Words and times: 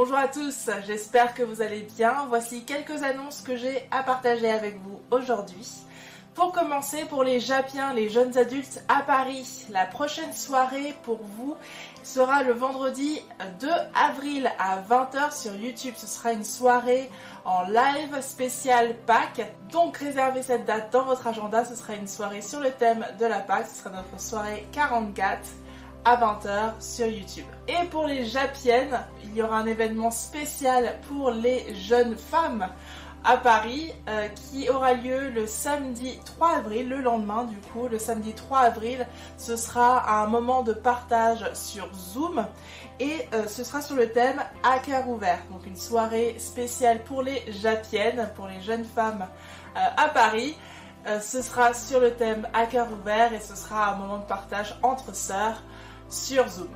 Bonjour 0.00 0.16
à 0.16 0.28
tous, 0.28 0.70
j'espère 0.86 1.34
que 1.34 1.42
vous 1.42 1.60
allez 1.60 1.80
bien. 1.96 2.26
Voici 2.28 2.62
quelques 2.62 3.02
annonces 3.02 3.40
que 3.40 3.56
j'ai 3.56 3.88
à 3.90 4.04
partager 4.04 4.48
avec 4.48 4.78
vous 4.80 5.00
aujourd'hui. 5.10 5.68
Pour 6.36 6.52
commencer, 6.52 7.04
pour 7.06 7.24
les 7.24 7.40
Japiens, 7.40 7.92
les 7.94 8.08
jeunes 8.08 8.38
adultes 8.38 8.80
à 8.86 9.02
Paris, 9.02 9.66
la 9.70 9.86
prochaine 9.86 10.32
soirée 10.32 10.94
pour 11.02 11.18
vous 11.36 11.56
sera 12.04 12.44
le 12.44 12.52
vendredi 12.52 13.20
2 13.58 13.68
avril 13.92 14.48
à 14.60 14.80
20h 14.80 15.36
sur 15.36 15.56
YouTube. 15.56 15.94
Ce 15.96 16.06
sera 16.06 16.32
une 16.32 16.44
soirée 16.44 17.10
en 17.44 17.64
live 17.64 18.20
spécial 18.20 18.94
Pâques. 19.04 19.52
Donc 19.72 19.96
réservez 19.96 20.44
cette 20.44 20.64
date 20.64 20.92
dans 20.92 21.06
votre 21.06 21.26
agenda. 21.26 21.64
Ce 21.64 21.74
sera 21.74 21.94
une 21.94 22.06
soirée 22.06 22.42
sur 22.42 22.60
le 22.60 22.70
thème 22.70 23.04
de 23.18 23.26
la 23.26 23.40
Pâques. 23.40 23.66
Ce 23.66 23.82
sera 23.82 23.90
notre 23.90 24.20
soirée 24.20 24.64
44 24.70 25.40
à 26.08 26.16
20h 26.16 26.80
sur 26.80 27.06
YouTube. 27.06 27.44
Et 27.68 27.86
pour 27.90 28.06
les 28.06 28.24
Japiennes, 28.24 28.98
il 29.24 29.36
y 29.36 29.42
aura 29.42 29.58
un 29.58 29.66
événement 29.66 30.10
spécial 30.10 30.98
pour 31.06 31.30
les 31.30 31.74
jeunes 31.74 32.16
femmes 32.16 32.66
à 33.24 33.36
Paris 33.36 33.92
euh, 34.08 34.28
qui 34.28 34.70
aura 34.70 34.94
lieu 34.94 35.28
le 35.28 35.46
samedi 35.46 36.18
3 36.24 36.48
avril, 36.56 36.88
le 36.88 37.02
lendemain 37.02 37.44
du 37.44 37.58
coup, 37.58 37.88
le 37.88 37.98
samedi 37.98 38.32
3 38.32 38.60
avril, 38.60 39.06
ce 39.36 39.54
sera 39.56 40.22
un 40.22 40.26
moment 40.28 40.62
de 40.62 40.72
partage 40.72 41.44
sur 41.52 41.92
Zoom 41.94 42.46
et 43.00 43.28
euh, 43.34 43.46
ce 43.46 43.62
sera 43.62 43.82
sur 43.82 43.96
le 43.96 44.10
thème 44.10 44.42
à 44.62 44.78
cœur 44.78 45.06
ouvert, 45.10 45.40
donc 45.50 45.66
une 45.66 45.76
soirée 45.76 46.36
spéciale 46.38 47.04
pour 47.04 47.20
les 47.20 47.42
Japiennes, 47.52 48.30
pour 48.34 48.46
les 48.46 48.62
jeunes 48.62 48.86
femmes 48.86 49.26
euh, 49.76 49.80
à 49.98 50.08
Paris. 50.08 50.56
ce 51.20 51.42
sera 51.42 51.74
sur 51.74 52.00
le 52.00 52.12
thème 52.14 52.48
à 52.54 52.64
cœur 52.64 52.88
ouvert 52.90 53.32
et 53.34 53.40
ce 53.40 53.56
sera 53.56 53.92
un 53.92 53.96
moment 53.96 54.18
de 54.18 54.26
partage 54.26 54.78
entre 54.82 55.14
sœurs 55.14 55.62
sur 56.08 56.48
Zoom. 56.48 56.68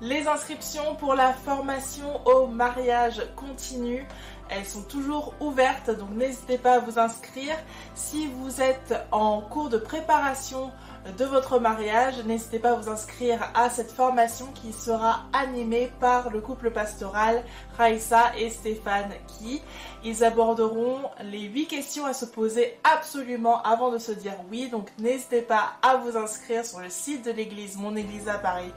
Les 0.00 0.26
inscriptions 0.26 0.96
pour 0.96 1.14
la 1.14 1.32
formation 1.32 2.26
au 2.26 2.48
mariage 2.48 3.22
continue, 3.36 4.04
elles 4.48 4.66
sont 4.66 4.82
toujours 4.82 5.32
ouvertes, 5.40 5.90
donc 5.90 6.10
n'hésitez 6.10 6.58
pas 6.58 6.74
à 6.74 6.78
vous 6.80 6.98
inscrire. 6.98 7.54
Si 7.94 8.26
vous 8.26 8.60
êtes 8.60 8.94
en 9.12 9.40
cours 9.40 9.68
de 9.68 9.78
préparation 9.78 10.72
de 11.16 11.24
votre 11.24 11.58
mariage, 11.58 12.22
n'hésitez 12.24 12.58
pas 12.58 12.72
à 12.72 12.74
vous 12.74 12.88
inscrire 12.88 13.48
à 13.54 13.70
cette 13.70 13.92
formation 13.92 14.46
qui 14.54 14.72
sera 14.72 15.24
animée 15.32 15.90
par 16.00 16.30
le 16.30 16.40
couple 16.40 16.70
pastoral 16.70 17.42
Raissa 17.78 18.32
et 18.36 18.50
Stéphane 18.50 19.12
qui 19.38 19.62
ils 20.04 20.24
aborderont 20.24 20.98
les 21.22 21.42
8 21.42 21.66
questions 21.66 22.06
à 22.06 22.12
se 22.12 22.24
poser 22.24 22.78
absolument 22.84 23.62
avant 23.62 23.90
de 23.90 23.98
se 23.98 24.12
dire 24.12 24.34
oui. 24.50 24.68
Donc 24.68 24.88
n'hésitez 24.98 25.42
pas 25.42 25.72
à 25.82 25.96
vous 25.96 26.16
inscrire 26.16 26.64
sur 26.64 26.80
le 26.80 26.90
site 26.90 27.24
de 27.24 27.30
l'église 27.30 27.76
Mon 27.76 27.96
Église 27.96 28.28
à 28.28 28.38
Paris 28.38 28.72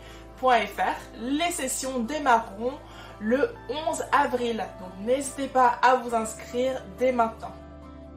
les 1.19 1.51
sessions 1.51 2.00
démarreront 2.00 2.74
le 3.19 3.50
11 3.89 4.04
avril, 4.12 4.57
donc 4.80 5.07
n'hésitez 5.07 5.48
pas 5.48 5.80
à 5.81 5.95
vous 5.95 6.13
inscrire 6.13 6.83
dès 7.00 7.12
maintenant. 7.12 7.54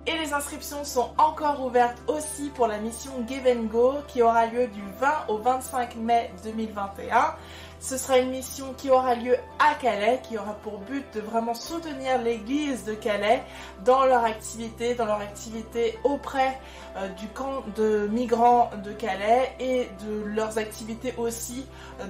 Et 0.07 0.17
les 0.19 0.33
inscriptions 0.33 0.85
sont 0.85 1.11
encore 1.19 1.65
ouvertes 1.65 1.99
aussi 2.07 2.51
pour 2.51 2.67
la 2.67 2.79
mission 2.79 3.13
Give 3.29 3.69
Go 3.69 3.97
qui 4.09 4.23
aura 4.23 4.47
lieu 4.47 4.67
du 4.67 4.83
20 4.99 5.09
au 5.29 5.37
25 5.39 5.97
mai 5.97 6.31
2021. 6.45 7.35
Ce 7.81 7.97
sera 7.97 8.19
une 8.19 8.31
mission 8.31 8.75
qui 8.77 8.91
aura 8.91 9.15
lieu 9.15 9.37
à 9.61 9.75
Calais, 9.75 10.21
qui 10.29 10.37
aura 10.37 10.55
pour 10.55 10.79
but 10.79 11.05
de 11.15 11.21
vraiment 11.21 11.55
soutenir 11.55 12.21
l'église 12.21 12.85
de 12.85 12.95
Calais 12.95 13.43
dans 13.85 14.05
leur 14.05 14.25
activité, 14.25 14.95
dans 14.95 15.07
leur 15.07 15.21
activité 15.21 15.97
auprès 16.03 16.59
euh, 16.97 17.09
du 17.11 17.29
camp 17.29 17.63
de 17.77 18.09
migrants 18.11 18.71
de 18.85 18.93
Calais 18.93 19.55
et 19.61 19.89
de 20.05 20.25
leurs 20.25 20.59
activités 20.59 21.15
aussi 21.17 21.67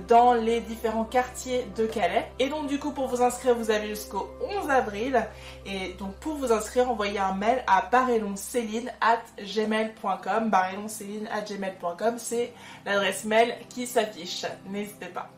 dans 0.09 0.33
les 0.33 0.61
différents 0.61 1.05
quartiers 1.05 1.67
de 1.77 1.85
Calais. 1.87 2.31
Et 2.39 2.49
donc 2.49 2.67
du 2.67 2.79
coup 2.79 2.93
pour 2.93 3.09
vous 3.09 3.21
inscrire 3.21 3.55
vous 3.55 3.71
avez 3.71 3.89
jusqu'au 3.89 4.31
11 4.63 4.71
avril. 4.71 5.23
Et 5.67 5.95
donc 5.99 6.15
pour 6.15 6.37
vous 6.37 6.51
inscrire 6.51 6.91
envoyez 6.91 7.19
un 7.19 7.35
mail 7.35 7.63
à 7.67 7.83
barrelonceline 7.83 8.91
at 9.03 9.21
gmail.com 9.43 10.51
at 10.55 11.41
gmail.com 11.43 12.15
c'est 12.19 12.53
l'adresse 12.87 13.25
mail 13.25 13.55
qui 13.69 13.87
s'affiche. 13.87 14.47
N'hésitez 14.67 15.07
pas 15.07 15.29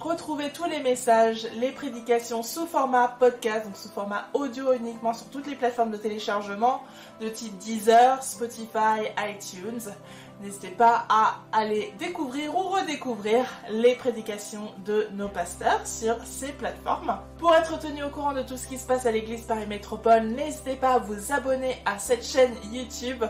Retrouvez 0.00 0.48
tous 0.48 0.64
les 0.64 0.80
messages, 0.80 1.46
les 1.56 1.72
prédications 1.72 2.42
sous 2.42 2.66
format 2.66 3.06
podcast, 3.06 3.66
donc 3.66 3.76
sous 3.76 3.90
format 3.90 4.28
audio 4.32 4.72
uniquement 4.72 5.12
sur 5.12 5.28
toutes 5.28 5.46
les 5.46 5.54
plateformes 5.54 5.90
de 5.90 5.98
téléchargement 5.98 6.82
de 7.20 7.28
type 7.28 7.58
Deezer, 7.58 8.22
Spotify, 8.22 9.10
iTunes. 9.18 9.92
N'hésitez 10.40 10.70
pas 10.70 11.04
à 11.10 11.34
aller 11.52 11.92
découvrir 11.98 12.56
ou 12.56 12.62
redécouvrir 12.62 13.44
les 13.68 13.94
prédications 13.94 14.72
de 14.86 15.06
nos 15.12 15.28
pasteurs 15.28 15.86
sur 15.86 16.16
ces 16.24 16.52
plateformes. 16.52 17.18
Pour 17.36 17.54
être 17.54 17.78
tenu 17.78 18.02
au 18.02 18.08
courant 18.08 18.32
de 18.32 18.40
tout 18.40 18.56
ce 18.56 18.68
qui 18.68 18.78
se 18.78 18.86
passe 18.86 19.04
à 19.04 19.10
l'église 19.10 19.42
Paris 19.42 19.66
Métropole, 19.66 20.22
n'hésitez 20.28 20.76
pas 20.76 20.94
à 20.94 20.98
vous 20.98 21.30
abonner 21.30 21.76
à 21.84 21.98
cette 21.98 22.24
chaîne 22.24 22.54
YouTube 22.72 23.22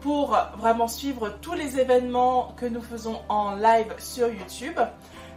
pour 0.00 0.38
vraiment 0.56 0.86
suivre 0.86 1.36
tous 1.42 1.54
les 1.54 1.80
événements 1.80 2.54
que 2.56 2.66
nous 2.66 2.82
faisons 2.82 3.20
en 3.28 3.56
live 3.56 3.92
sur 3.98 4.28
YouTube. 4.28 4.78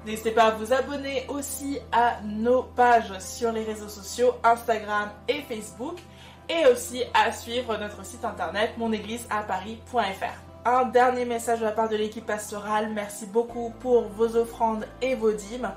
N'hésitez 0.05 0.31
pas 0.31 0.45
à 0.45 0.51
vous 0.51 0.71
abonner 0.71 1.25
aussi 1.29 1.79
à 1.91 2.19
nos 2.23 2.61
pages 2.61 3.17
sur 3.19 3.51
les 3.51 3.63
réseaux 3.63 3.89
sociaux 3.89 4.33
Instagram 4.43 5.09
et 5.27 5.41
Facebook 5.41 5.97
et 6.47 6.67
aussi 6.67 7.03
à 7.15 7.31
suivre 7.31 7.75
notre 7.77 8.05
site 8.05 8.23
internet 8.23 8.77
monégliseaparis.fr. 8.77 10.45
Un 10.67 10.85
dernier 10.85 11.25
message 11.25 11.59
de 11.59 11.65
la 11.65 11.71
part 11.71 11.89
de 11.89 11.95
l'équipe 11.95 12.25
pastorale, 12.25 12.91
merci 12.93 13.25
beaucoup 13.25 13.73
pour 13.79 14.07
vos 14.09 14.35
offrandes 14.35 14.85
et 15.01 15.15
vos 15.15 15.31
dîmes. 15.31 15.71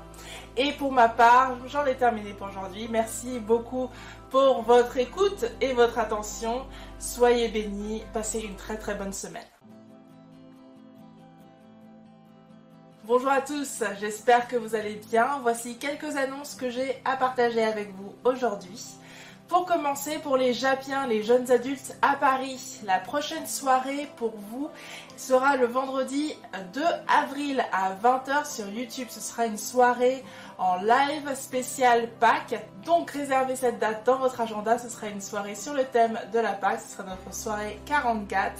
Et 0.57 0.73
pour 0.73 0.91
ma 0.91 1.09
part, 1.09 1.57
j'en 1.67 1.85
ai 1.85 1.95
terminé 1.95 2.33
pour 2.33 2.47
aujourd'hui. 2.47 2.87
Merci 2.89 3.39
beaucoup 3.39 3.89
pour 4.29 4.61
votre 4.61 4.97
écoute 4.97 5.45
et 5.61 5.73
votre 5.73 5.97
attention. 5.97 6.65
Soyez 6.99 7.47
bénis, 7.49 8.03
passez 8.13 8.41
une 8.41 8.55
très 8.55 8.77
très 8.77 8.93
bonne 8.93 9.13
semaine. 9.13 9.45
Bonjour 13.09 13.31
à 13.31 13.41
tous, 13.41 13.83
j'espère 13.99 14.47
que 14.47 14.55
vous 14.55 14.75
allez 14.75 15.01
bien. 15.09 15.39
Voici 15.41 15.79
quelques 15.79 16.15
annonces 16.15 16.53
que 16.53 16.69
j'ai 16.69 17.01
à 17.05 17.17
partager 17.17 17.63
avec 17.63 17.91
vous 17.95 18.13
aujourd'hui. 18.23 18.79
Pour 19.47 19.65
commencer, 19.65 20.19
pour 20.19 20.37
les 20.37 20.53
Japiens, 20.53 21.07
les 21.07 21.23
jeunes 21.23 21.49
adultes 21.49 21.97
à 22.03 22.15
Paris, 22.17 22.79
la 22.85 22.99
prochaine 22.99 23.47
soirée 23.47 24.07
pour 24.17 24.35
vous 24.51 24.69
sera 25.17 25.57
le 25.57 25.65
vendredi 25.65 26.35
2 26.73 26.83
avril 27.07 27.65
à 27.71 27.95
20h 27.95 28.45
sur 28.45 28.69
YouTube. 28.69 29.07
Ce 29.09 29.21
sera 29.21 29.47
une 29.47 29.57
soirée 29.57 30.23
en 30.59 30.75
live 30.75 31.33
spécial 31.33 32.09
Pâques. 32.19 32.63
Donc 32.85 33.09
réservez 33.09 33.55
cette 33.55 33.79
date 33.79 34.05
dans 34.05 34.19
votre 34.19 34.39
agenda. 34.39 34.77
Ce 34.77 34.87
sera 34.87 35.07
une 35.07 35.21
soirée 35.21 35.55
sur 35.55 35.73
le 35.73 35.85
thème 35.85 36.19
de 36.31 36.37
la 36.37 36.53
Pâques. 36.53 36.81
Ce 36.81 36.95
sera 36.95 37.09
notre 37.09 37.33
soirée 37.33 37.79
44 37.87 38.53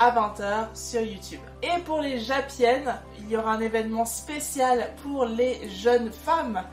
à 0.00 0.10
20h 0.10 0.74
sur 0.74 1.02
YouTube. 1.02 1.40
Et 1.62 1.78
pour 1.82 2.00
les 2.00 2.18
Japiennes, 2.18 2.96
il 3.18 3.30
y 3.30 3.36
aura 3.36 3.52
un 3.52 3.60
événement 3.60 4.06
spécial 4.06 4.90
pour 5.02 5.26
les 5.26 5.68
jeunes 5.68 6.10
femmes 6.10 6.64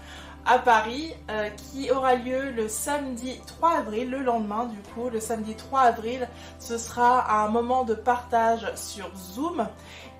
à 0.45 0.59
Paris 0.59 1.13
euh, 1.29 1.49
qui 1.49 1.91
aura 1.91 2.15
lieu 2.15 2.51
le 2.51 2.69
samedi 2.69 3.37
3 3.45 3.79
avril, 3.79 4.09
le 4.09 4.19
lendemain 4.19 4.65
du 4.65 4.77
coup, 4.93 5.09
le 5.09 5.19
samedi 5.19 5.55
3 5.55 5.81
avril, 5.81 6.27
ce 6.57 6.77
sera 6.77 7.43
un 7.43 7.49
moment 7.49 7.83
de 7.83 7.93
partage 7.93 8.65
sur 8.75 9.11
Zoom 9.13 9.67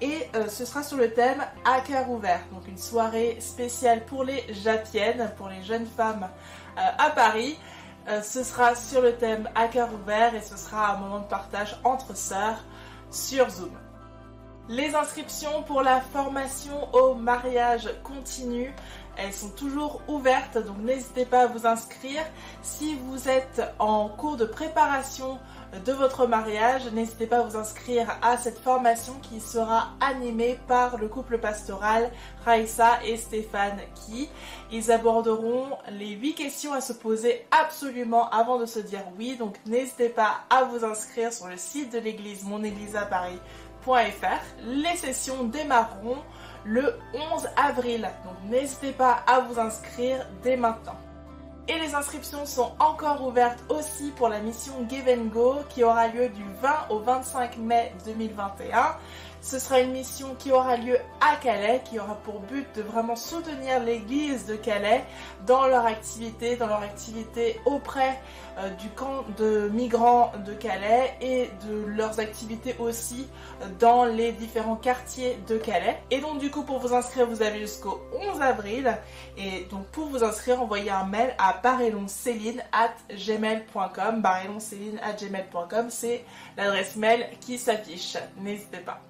et 0.02 0.28
euh, 0.36 0.50
ce 0.50 0.66
sera 0.66 0.84
sur 0.84 0.98
le 0.98 1.14
thème 1.14 1.42
à 1.64 1.80
cœur 1.80 2.10
ouvert, 2.10 2.42
donc 2.52 2.68
une 2.68 2.78
soirée 2.78 3.38
spéciale 3.40 4.04
pour 4.04 4.26
les 4.26 4.44
Japiennes, 4.54 5.32
pour 5.38 5.48
les 5.48 5.64
jeunes 5.64 5.88
femmes 5.88 6.28
euh, 6.78 6.82
à 6.98 7.10
Paris. 7.12 7.58
ce 8.22 8.44
sera 8.44 8.76
sur 8.76 9.02
le 9.02 9.14
thème 9.16 9.50
à 9.56 9.68
cœur 9.68 9.90
ouvert 9.94 10.34
et 10.36 10.42
ce 10.42 10.58
sera 10.58 10.94
un 10.94 10.98
moment 10.98 11.20
de 11.20 11.28
partage 11.28 11.78
entre 11.84 12.16
sœurs 12.16 12.64
sur 13.18 13.50
Zoom. 13.50 13.72
Les 14.70 14.94
inscriptions 14.96 15.64
pour 15.64 15.82
la 15.82 16.02
formation 16.02 16.94
au 16.94 17.16
mariage 17.16 17.90
continue, 18.04 18.74
elles 19.18 19.34
sont 19.34 19.50
toujours 19.50 20.02
ouvertes, 20.08 20.58
donc 20.58 20.78
n'hésitez 20.80 21.26
pas 21.26 21.42
à 21.42 21.48
vous 21.48 21.66
inscrire. 21.66 22.22
Si 22.62 22.96
vous 22.96 23.30
êtes 23.30 23.62
en 23.80 24.10
cours 24.10 24.38
de 24.38 24.46
préparation 24.46 25.40
de 25.86 25.92
votre 25.92 26.28
mariage, 26.28 26.90
n'hésitez 26.94 27.28
pas 27.28 27.40
à 27.40 27.44
vous 27.44 27.58
inscrire 27.58 28.18
à 28.22 28.38
cette 28.38 28.60
formation 28.60 29.14
qui 29.22 29.42
sera 29.42 29.90
animée 30.00 30.58
par 30.68 30.98
le 30.98 31.08
couple 31.08 31.40
pastoral 31.40 32.10
Raissa 32.46 33.00
et 33.04 33.18
Stéphane 33.18 33.80
qui 33.94 34.30
ils 34.72 34.92
aborderont 34.92 35.78
les 35.92 36.12
8 36.12 36.36
questions 36.36 36.74
à 36.74 36.82
se 36.82 36.94
poser 36.94 37.46
absolument 37.52 38.30
avant 38.30 38.60
de 38.60 38.66
se 38.66 38.80
dire 38.80 39.04
oui. 39.18 39.36
Donc 39.36 39.56
n'hésitez 39.66 40.10
pas 40.10 40.42
à 40.50 40.64
vous 40.64 40.86
inscrire 40.86 41.34
sur 41.34 41.48
le 41.48 41.58
site 41.58 41.92
de 41.92 42.00
l'église 42.00 42.44
Mon 42.44 42.64
Église 42.64 42.96
à 42.96 43.06
Paris 43.06 43.40
les 44.66 44.98
sessions 44.98 45.46
démarreront 45.46 46.18
le 46.68 47.00
11 47.34 47.48
avril, 47.56 48.10
donc 48.26 48.36
n'hésitez 48.52 48.92
pas 48.92 49.24
à 49.26 49.40
vous 49.40 49.58
inscrire 49.60 50.28
dès 50.44 50.58
maintenant. 50.58 50.98
Et 51.70 51.80
les 51.80 51.96
inscriptions 51.96 52.46
sont 52.46 52.72
encore 52.80 53.26
ouvertes 53.26 53.64
aussi 53.70 54.12
pour 54.12 54.30
la 54.30 54.40
mission 54.40 54.74
Give 54.90 55.08
and 55.10 55.26
Go 55.26 55.56
qui 55.70 55.84
aura 55.84 56.08
lieu 56.08 56.30
du 56.30 56.44
20 56.62 56.70
au 56.90 57.00
25 57.00 57.58
mai 57.58 57.94
2021. 58.06 58.96
Ce 59.48 59.60
sera 59.60 59.80
une 59.80 59.94
mission 59.94 60.36
qui 60.38 60.52
aura 60.52 60.76
lieu 60.76 60.98
à 61.22 61.38
Calais, 61.38 61.82
qui 61.86 61.98
aura 62.00 62.16
pour 62.16 62.42
but 62.42 62.68
de 62.76 62.82
vraiment 62.82 63.16
soutenir 63.16 63.82
l'église 63.82 64.46
de 64.46 64.58
Calais 64.58 65.06
dans 65.46 65.68
leur 65.68 65.86
activité, 65.86 66.58
dans 66.58 66.68
leur 66.68 66.82
activité 66.82 67.58
auprès 67.64 68.20
euh, 68.58 68.70
du 68.72 68.90
camp 68.90 69.24
de 69.38 69.70
migrants 69.70 70.34
de 70.46 70.52
Calais 70.52 71.16
et 71.22 71.50
de 71.66 71.86
leurs 71.86 72.20
activités 72.20 72.76
aussi 72.78 73.30
dans 73.80 74.04
les 74.04 74.34
différents 74.34 74.76
quartiers 74.76 75.40
de 75.48 75.58
Calais. 75.58 75.98
Et 76.12 76.20
donc 76.20 76.40
du 76.40 76.52
coup 76.52 76.64
pour 76.64 76.80
vous 76.80 76.94
inscrire 76.94 77.26
vous 77.26 77.42
avez 77.42 77.60
jusqu'au 77.60 78.02
11 78.34 78.42
avril 78.42 78.98
et 79.38 79.66
donc 79.72 79.86
pour 79.94 80.08
vous 80.08 80.26
inscrire 80.26 80.62
envoyez 80.62 80.92
un 80.92 81.06
mail 81.06 81.34
à 81.38 81.58
barrelonceline 81.64 82.62
at 82.74 82.96
gmail.com 83.16 84.22
at 84.26 85.14
gmail.com 85.14 85.86
c'est 85.90 86.26
l'adresse 86.58 86.98
mail 86.98 87.30
qui 87.40 87.58
s'affiche. 87.58 88.18
N'hésitez 88.42 88.80
pas. 88.80 89.07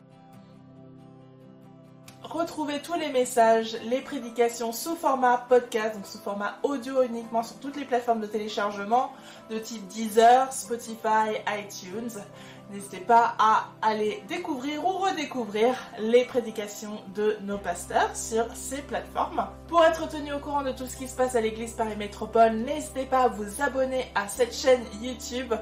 Retrouvez 2.30 2.82
tous 2.82 2.96
les 2.96 3.08
messages, 3.08 3.78
les 3.86 4.02
prédications 4.02 4.74
sous 4.74 4.98
format 4.98 5.46
podcast, 5.48 5.96
donc 5.96 6.06
sous 6.06 6.18
format 6.18 6.58
audio 6.62 7.02
uniquement 7.02 7.42
sur 7.42 7.58
toutes 7.60 7.78
les 7.78 7.86
plateformes 7.86 8.20
de 8.20 8.26
téléchargement 8.26 9.14
de 9.50 9.58
type 9.60 9.88
Deezer, 9.88 10.52
Spotify, 10.52 11.38
iTunes. 11.48 12.22
N'hésitez 12.70 13.00
pas 13.00 13.34
à 13.40 13.68
aller 13.82 14.22
découvrir 14.28 14.86
ou 14.86 14.98
redécouvrir 14.98 15.74
les 16.00 16.26
prédications 16.26 17.00
de 17.16 17.38
nos 17.44 17.58
pasteurs 17.58 18.14
sur 18.14 18.46
ces 18.56 18.82
plateformes. 18.82 19.48
Pour 19.70 19.86
être 19.86 20.10
tenu 20.10 20.34
au 20.34 20.40
courant 20.40 20.64
de 20.64 20.74
tout 20.74 20.86
ce 20.86 20.98
qui 20.98 21.08
se 21.08 21.16
passe 21.16 21.38
à 21.38 21.40
l'église 21.40 21.72
Paris 21.76 21.96
Métropole, 21.96 22.58
n'hésitez 22.58 23.06
pas 23.06 23.24
à 23.24 23.28
vous 23.30 23.62
abonner 23.62 24.12
à 24.16 24.28
cette 24.28 24.54
chaîne 24.54 24.84
YouTube 25.02 25.54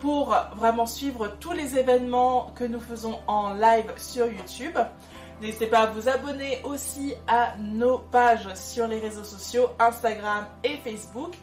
pour 0.00 0.34
vraiment 0.56 0.86
suivre 0.86 1.28
tous 1.38 1.52
les 1.52 1.78
événements 1.78 2.50
que 2.56 2.64
nous 2.64 2.80
faisons 2.80 3.20
en 3.28 3.54
live 3.54 3.92
sur 3.96 4.26
YouTube. 4.26 4.76
N'hésitez 5.40 5.66
pas 5.68 5.80
à 5.80 5.86
vous 5.86 6.08
abonner 6.08 6.60
aussi 6.64 7.14
à 7.28 7.54
nos 7.58 7.98
pages 7.98 8.52
sur 8.54 8.88
les 8.88 8.98
réseaux 8.98 9.24
sociaux 9.24 9.68
Instagram 9.78 10.46
et 10.64 10.76
Facebook 10.78 11.34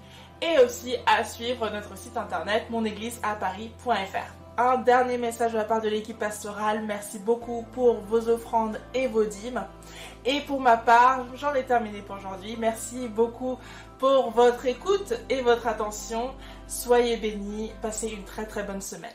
et 0.41 0.59
aussi 0.59 0.95
à 1.05 1.23
suivre 1.23 1.69
notre 1.69 1.97
site 1.97 2.17
internet 2.17 2.69
monégliseaparis.fr. 2.69 4.33
Un 4.57 4.77
dernier 4.77 5.17
message 5.17 5.51
de 5.51 5.57
la 5.57 5.65
part 5.65 5.81
de 5.81 5.89
l'équipe 5.89 6.17
pastorale. 6.17 6.83
Merci 6.85 7.19
beaucoup 7.19 7.65
pour 7.73 7.95
vos 8.01 8.29
offrandes 8.29 8.79
et 8.93 9.07
vos 9.07 9.25
dîmes. 9.25 9.63
Et 10.25 10.41
pour 10.41 10.61
ma 10.61 10.77
part, 10.77 11.25
j'en 11.35 11.53
ai 11.53 11.63
terminé 11.63 12.01
pour 12.01 12.15
aujourd'hui. 12.17 12.55
Merci 12.57 13.07
beaucoup 13.07 13.57
pour 13.99 14.31
votre 14.31 14.65
écoute 14.65 15.13
et 15.29 15.41
votre 15.41 15.67
attention. 15.67 16.33
Soyez 16.67 17.17
bénis. 17.17 17.71
Passez 17.81 18.09
une 18.09 18.23
très 18.23 18.45
très 18.45 18.63
bonne 18.63 18.81
semaine. 18.81 19.11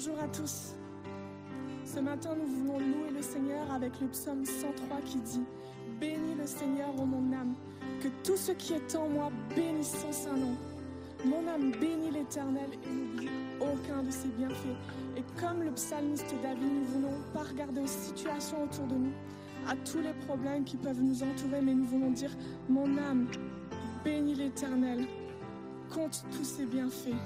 Bonjour 0.00 0.22
à 0.22 0.28
tous. 0.28 0.76
Ce 1.84 1.98
matin, 1.98 2.30
nous 2.38 2.46
voulons 2.46 2.78
louer 2.78 3.10
le 3.12 3.20
Seigneur 3.20 3.68
avec 3.72 4.00
le 4.00 4.06
psaume 4.06 4.44
103 4.44 5.00
qui 5.04 5.18
dit 5.18 5.42
Bénis 5.98 6.36
le 6.38 6.46
Seigneur, 6.46 6.90
ô 7.00 7.04
mon 7.04 7.32
âme, 7.32 7.54
que 8.00 8.06
tout 8.22 8.36
ce 8.36 8.52
qui 8.52 8.74
est 8.74 8.94
en 8.94 9.08
moi 9.08 9.32
bénisse 9.56 9.96
son 10.00 10.12
saint 10.12 10.36
nom. 10.36 10.54
Mon 11.24 11.48
âme 11.48 11.72
bénit 11.80 12.12
l'Éternel 12.12 12.70
et 12.84 12.88
n'oublie 12.88 13.28
aucun 13.60 14.04
de 14.04 14.12
ses 14.12 14.28
bienfaits. 14.28 14.78
Et 15.16 15.24
comme 15.40 15.64
le 15.64 15.72
psalmiste 15.72 16.32
David, 16.44 16.62
nous 16.62 16.84
voulons 16.84 17.18
pas 17.34 17.42
regarder 17.42 17.80
aux 17.80 17.88
situations 17.88 18.62
autour 18.62 18.86
de 18.86 18.94
nous, 18.94 19.12
à 19.68 19.74
tous 19.74 20.00
les 20.00 20.14
problèmes 20.28 20.62
qui 20.62 20.76
peuvent 20.76 21.02
nous 21.02 21.24
entourer, 21.24 21.60
mais 21.60 21.74
nous 21.74 21.86
voulons 21.86 22.12
dire 22.12 22.30
Mon 22.68 22.96
âme 22.98 23.26
bénit 24.04 24.36
l'Éternel, 24.36 25.08
compte 25.92 26.24
tous 26.30 26.44
ses 26.44 26.66
bienfaits. 26.66 27.16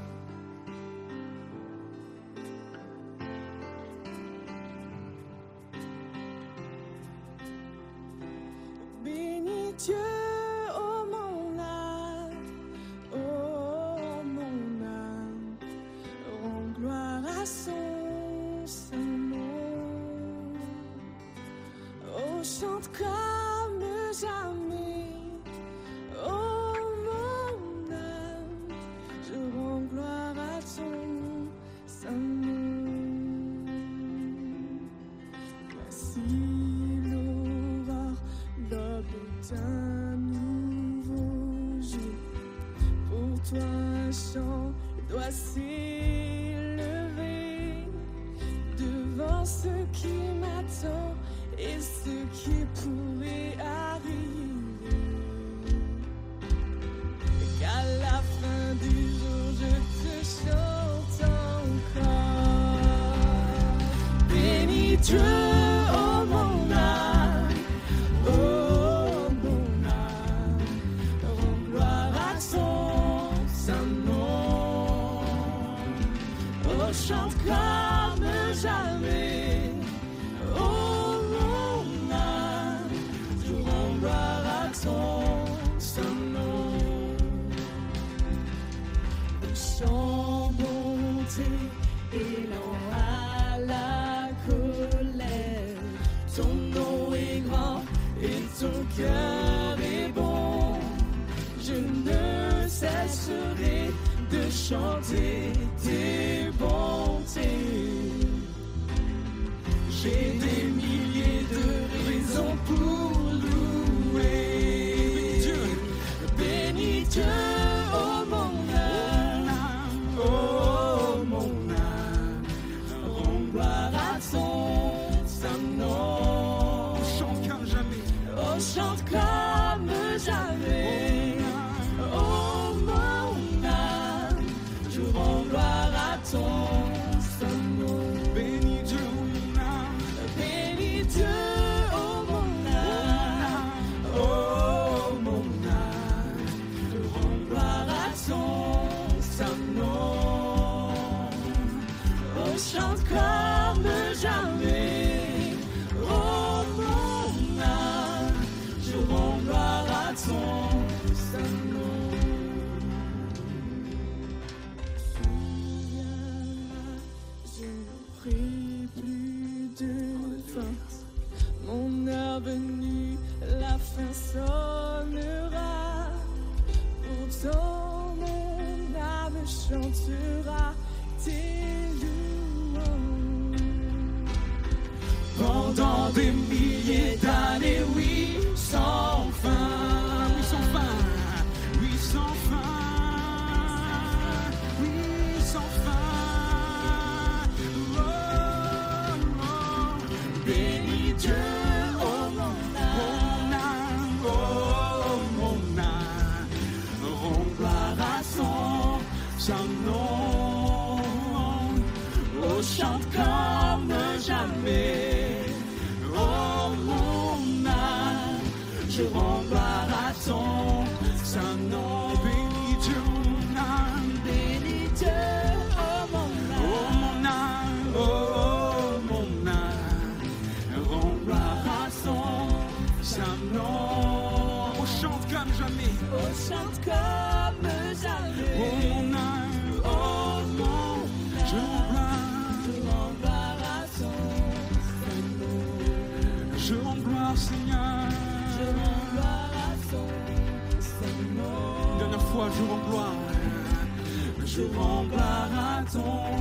Je 254.54 254.60
rends 254.76 255.04
gloire 255.04 255.48
à 255.58 255.82
ton 255.90 256.36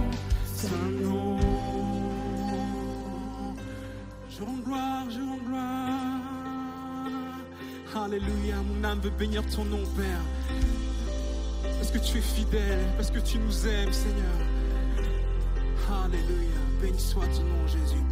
saint 0.53 0.91
nom. 1.01 1.37
Je 4.29 4.43
rends 4.43 4.61
gloire, 4.65 5.05
je 5.09 5.19
rends 5.19 5.43
gloire. 5.47 6.19
Alléluia, 8.03 8.55
mon 8.67 8.83
âme 8.83 8.99
veut 8.99 9.13
bénir 9.17 9.45
ton 9.55 9.63
nom, 9.63 9.83
Père. 9.95 10.25
Parce 11.77 11.91
que 11.91 11.99
tu 11.99 12.17
es 12.17 12.21
fidèle, 12.21 12.85
parce 12.97 13.11
que 13.11 13.19
tu 13.19 13.37
nous 13.39 13.65
aimes, 13.65 13.93
Seigneur. 13.93 14.39
Alléluia, 16.03 16.61
béni 16.81 16.99
soit 16.99 17.27
ton 17.27 17.43
nom, 17.43 17.65
Jésus. 17.67 18.03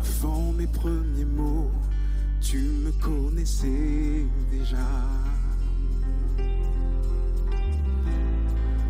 Avant 0.00 0.52
mes 0.52 0.66
premiers 0.66 1.24
mots, 1.24 1.70
tu 2.40 2.58
me 2.58 2.90
connaissais 3.00 4.26
déjà. 4.50 4.76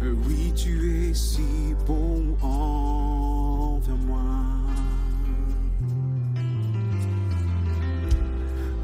Oui, 0.02 0.52
tu 0.57 1.09
es 1.11 1.14
si 1.14 1.75
bon 1.87 2.35
envers 2.42 3.97
moi. 4.07 4.21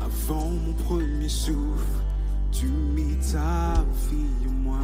Avant 0.04 0.50
mon 0.50 0.72
premier 0.74 1.28
souffle, 1.28 2.02
tu 2.52 2.66
mis 2.66 3.16
ta 3.16 3.84
fille 4.08 4.46
en 4.48 4.52
moi. 4.62 4.78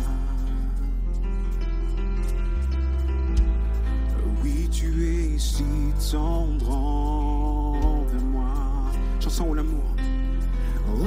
Euh, 4.16 4.42
Oui, 4.42 4.68
tu 4.70 4.88
es 5.04 5.38
si 5.38 5.64
tendre 6.10 6.70
envers 6.70 8.24
moi. 8.32 8.54
Chanson 9.20 9.48
ou 9.50 9.54
l'amour. 9.54 9.84
Oh 10.94 11.04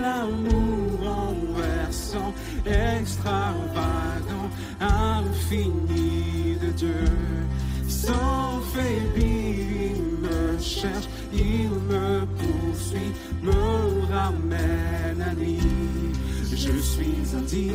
l'amour 0.00 0.83
renversant, 1.14 2.32
extravagant, 2.66 4.48
infini 4.80 6.56
de 6.62 6.70
Dieu. 6.72 7.04
Sans 7.88 8.60
faiblir, 8.72 9.92
il 9.92 10.02
me 10.26 10.58
cherche, 10.58 11.08
il 11.32 11.70
me 11.90 12.26
poursuit, 12.38 13.12
me 13.42 14.12
ramène 14.12 15.22
à 15.22 15.32
lui. 15.34 15.58
Je 16.50 16.78
suis 16.78 17.36
indigne 17.36 17.74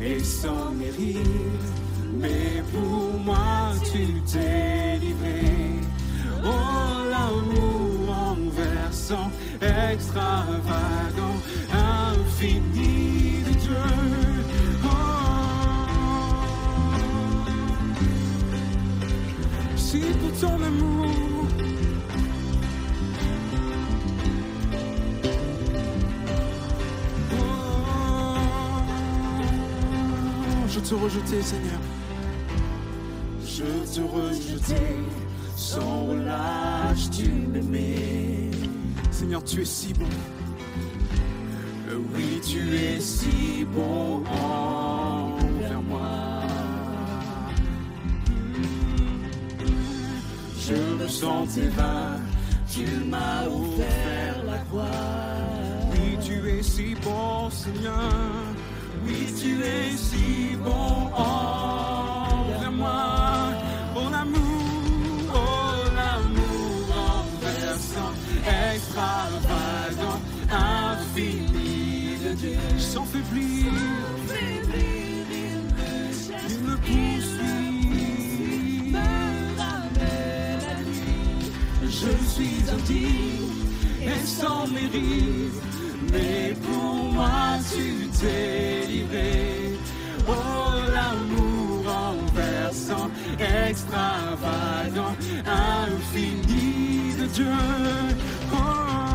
et 0.00 0.20
sans 0.22 0.70
mérite, 0.72 1.68
mais 2.20 2.62
pour 2.72 3.18
moi 3.24 3.72
tu 3.92 4.04
t'es 4.30 4.98
livré. 5.00 5.78
Oh 6.44 6.48
l'amour 7.10 8.14
renversant, 8.14 9.30
extravagant, 9.60 11.36
infini 12.38 13.42
de 13.42 13.50
Dieu. 13.50 13.74
Si 19.76 19.98
pour 19.98 20.32
ton 20.40 20.62
amour. 20.62 21.46
Oh, 27.32 28.36
je 30.68 30.80
te 30.80 30.94
rejetais, 30.94 31.42
Seigneur. 31.42 31.80
Je 33.44 33.64
te 33.94 34.00
rejetais, 34.00 34.96
sans 35.56 36.06
relâche, 36.06 37.10
tu 37.10 37.28
m'aimais. 37.30 38.50
Seigneur, 39.10 39.42
tu 39.42 39.62
es 39.62 39.64
si 39.64 39.92
bon. 39.94 40.06
Oui, 42.14 42.40
tu 42.46 42.76
es 42.76 43.00
si 43.00 43.64
bon 43.64 44.22
envers 44.26 45.82
moi. 45.82 46.42
Je 50.60 50.74
me 50.74 51.08
sentais 51.08 51.68
vain, 51.68 52.20
tu 52.70 52.86
m'as 53.06 53.46
offert 53.46 54.44
la 54.46 54.58
croix. 54.58 54.84
Oui, 55.90 56.18
tu 56.24 56.48
es 56.48 56.62
si 56.62 56.94
bon, 57.02 57.50
Seigneur. 57.50 58.12
Oui, 59.04 59.26
tu 59.40 59.60
es 59.62 59.96
si 59.96 60.56
bon 60.56 61.10
envers 61.16 62.72
moi. 62.72 63.17
De 72.88 72.94
Dieu. 72.94 72.94
Sans 72.94 73.04
faiblir, 73.04 73.72
il 76.48 76.58
me 76.60 76.76
poursuit. 76.76 77.58
Je 81.84 82.12
suis 82.32 82.70
indigne 82.70 83.50
et 84.02 84.26
sans 84.26 84.66
mérite, 84.68 85.62
mais 86.12 86.54
pour 86.62 86.94
moi 87.12 87.58
tu 87.72 88.08
t'es 88.18 88.86
livré. 88.86 89.78
Oh 90.28 90.32
l'amour 90.92 91.84
renversant, 91.84 93.10
extravagant, 93.38 95.16
infini 95.46 97.14
de 97.18 97.26
Dieu. 97.26 97.46
Oh. 98.52 99.07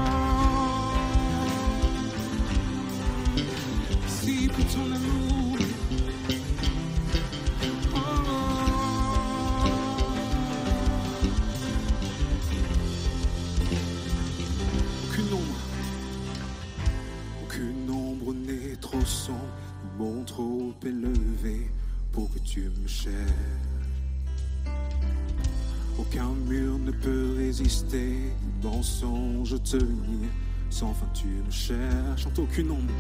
Aucun 26.00 26.30
mur 26.48 26.78
ne 26.80 26.92
peut 26.92 27.34
résister, 27.38 28.18
mensonge 28.64 29.62
tenir, 29.64 30.30
sans 30.70 30.94
fin 30.94 31.08
tu 31.14 31.28
me 31.28 31.52
cherches. 31.52 32.24
Chante 32.24 32.40
aucune 32.40 32.72
ombre. 32.72 32.94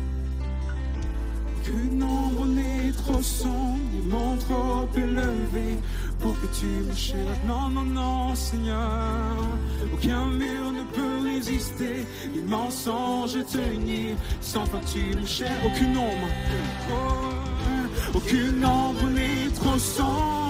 Aucune 1.65 2.03
ombre 2.03 2.45
n'est 2.45 2.91
trop 2.91 3.21
sombre, 3.21 3.79
mon 4.09 4.35
trop 4.35 4.85
élevé 4.97 5.77
pour 6.19 6.33
que 6.41 6.47
tu 6.47 6.65
me 6.65 6.93
cherches. 6.93 7.39
Non, 7.47 7.69
non, 7.69 7.83
non, 7.83 8.35
Seigneur. 8.35 9.37
Aucun 9.93 10.25
mur 10.25 10.71
ne 10.73 10.83
peut 10.93 11.23
résister, 11.23 12.05
ni 12.35 12.41
mensonge 12.41 13.37
tenir, 13.45 14.17
sans 14.41 14.65
fin 14.65 14.81
tu 14.91 15.15
me 15.17 15.25
cherches. 15.25 15.65
Aucune 15.65 15.97
ombre. 15.97 16.27
Aucune 18.13 18.65
ombre 18.65 19.09
n'est 19.11 19.49
trop 19.55 19.77
sombre. 19.77 20.42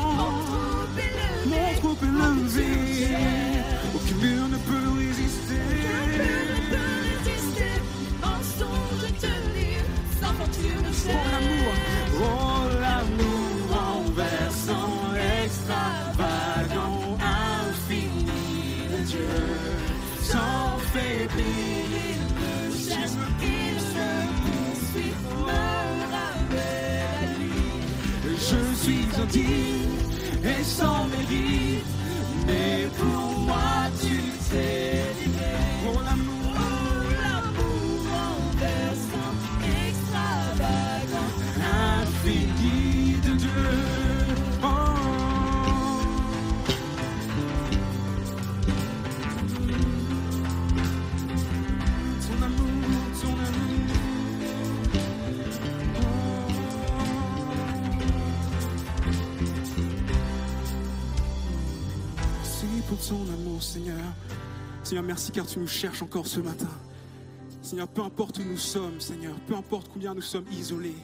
Et 29.39 30.63
sans 30.63 31.05
mérite, 31.07 31.85
mais 32.45 32.87
pour 32.97 33.22
Ton 63.09 63.27
amour, 63.33 63.61
Seigneur. 63.61 63.99
Seigneur, 64.81 65.03
merci 65.03 65.31
car 65.31 65.45
tu 65.45 65.59
nous 65.59 65.67
cherches 65.67 66.01
encore 66.01 66.25
ce 66.25 66.39
matin. 66.39 66.69
Seigneur, 67.61 67.87
peu 67.87 68.01
importe 68.01 68.39
où 68.39 68.43
nous 68.43 68.57
sommes, 68.57 68.99
Seigneur, 69.01 69.35
peu 69.45 69.55
importe 69.55 69.89
combien 69.91 70.13
nous 70.13 70.21
sommes 70.21 70.45
isolés, 70.51 70.95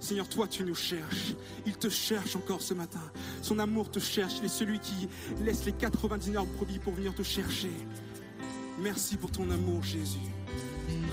Seigneur, 0.00 0.28
toi 0.28 0.48
tu 0.48 0.64
nous 0.64 0.74
cherches. 0.74 1.34
Il 1.66 1.76
te 1.76 1.90
cherche 1.90 2.36
encore 2.36 2.62
ce 2.62 2.72
matin. 2.72 3.02
Son 3.42 3.58
amour 3.58 3.90
te 3.90 3.98
cherche. 3.98 4.34
Il 4.38 4.46
est 4.46 4.48
celui 4.48 4.80
qui 4.80 5.08
laisse 5.44 5.64
les 5.66 5.72
99 5.72 6.46
brebis 6.56 6.78
pour 6.78 6.94
venir 6.94 7.14
te 7.14 7.22
chercher. 7.22 7.70
Merci 8.80 9.16
pour 9.16 9.30
ton 9.30 9.48
amour, 9.50 9.82
Jésus. 9.82 10.18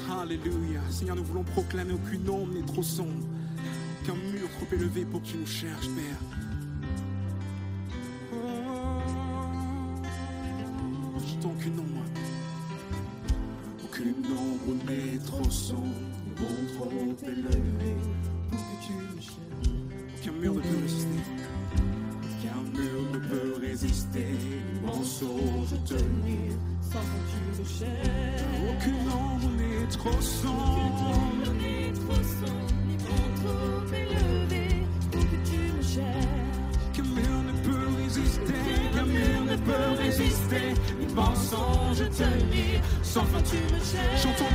Alléluia. 0.09 0.81
Seigneur, 0.89 1.17
nous 1.17 1.23
voulons 1.23 1.43
proclamer 1.43 1.93
aucune 1.93 2.29
ombre 2.29 2.53
n'est 2.53 2.65
trop 2.65 2.83
sombre, 2.83 3.25
qu'un 4.05 4.15
mur 4.15 4.49
trop 4.57 4.75
élevé 4.75 5.05
pour 5.05 5.21
que 5.21 5.27
tu 5.27 5.37
nous 5.37 5.45
cherches, 5.45 5.87
Père. 5.89 6.48
T'en 11.41 11.53
qu'une 11.59 11.79
ombre. 11.79 12.03
Aucune 13.83 14.25
ombre 14.25 14.83
n'est 14.87 15.17
trop 15.25 15.49
sombre, 15.49 15.81
bon 16.37 16.55
trop 16.75 16.91
élevé 17.27 17.95
pour 18.49 18.59
que 18.59 18.85
tu 18.85 18.93
me 18.93 19.21
cherches. 19.21 19.37
Aucun 20.21 20.31
mur 20.39 20.53
ne 20.53 20.59
peut 20.61 20.77
résister. 20.81 21.21
Aucun 22.23 22.61
mur 22.79 22.99
ne 23.13 23.19
peut 23.19 23.55
résister. 23.61 24.27
Mensonge 24.85 25.83
tenir 25.85 26.51
sans 26.81 26.99
que 26.99 27.19
tu 27.29 27.61
me 27.61 27.65
cherches. 27.67 28.43
Aucune 28.69 29.09
ombre 29.11 29.49
n'est 29.57 29.87
trop 29.89 30.21
sombre. 30.21 30.99
Tenir, 42.15 42.81
tu 43.41 43.55
me. 43.57 43.99
J'entends 44.21 44.49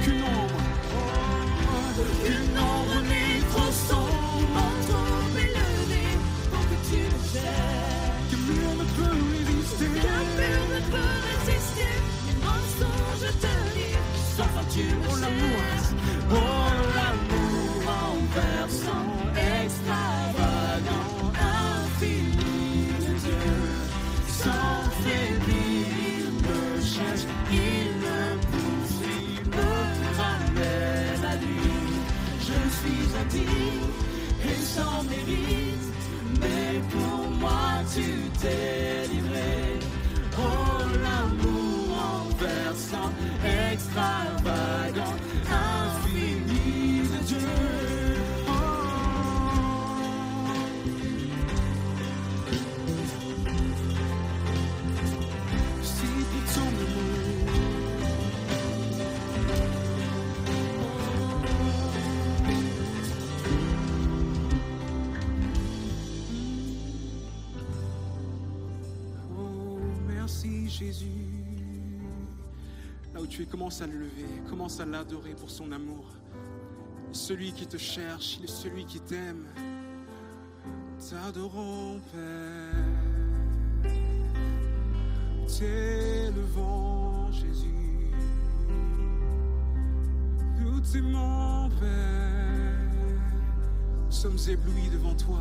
commence 73.64 73.80
à 73.80 73.86
le 73.86 73.96
lever, 73.96 74.26
commence 74.50 74.78
à 74.78 74.84
l'adorer 74.84 75.32
pour 75.32 75.48
son 75.48 75.72
amour. 75.72 76.04
Celui 77.12 77.50
qui 77.50 77.66
te 77.66 77.78
cherche, 77.78 78.36
il 78.38 78.44
est 78.44 78.52
celui 78.52 78.84
qui 78.84 79.00
t'aime. 79.00 79.46
T'adorons, 80.98 81.98
Père. 82.12 83.90
T'élevons, 85.46 87.32
Jésus. 87.32 88.12
Nous 90.60 90.80
t'aimons, 90.80 91.70
Père. 91.80 92.90
Nous 94.04 94.12
sommes 94.12 94.38
éblouis 94.46 94.90
devant 94.92 95.14
toi, 95.14 95.40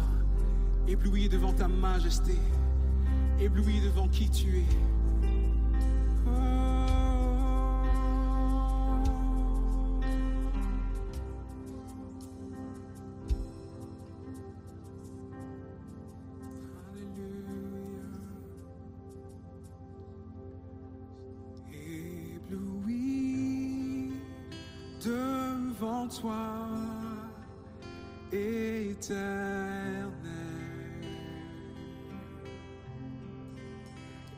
éblouis 0.88 1.28
devant 1.28 1.52
ta 1.52 1.68
majesté, 1.68 2.38
éblouis 3.38 3.82
devant 3.82 4.08
qui 4.08 4.30
tu 4.30 4.60
es. 4.60 4.93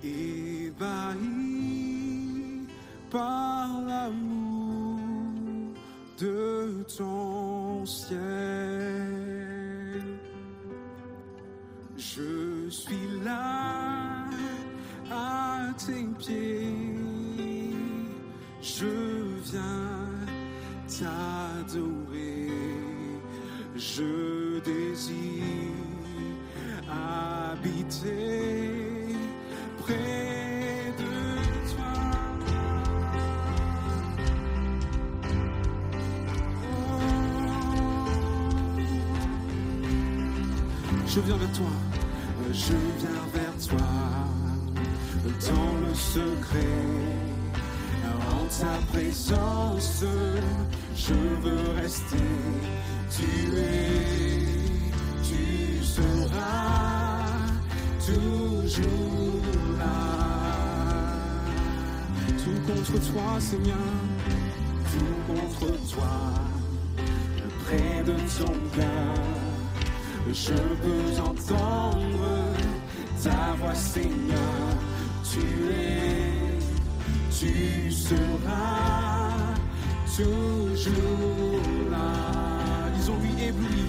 Ébahi 0.06 1.18
par 3.10 3.82
l'amour 3.88 5.00
de 6.20 6.84
ton 6.98 7.86
ciel. 7.86 8.20
Je 11.98 12.70
suis 12.70 13.08
là 13.24 14.26
à 15.12 15.74
tes 15.78 16.06
pieds, 16.20 17.74
je 18.62 18.86
viens 19.50 20.10
t'adorer, 20.88 22.52
je 23.76 24.60
désire 24.60 25.76
habiter 26.90 28.45
Je 41.16 41.22
viens 41.22 41.38
vers 41.38 41.52
toi, 41.54 41.72
je 42.52 42.74
viens 43.00 43.26
vers 43.34 43.68
toi, 43.70 43.88
dans 45.24 45.88
le 45.88 45.96
secret, 45.96 46.68
en 48.34 48.46
ta 48.48 48.86
présence, 48.92 50.04
je 50.94 51.14
veux 51.14 51.82
rester. 51.82 52.18
Tu 53.16 53.56
es, 53.56 53.96
tu 55.24 55.86
seras 55.86 57.30
toujours 58.06 59.42
là. 59.80 61.16
Tout 62.44 62.74
contre 62.74 63.14
toi, 63.14 63.40
Seigneur, 63.40 63.78
tout 64.92 65.34
contre 65.34 65.68
toi, 65.94 66.14
près 67.64 68.04
de 68.04 68.16
ton 68.38 68.52
cœur 68.76 69.55
je 70.34 70.54
peux 70.54 71.22
entendre 71.22 72.28
ta 73.24 73.56
voix, 73.60 73.76
Seigneur. 73.76 74.78
Tu 75.24 75.40
es, 75.72 76.58
tu 77.30 77.92
seras 77.92 79.56
toujours 80.16 81.62
là. 81.92 82.90
Disons 82.96 83.18
lui 83.22 83.44
ébloui. 83.44 83.46
Ébloui 83.48 83.85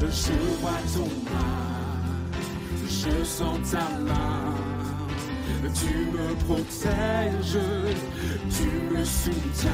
Je 0.00 0.32
vois 0.60 0.80
ton 0.94 1.08
bras. 1.24 1.74
Je 2.88 3.24
sens 3.24 3.58
ta 3.70 3.88
main. 3.98 4.54
Tu 5.74 5.94
me 6.12 6.34
protèges. 6.44 7.58
Tu 8.50 8.94
me 8.94 9.04
soutiens. 9.04 9.70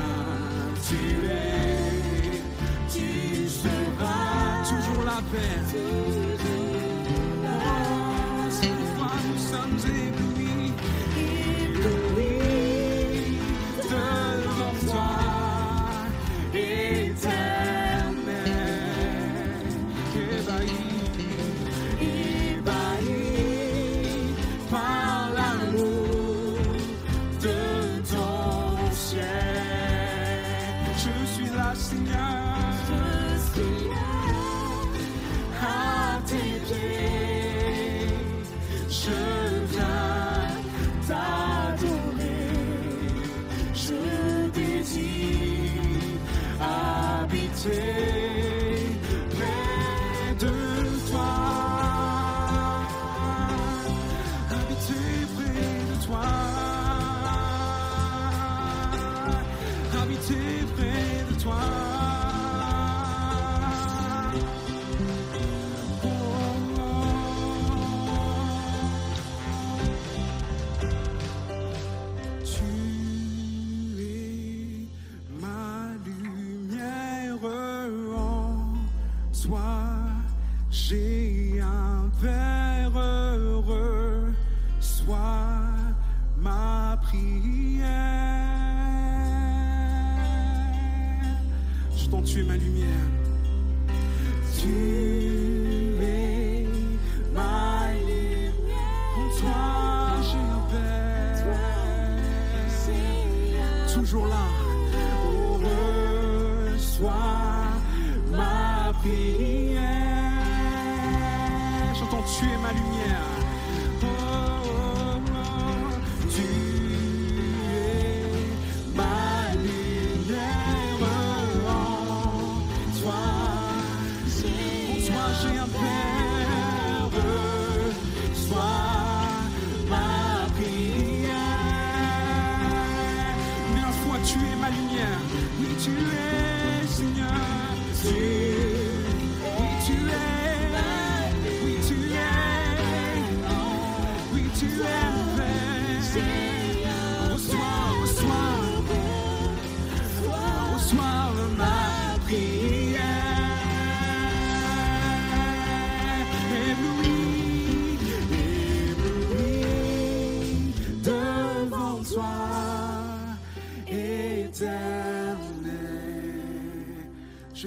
Tu 0.89 1.27
es. 1.27 2.43
Tu 2.89 3.49
seras 3.49 4.65
toujours 4.69 5.05
la 5.05 5.21
paix. 5.31 6.30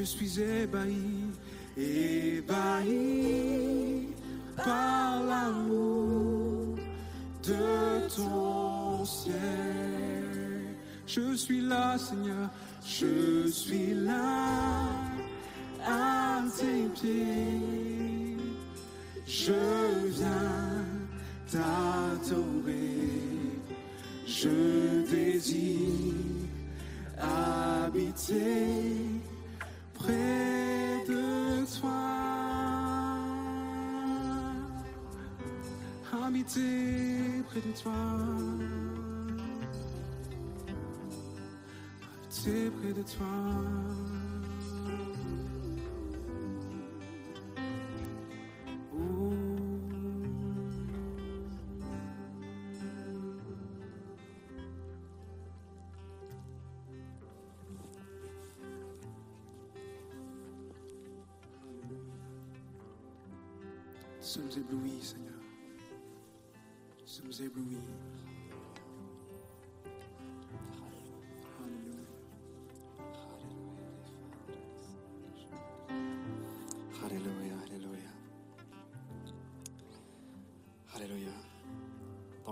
Je 0.03 0.07
suis 0.09 0.37
ébahi, 0.37 1.31
ébahi 1.77 2.89
par 4.57 5.23
l'amour 5.23 6.75
de 7.41 8.13
ton 8.13 9.05
ciel. 9.05 10.75
Je 11.07 11.33
suis 11.37 11.61
là, 11.61 11.97
Seigneur, 11.97 12.49
je 12.85 13.47
suis 13.47 13.93
là 13.93 14.89
à 15.87 16.41
tes 16.59 16.89
pieds. 16.99 18.35
Je 19.25 19.53
viens 20.17 20.83
t'adorer, 21.49 23.07
je 24.27 25.09
désire 25.09 26.13
habiter 27.17 28.92
Habiter 36.43 37.41
près 37.47 37.61
de 37.61 37.71
toi. 37.81 37.93
Habiter 42.25 42.69
près 42.71 42.91
de 42.91 43.03
toi. 43.03 44.22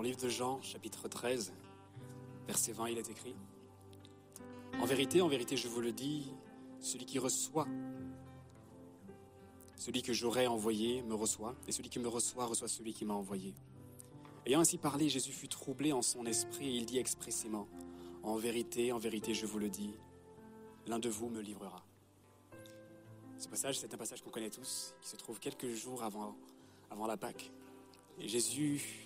Dans 0.02 0.06
le 0.06 0.10
livre 0.10 0.24
de 0.24 0.30
Jean, 0.30 0.60
chapitre 0.64 1.08
13, 1.08 1.54
verset 2.48 2.72
20, 2.72 2.90
il 2.90 2.98
est 2.98 3.08
écrit 3.12 3.36
En 4.80 4.86
vérité, 4.86 5.22
en 5.22 5.28
vérité, 5.28 5.56
je 5.56 5.68
vous 5.68 5.80
le 5.80 5.92
dis, 5.92 6.34
celui 6.80 7.06
qui 7.06 7.20
reçoit, 7.20 7.68
celui 9.76 10.02
que 10.02 10.12
j'aurais 10.12 10.48
envoyé 10.48 11.04
me 11.04 11.14
reçoit, 11.14 11.54
et 11.68 11.72
celui 11.72 11.90
qui 11.90 12.00
me 12.00 12.08
reçoit 12.08 12.48
reçoit 12.48 12.68
celui 12.68 12.94
qui 12.94 13.06
m'a 13.06 13.14
envoyé. 13.14 13.54
Ayant 14.48 14.62
ainsi 14.62 14.80
parlé, 14.80 15.08
Jésus 15.08 15.34
fut 15.34 15.48
troublé 15.48 15.94
en 15.94 16.02
son 16.02 16.26
esprit 16.26 16.70
et 16.70 16.78
il 16.78 16.88
dit 16.88 16.98
expressément 16.98 17.68
En 18.24 18.38
vérité, 18.38 18.92
en 18.92 18.98
vérité, 18.98 19.36
je 19.36 19.46
vous 19.46 19.60
le 19.60 19.70
dis, 19.70 19.94
l'un 20.88 20.98
de 20.98 21.10
vous 21.10 21.30
me 21.30 21.42
livrera. 21.42 21.86
Ce 23.38 23.48
passage, 23.48 23.78
c'est 23.78 23.94
un 23.94 23.98
passage 23.98 24.24
qu'on 24.24 24.32
connaît 24.32 24.50
tous, 24.50 24.96
qui 25.00 25.10
se 25.10 25.16
trouve 25.16 25.40
quelques 25.40 25.76
jours 25.76 26.02
avant, 26.02 26.36
avant 26.90 27.06
la 27.06 27.18
Pâque. 27.18 27.52
Et 28.18 28.28
Jésus 28.28 29.01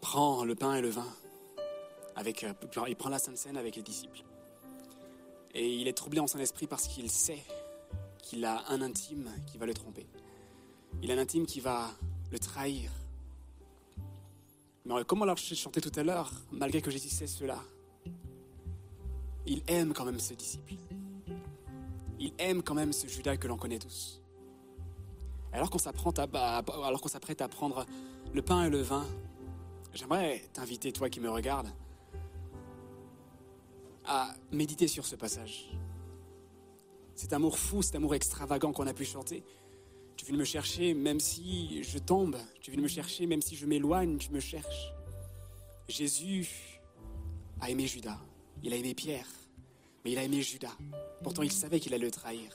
prend 0.00 0.44
le 0.44 0.54
pain 0.54 0.74
et 0.74 0.80
le 0.80 0.88
vin, 0.88 1.06
avec, 2.16 2.44
euh, 2.44 2.52
il 2.88 2.96
prend 2.96 3.08
la 3.08 3.18
Sainte 3.18 3.36
Seine 3.36 3.56
avec 3.56 3.76
les 3.76 3.82
disciples. 3.82 4.22
Et 5.52 5.68
il 5.68 5.88
est 5.88 5.92
troublé 5.92 6.20
en 6.20 6.26
son 6.26 6.38
esprit 6.38 6.66
parce 6.66 6.86
qu'il 6.86 7.10
sait 7.10 7.42
qu'il 8.22 8.44
a 8.44 8.64
un 8.68 8.82
intime 8.82 9.30
qui 9.46 9.58
va 9.58 9.66
le 9.66 9.74
tromper. 9.74 10.06
Il 11.02 11.10
a 11.10 11.14
un 11.14 11.18
intime 11.18 11.46
qui 11.46 11.60
va 11.60 11.90
le 12.30 12.38
trahir. 12.38 12.90
Mais 14.84 15.04
comme 15.04 15.22
on 15.22 15.24
l'a 15.24 15.36
chanté 15.36 15.80
tout 15.80 15.92
à 15.96 16.02
l'heure, 16.02 16.30
malgré 16.50 16.80
que 16.80 16.90
Jésus 16.90 17.08
sait 17.08 17.26
cela, 17.26 17.58
il 19.46 19.62
aime 19.66 19.92
quand 19.92 20.04
même 20.04 20.20
ce 20.20 20.34
disciple 20.34 20.74
il 22.20 22.32
aime 22.38 22.62
quand 22.62 22.74
même 22.74 22.92
ce 22.92 23.08
Judas 23.08 23.38
que 23.38 23.48
l'on 23.48 23.56
connaît 23.56 23.78
tous. 23.78 24.20
Alors 25.52 25.70
qu'on 25.70 25.78
s'apprête 25.78 26.18
à, 26.18 26.58
alors 26.84 27.00
qu'on 27.00 27.08
s'apprête 27.08 27.40
à 27.40 27.48
prendre 27.48 27.86
le 28.32 28.42
pain 28.42 28.64
et 28.64 28.70
le 28.70 28.82
vin, 28.82 29.04
j'aimerais 29.92 30.42
t'inviter, 30.52 30.92
toi 30.92 31.08
qui 31.10 31.20
me 31.20 31.30
regardes, 31.30 31.72
à 34.04 34.34
méditer 34.52 34.88
sur 34.88 35.06
ce 35.06 35.16
passage. 35.16 35.70
Cet 37.14 37.32
amour 37.32 37.58
fou, 37.58 37.82
cet 37.82 37.94
amour 37.96 38.14
extravagant 38.14 38.72
qu'on 38.72 38.86
a 38.86 38.94
pu 38.94 39.04
chanter. 39.04 39.44
Tu 40.16 40.26
viens 40.26 40.36
me 40.36 40.44
chercher 40.44 40.94
même 40.94 41.20
si 41.20 41.82
je 41.82 41.98
tombe, 41.98 42.36
tu 42.60 42.70
viens 42.70 42.80
me 42.80 42.88
chercher 42.88 43.26
même 43.26 43.42
si 43.42 43.56
je 43.56 43.66
m'éloigne, 43.66 44.18
tu 44.18 44.30
me 44.32 44.40
cherches. 44.40 44.92
Jésus 45.88 46.80
a 47.60 47.70
aimé 47.70 47.86
Judas, 47.86 48.18
il 48.62 48.72
a 48.72 48.76
aimé 48.76 48.94
Pierre, 48.94 49.28
mais 50.04 50.12
il 50.12 50.18
a 50.18 50.24
aimé 50.24 50.42
Judas. 50.42 50.76
Pourtant, 51.22 51.42
il 51.42 51.52
savait 51.52 51.80
qu'il 51.80 51.94
allait 51.94 52.06
le 52.06 52.10
trahir. 52.10 52.54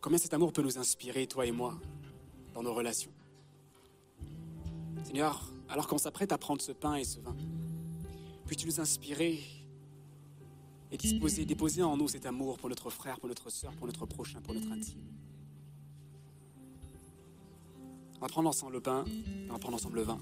Combien 0.00 0.18
cet 0.18 0.32
amour 0.32 0.52
peut 0.52 0.62
nous 0.62 0.78
inspirer, 0.78 1.26
toi 1.26 1.44
et 1.44 1.52
moi, 1.52 1.78
dans 2.54 2.62
nos 2.62 2.72
relations? 2.72 3.12
Seigneur, 5.10 5.44
alors 5.68 5.88
qu'on 5.88 5.98
s'apprête 5.98 6.30
à 6.30 6.38
prendre 6.38 6.62
ce 6.62 6.70
pain 6.70 6.94
et 6.94 7.02
ce 7.02 7.18
vin, 7.18 7.34
puis-tu 8.46 8.64
nous 8.66 8.80
inspirer 8.80 9.40
et 10.92 10.96
disposer, 10.96 11.44
déposer 11.44 11.82
en 11.82 11.96
nous 11.96 12.06
cet 12.06 12.26
amour 12.26 12.58
pour 12.58 12.68
notre 12.68 12.90
frère, 12.90 13.18
pour 13.18 13.28
notre 13.28 13.50
soeur, 13.50 13.72
pour 13.72 13.88
notre 13.88 14.06
prochain, 14.06 14.40
pour 14.40 14.54
notre 14.54 14.70
intime? 14.70 15.00
On 18.18 18.20
va 18.20 18.28
prendre 18.28 18.48
ensemble 18.48 18.74
le 18.74 18.80
pain, 18.80 19.04
on 19.48 19.52
va 19.52 19.58
prendre 19.58 19.74
ensemble 19.74 19.96
le 19.96 20.02
vin. 20.02 20.20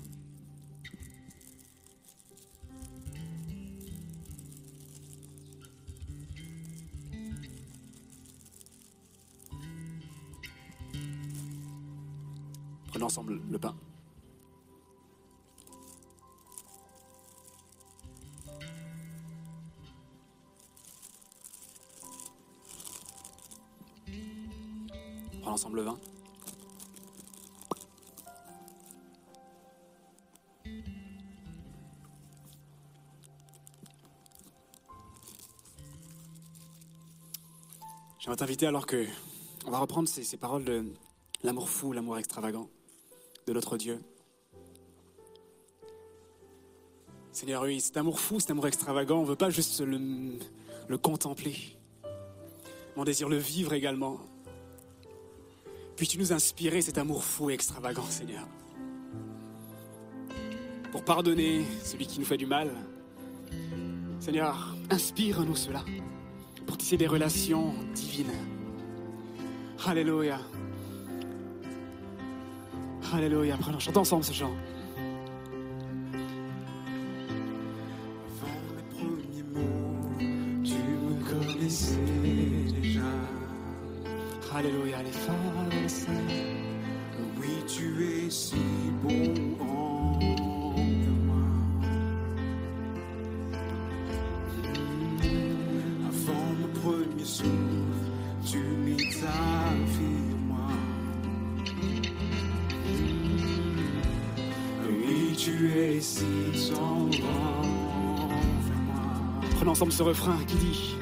Prenons 12.87 13.05
ensemble 13.05 13.43
le 13.51 13.59
pain. 13.59 13.77
Vin. 25.75 25.99
J'aimerais 38.19 38.37
t'inviter 38.37 38.67
alors 38.67 38.87
que 38.87 39.07
on 39.67 39.71
va 39.71 39.79
reprendre 39.79 40.09
ces, 40.09 40.37
paroles 40.37 40.65
de 40.65 40.85
l'amour 41.43 41.69
fou, 41.69 41.93
l'amour 41.93 42.19
extravagant 42.19 42.69
de 43.47 43.53
notre 43.53 43.77
Dieu. 43.77 44.01
Seigneur, 47.33 47.63
oui, 47.63 47.81
cet 47.81 47.97
amour 47.97 48.19
fou, 48.19 48.41
cet 48.41 48.51
amour 48.51 48.67
extravagant, 48.67 49.19
on 49.19 49.23
ne 49.23 49.29
veut 49.29 49.37
pas 49.37 49.51
juste 49.51 49.81
le, 49.81 50.39
le 50.89 50.99
contempler. 50.99 51.79
On 52.97 53.05
désire 53.05 53.29
le 53.29 53.37
vivre 53.37 53.75
également. 53.75 54.19
Puis-tu 55.99 56.17
nous 56.17 56.33
inspirer 56.33 56.81
cet 56.81 56.97
amour 56.97 57.25
fou 57.25 57.51
et 57.51 57.55
extravagant, 57.55 58.05
Seigneur 58.09 58.47
Pour 60.93 61.05
pardonner 61.05 61.65
celui 61.83 62.07
qui 62.07 62.21
nous 62.21 62.25
fait 62.25 62.37
du 62.37 62.47
mal. 62.47 62.71
Seigneur, 64.21 64.77
inspire-nous 64.91 65.57
cela. 65.57 65.85
Pour 66.69 66.77
tisser 66.77 66.97
des 66.97 67.09
relations 67.09 67.75
divines. 67.97 68.31
Alléluia. 69.85 70.39
Alléluia. 73.13 73.57
Prenons, 73.59 73.81
chantons 73.81 74.03
ensemble 74.03 74.23
ce 74.23 74.33
chant. 74.33 74.53
Ce 109.99 110.03
refrain 110.05 110.39
qui 110.47 110.55
dit 110.55 110.97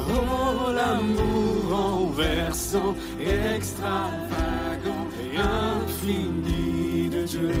Oh, 0.00 0.72
l'amour 0.72 1.58
renversant, 1.70 2.96
extravagant 3.54 5.06
et 5.22 5.36
infini 5.38 7.08
de 7.10 7.22
Dieu. 7.22 7.52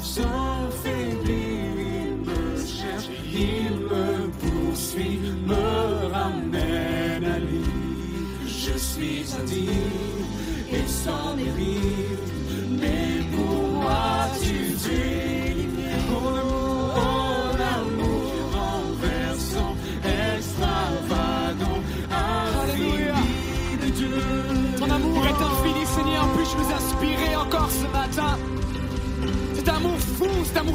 Sans 0.00 0.70
faiblir, 0.82 1.72
il 2.00 2.16
me 2.28 2.56
cherche, 2.56 3.08
il 3.32 3.72
me 3.90 4.28
poursuit, 4.42 5.18
me 5.50 6.12
ramène 6.12 7.24
à 7.24 7.38
lui. 7.40 7.64
Je 8.46 8.78
suis 8.78 9.24
indigne 9.40 9.90
et 10.70 10.86
sans 10.86 11.34
mérite, 11.34 12.30
mais 12.70 13.23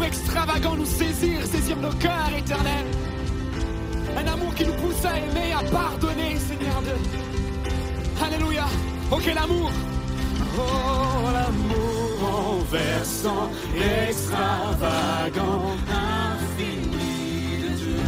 extravagant 0.04 0.76
nous 0.76 0.86
saisir, 0.86 1.46
saisir 1.46 1.78
nos 1.78 1.92
cœurs 1.94 2.32
éternels. 2.38 2.86
Un 4.18 4.28
amour 4.28 4.54
qui 4.56 4.66
nous 4.66 4.74
pousse 4.74 5.04
à 5.06 5.18
aimer, 5.18 5.54
à 5.54 5.64
pardonner, 5.72 6.36
Seigneur 6.38 6.82
Dieu. 6.82 6.98
Alléluia. 8.26 8.66
Oh, 9.12 9.18
quel 9.24 9.38
amour. 9.38 9.72
Oh, 10.58 11.32
l'amour 11.34 12.10
renversant, 12.22 13.50
extravagant, 14.08 15.76
infini 15.90 17.64
de 17.64 17.70
Dieu. 17.76 18.02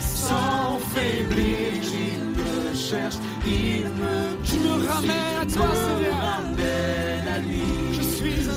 Sans 0.00 0.78
faiblir, 0.94 1.82
il 1.82 2.24
me 2.38 2.74
cherche, 2.74 3.16
il 3.46 3.84
me 4.00 4.44
Tu 4.44 4.58
me 4.58 4.88
ramènes 4.88 5.38
à 5.42 5.46
toi, 5.46 5.68
Seigneur. 5.74 6.16
ramène 6.20 7.28
à 7.34 7.38
lui. 7.38 7.95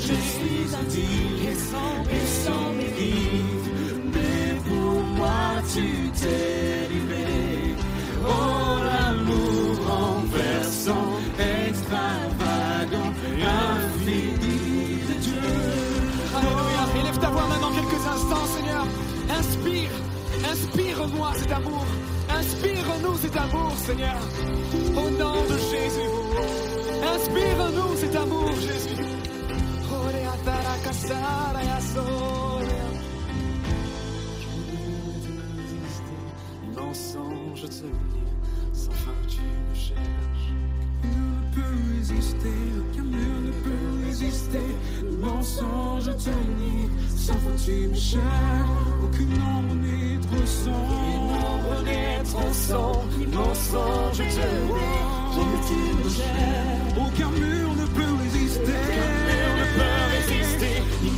Je 0.01 0.13
suis 0.13 0.75
un 0.79 0.83
digne 0.83 1.49
et 1.51 1.55
sans 1.55 1.99
et 2.09 3.09
mais 4.13 4.53
pour 4.67 5.03
moi 5.17 5.61
tu 5.73 6.09
t'es 6.19 6.87
livré. 6.89 7.75
Oh, 8.25 8.77
l'amour 8.87 9.75
renversant, 9.87 11.09
extravagant, 11.37 13.11
infini 13.43 15.01
de 15.09 15.15
Dieu. 15.19 15.49
Alléluia. 16.35 17.01
Élève 17.01 17.19
ta 17.19 17.29
voix 17.29 17.47
maintenant 17.47 17.71
quelques 17.71 18.05
instants, 18.15 18.47
Seigneur. 18.55 18.85
Inspire, 19.37 19.91
inspire-moi 20.49 21.31
cet 21.35 21.51
amour. 21.51 21.85
Inspire-nous 22.39 23.17
cet 23.17 23.35
amour, 23.35 23.73
Seigneur. 23.85 24.17
Au 24.95 25.09
nom 25.09 25.35
de 25.43 25.57
Jésus. 25.71 26.11
Inspire-nous 27.15 27.97
cet 27.97 28.15
amour, 28.15 28.51
Jésus. 28.61 29.18
Orea 30.09 30.35
tarakasara 30.45 31.61
ya 31.69 31.79
soria. 31.91 32.87
Mensonge 36.75 37.67
te 37.77 37.85
lie, 37.85 38.31
sans 38.73 38.97
fin 39.01 39.19
tu 39.27 39.41
me 39.41 39.75
cherches. 39.75 40.49
Ne 41.03 41.53
peut 41.53 41.77
résister, 41.95 42.59
aucun 42.79 43.03
mur 43.03 43.35
ne 43.47 43.53
peut 43.63 44.05
résister. 44.05 44.67
Le 45.03 45.17
mensonge 45.17 46.11
te 46.23 46.35
nie, 46.59 46.89
sans 47.25 47.39
fin 47.43 47.55
tu 47.63 47.87
me 47.87 47.95
cherches. 47.95 48.79
Aucune 49.03 49.37
ombre 49.55 49.75
n'est 49.75 50.19
trop 50.27 50.47
sombre. 50.63 50.93
Une 51.13 51.33
ombre 51.53 51.75
n'est 51.85 52.23
trop 52.23 52.53
sombre. 52.67 53.03
Le 53.19 53.27
mensonge 53.37 54.17
te 54.35 54.47
nie, 54.73 54.97
tu 55.67 55.79
me 55.97 56.09
cherches. 56.17 56.97
Aucun 56.97 57.29
mur 57.41 57.69
ne 57.75 57.85
peut 57.95 58.13
résister. 58.23 59.38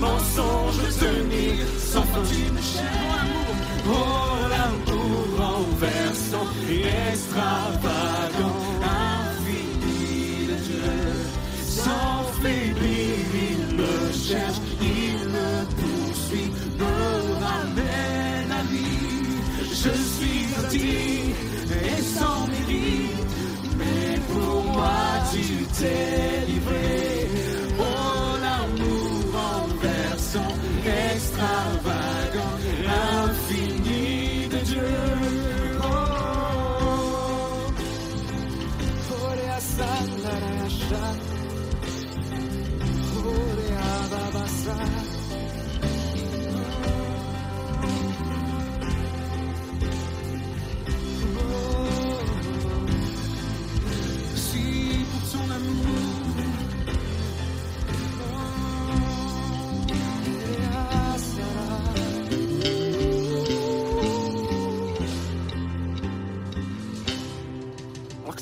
Mensonge 0.01 0.81
te 0.99 1.11
nie, 1.31 1.55
sans 1.91 2.05
fin 2.11 2.23
tu 2.29 2.41
me 2.55 2.61
cherches. 2.61 3.29
Oh, 3.87 4.33
l'amour 4.53 5.21
renversant 5.43 6.47
et 6.69 6.85
extravagant, 7.11 8.61
infini 9.21 10.47
de 10.49 10.57
Dieu. 10.67 10.93
Sans 11.83 12.17
faiblir, 12.41 13.15
il 13.49 13.61
me 13.79 13.95
cherche, 14.27 14.59
il 14.81 15.19
me 15.35 15.51
poursuit, 15.79 16.51
me 16.81 16.95
ramène 17.45 18.51
à 18.59 18.63
lui. 18.71 18.93
Je 19.81 19.93
suis 20.13 20.43
indigne 20.59 21.33
et 21.89 22.01
sans 22.15 22.39
mérite, 22.53 23.33
mais 23.77 24.19
pour 24.31 24.63
moi 24.73 25.01
tu 25.31 25.45
t'es 25.77 26.30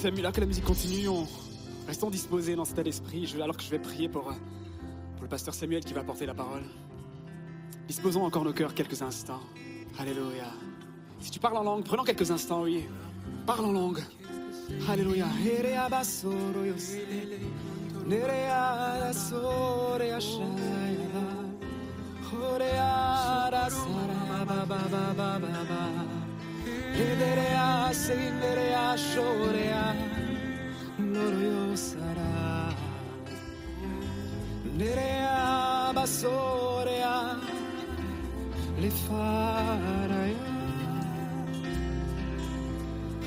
Samuel, 0.10 0.32
que 0.32 0.40
la 0.42 0.48
musique 0.48 0.66
continue, 0.66 1.08
on... 1.08 1.28
restons 1.86 2.10
disposés 2.10 2.56
dans 2.56 2.66
cet 2.66 2.74
état 2.74 2.84
d'esprit. 2.84 3.28
Je- 3.28 3.40
Alors 3.40 3.56
que 3.56 3.62
je 3.62 3.70
vais 3.70 3.78
prier 3.78 4.10
pour, 4.10 4.28
euh, 4.30 4.34
pour 5.16 5.22
le 5.24 5.28
pasteur 5.30 5.54
Samuel 5.54 5.84
qui 5.86 5.94
va 5.94 6.04
porter 6.04 6.26
la 6.26 6.34
parole. 6.34 6.64
Disposons 7.88 8.24
encore 8.26 8.44
nos 8.44 8.54
cœurs 8.54 8.74
quelques 8.74 9.02
instants. 9.04 9.42
Alléluia. 10.00 10.46
Si 11.20 11.30
tu 11.30 11.40
parles 11.40 11.58
en 11.58 11.64
langue, 11.64 11.84
prenons 11.84 12.04
quelques 12.04 12.32
instants, 12.32 12.64
oui. 12.64 12.86
Parle 13.46 13.66
en 13.66 13.72
langue. 13.72 14.00
Alléluia. 14.90 15.28
Sorea. 27.00 27.14
Ederea 27.14 27.94
senderea 27.94 28.98
shorea. 28.98 29.96
Loro 30.98 31.40
yo 31.40 31.76
sara. 31.76 32.74
Nerea 34.78 35.92
basorea. 35.96 37.38
Le 38.82 38.90
faraya. 38.90 40.48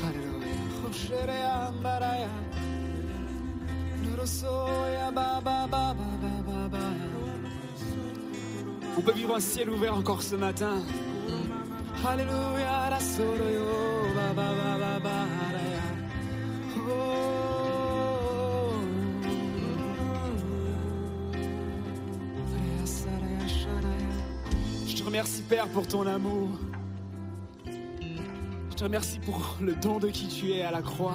Alléluia. 0.06 0.60
Hosherea 0.82 1.72
baraya. 1.82 2.30
Loro 4.04 4.26
soya 4.26 5.10
ba 5.12 5.40
ba 5.44 5.66
ba 5.72 5.94
ba 5.94 6.10
ba 6.22 6.34
ba 6.46 6.68
ba. 6.68 6.84
On 8.96 9.00
peut 9.00 9.14
vivre 9.14 9.34
un 9.36 9.40
ciel 9.40 9.70
ouvert 9.70 9.94
encore 9.94 10.22
ce 10.22 10.36
matin. 10.36 10.82
Oh. 12.04 12.08
Je 24.86 24.96
te 24.96 25.02
remercie 25.04 25.42
Père 25.42 25.68
pour 25.68 25.86
ton 25.86 26.04
amour. 26.06 26.48
Je 27.64 28.74
te 28.74 28.82
remercie 28.82 29.20
pour 29.20 29.56
le 29.60 29.76
don 29.76 30.00
de 30.00 30.08
qui 30.08 30.26
tu 30.26 30.50
es 30.50 30.62
à 30.62 30.72
la 30.72 30.82
croix. 30.82 31.14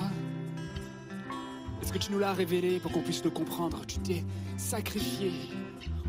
Est-ce 1.81 1.91
que 1.91 1.97
tu 1.97 2.13
nous 2.13 2.19
l'as 2.19 2.31
révélé 2.31 2.79
pour 2.79 2.93
qu'on 2.93 3.01
puisse 3.01 3.25
le 3.25 3.29
comprendre? 3.29 3.81
Tu 3.85 3.99
t'es 3.99 4.23
sacrifié 4.55 5.33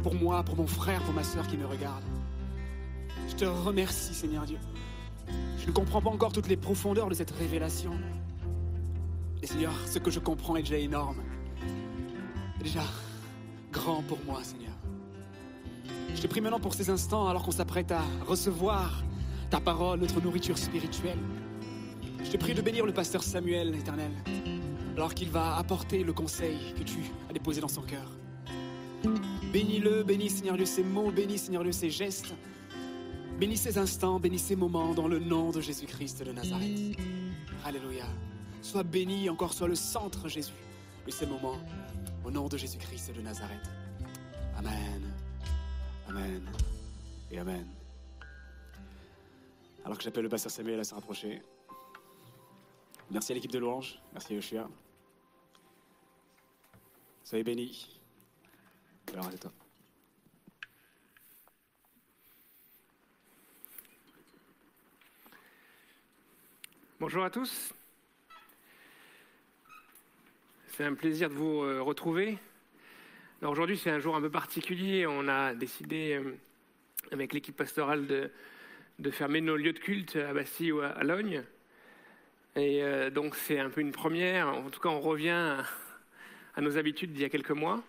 pour 0.05 0.15
moi, 0.15 0.45
pour 0.45 0.57
mon 0.57 0.69
frère, 0.69 1.03
pour 1.03 1.15
ma 1.15 1.25
soeur 1.25 1.49
qui 1.49 1.57
me 1.57 1.67
regarde. 1.67 2.05
Je 3.39 3.45
te 3.45 3.51
remercie, 3.51 4.15
Seigneur 4.15 4.45
Dieu. 4.47 4.59
Je 5.61 5.67
ne 5.69 5.71
comprends 5.71 6.03
pas 6.03 6.11
encore 6.11 6.33
toutes 6.33 6.49
les 6.49 6.57
profondeurs 6.57 7.09
de 7.09 7.15
cette 7.15 7.31
révélation. 7.31 7.93
Et 9.41 9.47
Seigneur, 9.47 9.73
ce 9.87 10.01
que 10.01 10.11
je 10.11 10.19
comprends 10.19 10.57
est 10.57 10.63
déjà 10.63 10.79
énorme. 10.79 11.23
déjà 12.61 12.83
grand 13.71 14.03
pour 14.03 14.19
moi, 14.27 14.43
Seigneur. 14.43 14.73
Je 16.17 16.21
te 16.21 16.27
prie 16.27 16.41
maintenant 16.41 16.59
pour 16.59 16.75
ces 16.75 16.91
instants, 16.91 17.29
alors 17.29 17.45
qu'on 17.45 17.53
s'apprête 17.53 17.93
à 17.93 18.03
recevoir 18.27 19.05
ta 19.51 19.61
parole, 19.61 20.01
notre 20.01 20.21
nourriture 20.21 20.59
spirituelle. 20.59 21.21
Je 22.25 22.33
te 22.33 22.39
prie 22.39 22.55
de 22.55 22.61
bénir 22.61 22.87
le 22.87 22.93
pasteur 22.93 23.23
Samuel, 23.23 23.73
éternel, 23.77 24.11
alors 24.97 25.15
qu'il 25.15 25.31
va 25.31 25.59
apporter 25.59 26.03
le 26.03 26.13
conseil 26.13 26.75
que 26.77 26.83
tu 26.83 26.99
as 27.31 27.33
déposé 27.33 27.61
dans 27.61 27.69
son 27.69 27.83
cœur. 27.83 28.11
Bénis-le, 29.53 30.03
bénis 30.03 30.31
Seigneur 30.31 30.57
Dieu 30.57 30.67
ses 30.67 30.83
mots, 30.83 31.13
bénis 31.13 31.39
Seigneur 31.39 31.63
Dieu 31.63 31.71
ses 31.71 31.91
gestes. 31.91 32.35
Bénis 33.39 33.57
ces 33.57 33.79
instants, 33.79 34.19
bénis 34.19 34.41
ces 34.41 34.57
moments 34.57 34.95
dans 34.95 35.07
le 35.07 35.21
nom 35.21 35.53
de 35.53 35.61
Jésus-Christ 35.61 36.25
de 36.25 36.33
Nazareth. 36.33 36.99
Alléluia. 37.65 38.07
Sois 38.63 38.83
béni, 38.83 39.31
encore 39.31 39.53
soit 39.53 39.69
le 39.69 39.77
centre, 39.77 40.27
Jésus, 40.27 40.51
de 41.07 41.11
ces 41.13 41.25
moments, 41.25 41.59
au 42.25 42.33
nom 42.33 42.49
de 42.49 42.57
Jésus-Christ 42.57 43.15
de 43.15 43.21
Nazareth. 43.21 43.63
Amen. 44.57 45.15
Amen. 46.09 46.43
Et 47.31 47.39
Amen. 47.39 47.65
Alors 49.85 49.97
que 49.97 50.03
j'appelle 50.03 50.25
le 50.25 50.29
pasteur 50.29 50.51
Samuel 50.51 50.81
à 50.81 50.85
se 50.85 50.95
rapprocher. 50.95 51.41
Merci 53.09 53.31
à 53.31 53.35
l'équipe 53.37 53.53
de 53.53 53.61
louange. 53.61 54.03
Merci 54.13 54.33
à 54.33 54.37
Yoshua. 54.37 54.69
Soyez 57.23 57.45
bénis. 57.45 58.01
Alors, 59.13 59.29
à 59.29 59.31
Bonjour 67.01 67.23
à 67.23 67.31
tous. 67.31 67.73
C'est 70.67 70.83
un 70.83 70.95
plaisir 70.95 71.29
de 71.29 71.35
vous 71.35 71.63
euh, 71.63 71.81
retrouver. 71.81 72.39
Aujourd'hui, 73.41 73.79
c'est 73.79 73.91
un 73.91 74.01
jour 74.01 74.17
un 74.17 74.21
peu 74.21 74.31
particulier. 74.31 75.07
On 75.07 75.29
a 75.29 75.55
décidé, 75.55 76.15
euh, 76.15 76.37
avec 77.13 77.35
l'équipe 77.35 77.57
pastorale, 77.57 78.09
de, 78.09 78.33
de, 78.99 79.11
fermer 79.13 79.41
nos 79.41 79.57
lieux 79.57 79.73
de 79.73 79.79
culte 79.79 80.17
à 80.17 80.35
Bastille 80.35 80.73
ou 80.73 80.81
à, 80.81 81.05
Logne. 81.05 81.45
Et 82.57 82.83
euh, 82.83 83.11
donc, 83.11 83.37
c'est 83.37 83.61
un 83.61 83.71
peu 83.71 83.81
une 83.81 83.93
première. 83.93 84.49
En 84.49 84.69
tout 84.69 84.81
cas, 84.81 84.89
on 84.89 84.99
revient 84.99 85.63
à 86.57 86.61
nos 86.61 86.79
habitudes 86.79 87.13
d'il 87.13 87.23
y 87.23 87.27
a 87.27 87.29
quelques 87.29 87.53
mois. 87.53 87.81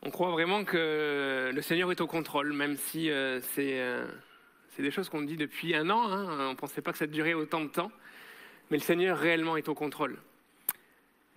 On 0.00 0.08
croit 0.08 0.30
vraiment 0.30 0.64
que 0.64 1.50
le 1.52 1.60
Seigneur 1.60 1.90
est 1.90 2.00
au 2.00 2.06
contrôle, 2.06 2.54
même 2.54 2.78
si 2.78 3.10
c'est 3.42 4.02
c'est 4.76 4.82
des 4.82 4.90
choses 4.90 5.08
qu'on 5.08 5.22
dit 5.22 5.36
depuis 5.36 5.74
un 5.74 5.90
an. 5.90 6.10
Hein. 6.10 6.26
On 6.48 6.50
ne 6.50 6.56
pensait 6.56 6.82
pas 6.82 6.92
que 6.92 6.98
ça 6.98 7.06
durait 7.06 7.34
autant 7.34 7.60
de 7.60 7.68
temps. 7.68 7.90
Mais 8.70 8.76
le 8.76 8.82
Seigneur 8.82 9.18
réellement 9.18 9.56
est 9.56 9.68
au 9.68 9.74
contrôle. 9.74 10.18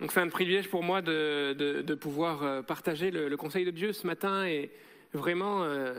Donc 0.00 0.12
c'est 0.12 0.20
un 0.20 0.28
privilège 0.28 0.68
pour 0.68 0.82
moi 0.82 1.02
de, 1.02 1.94
pouvoir 2.00 2.42
euh, 2.42 2.62
partager 2.62 3.10
le, 3.10 3.36
conseil 3.36 3.64
de 3.64 3.70
Dieu 3.70 3.92
ce 3.92 4.06
matin. 4.06 4.46
Et 4.46 4.70
vraiment, 5.12 5.64
euh, 5.64 5.98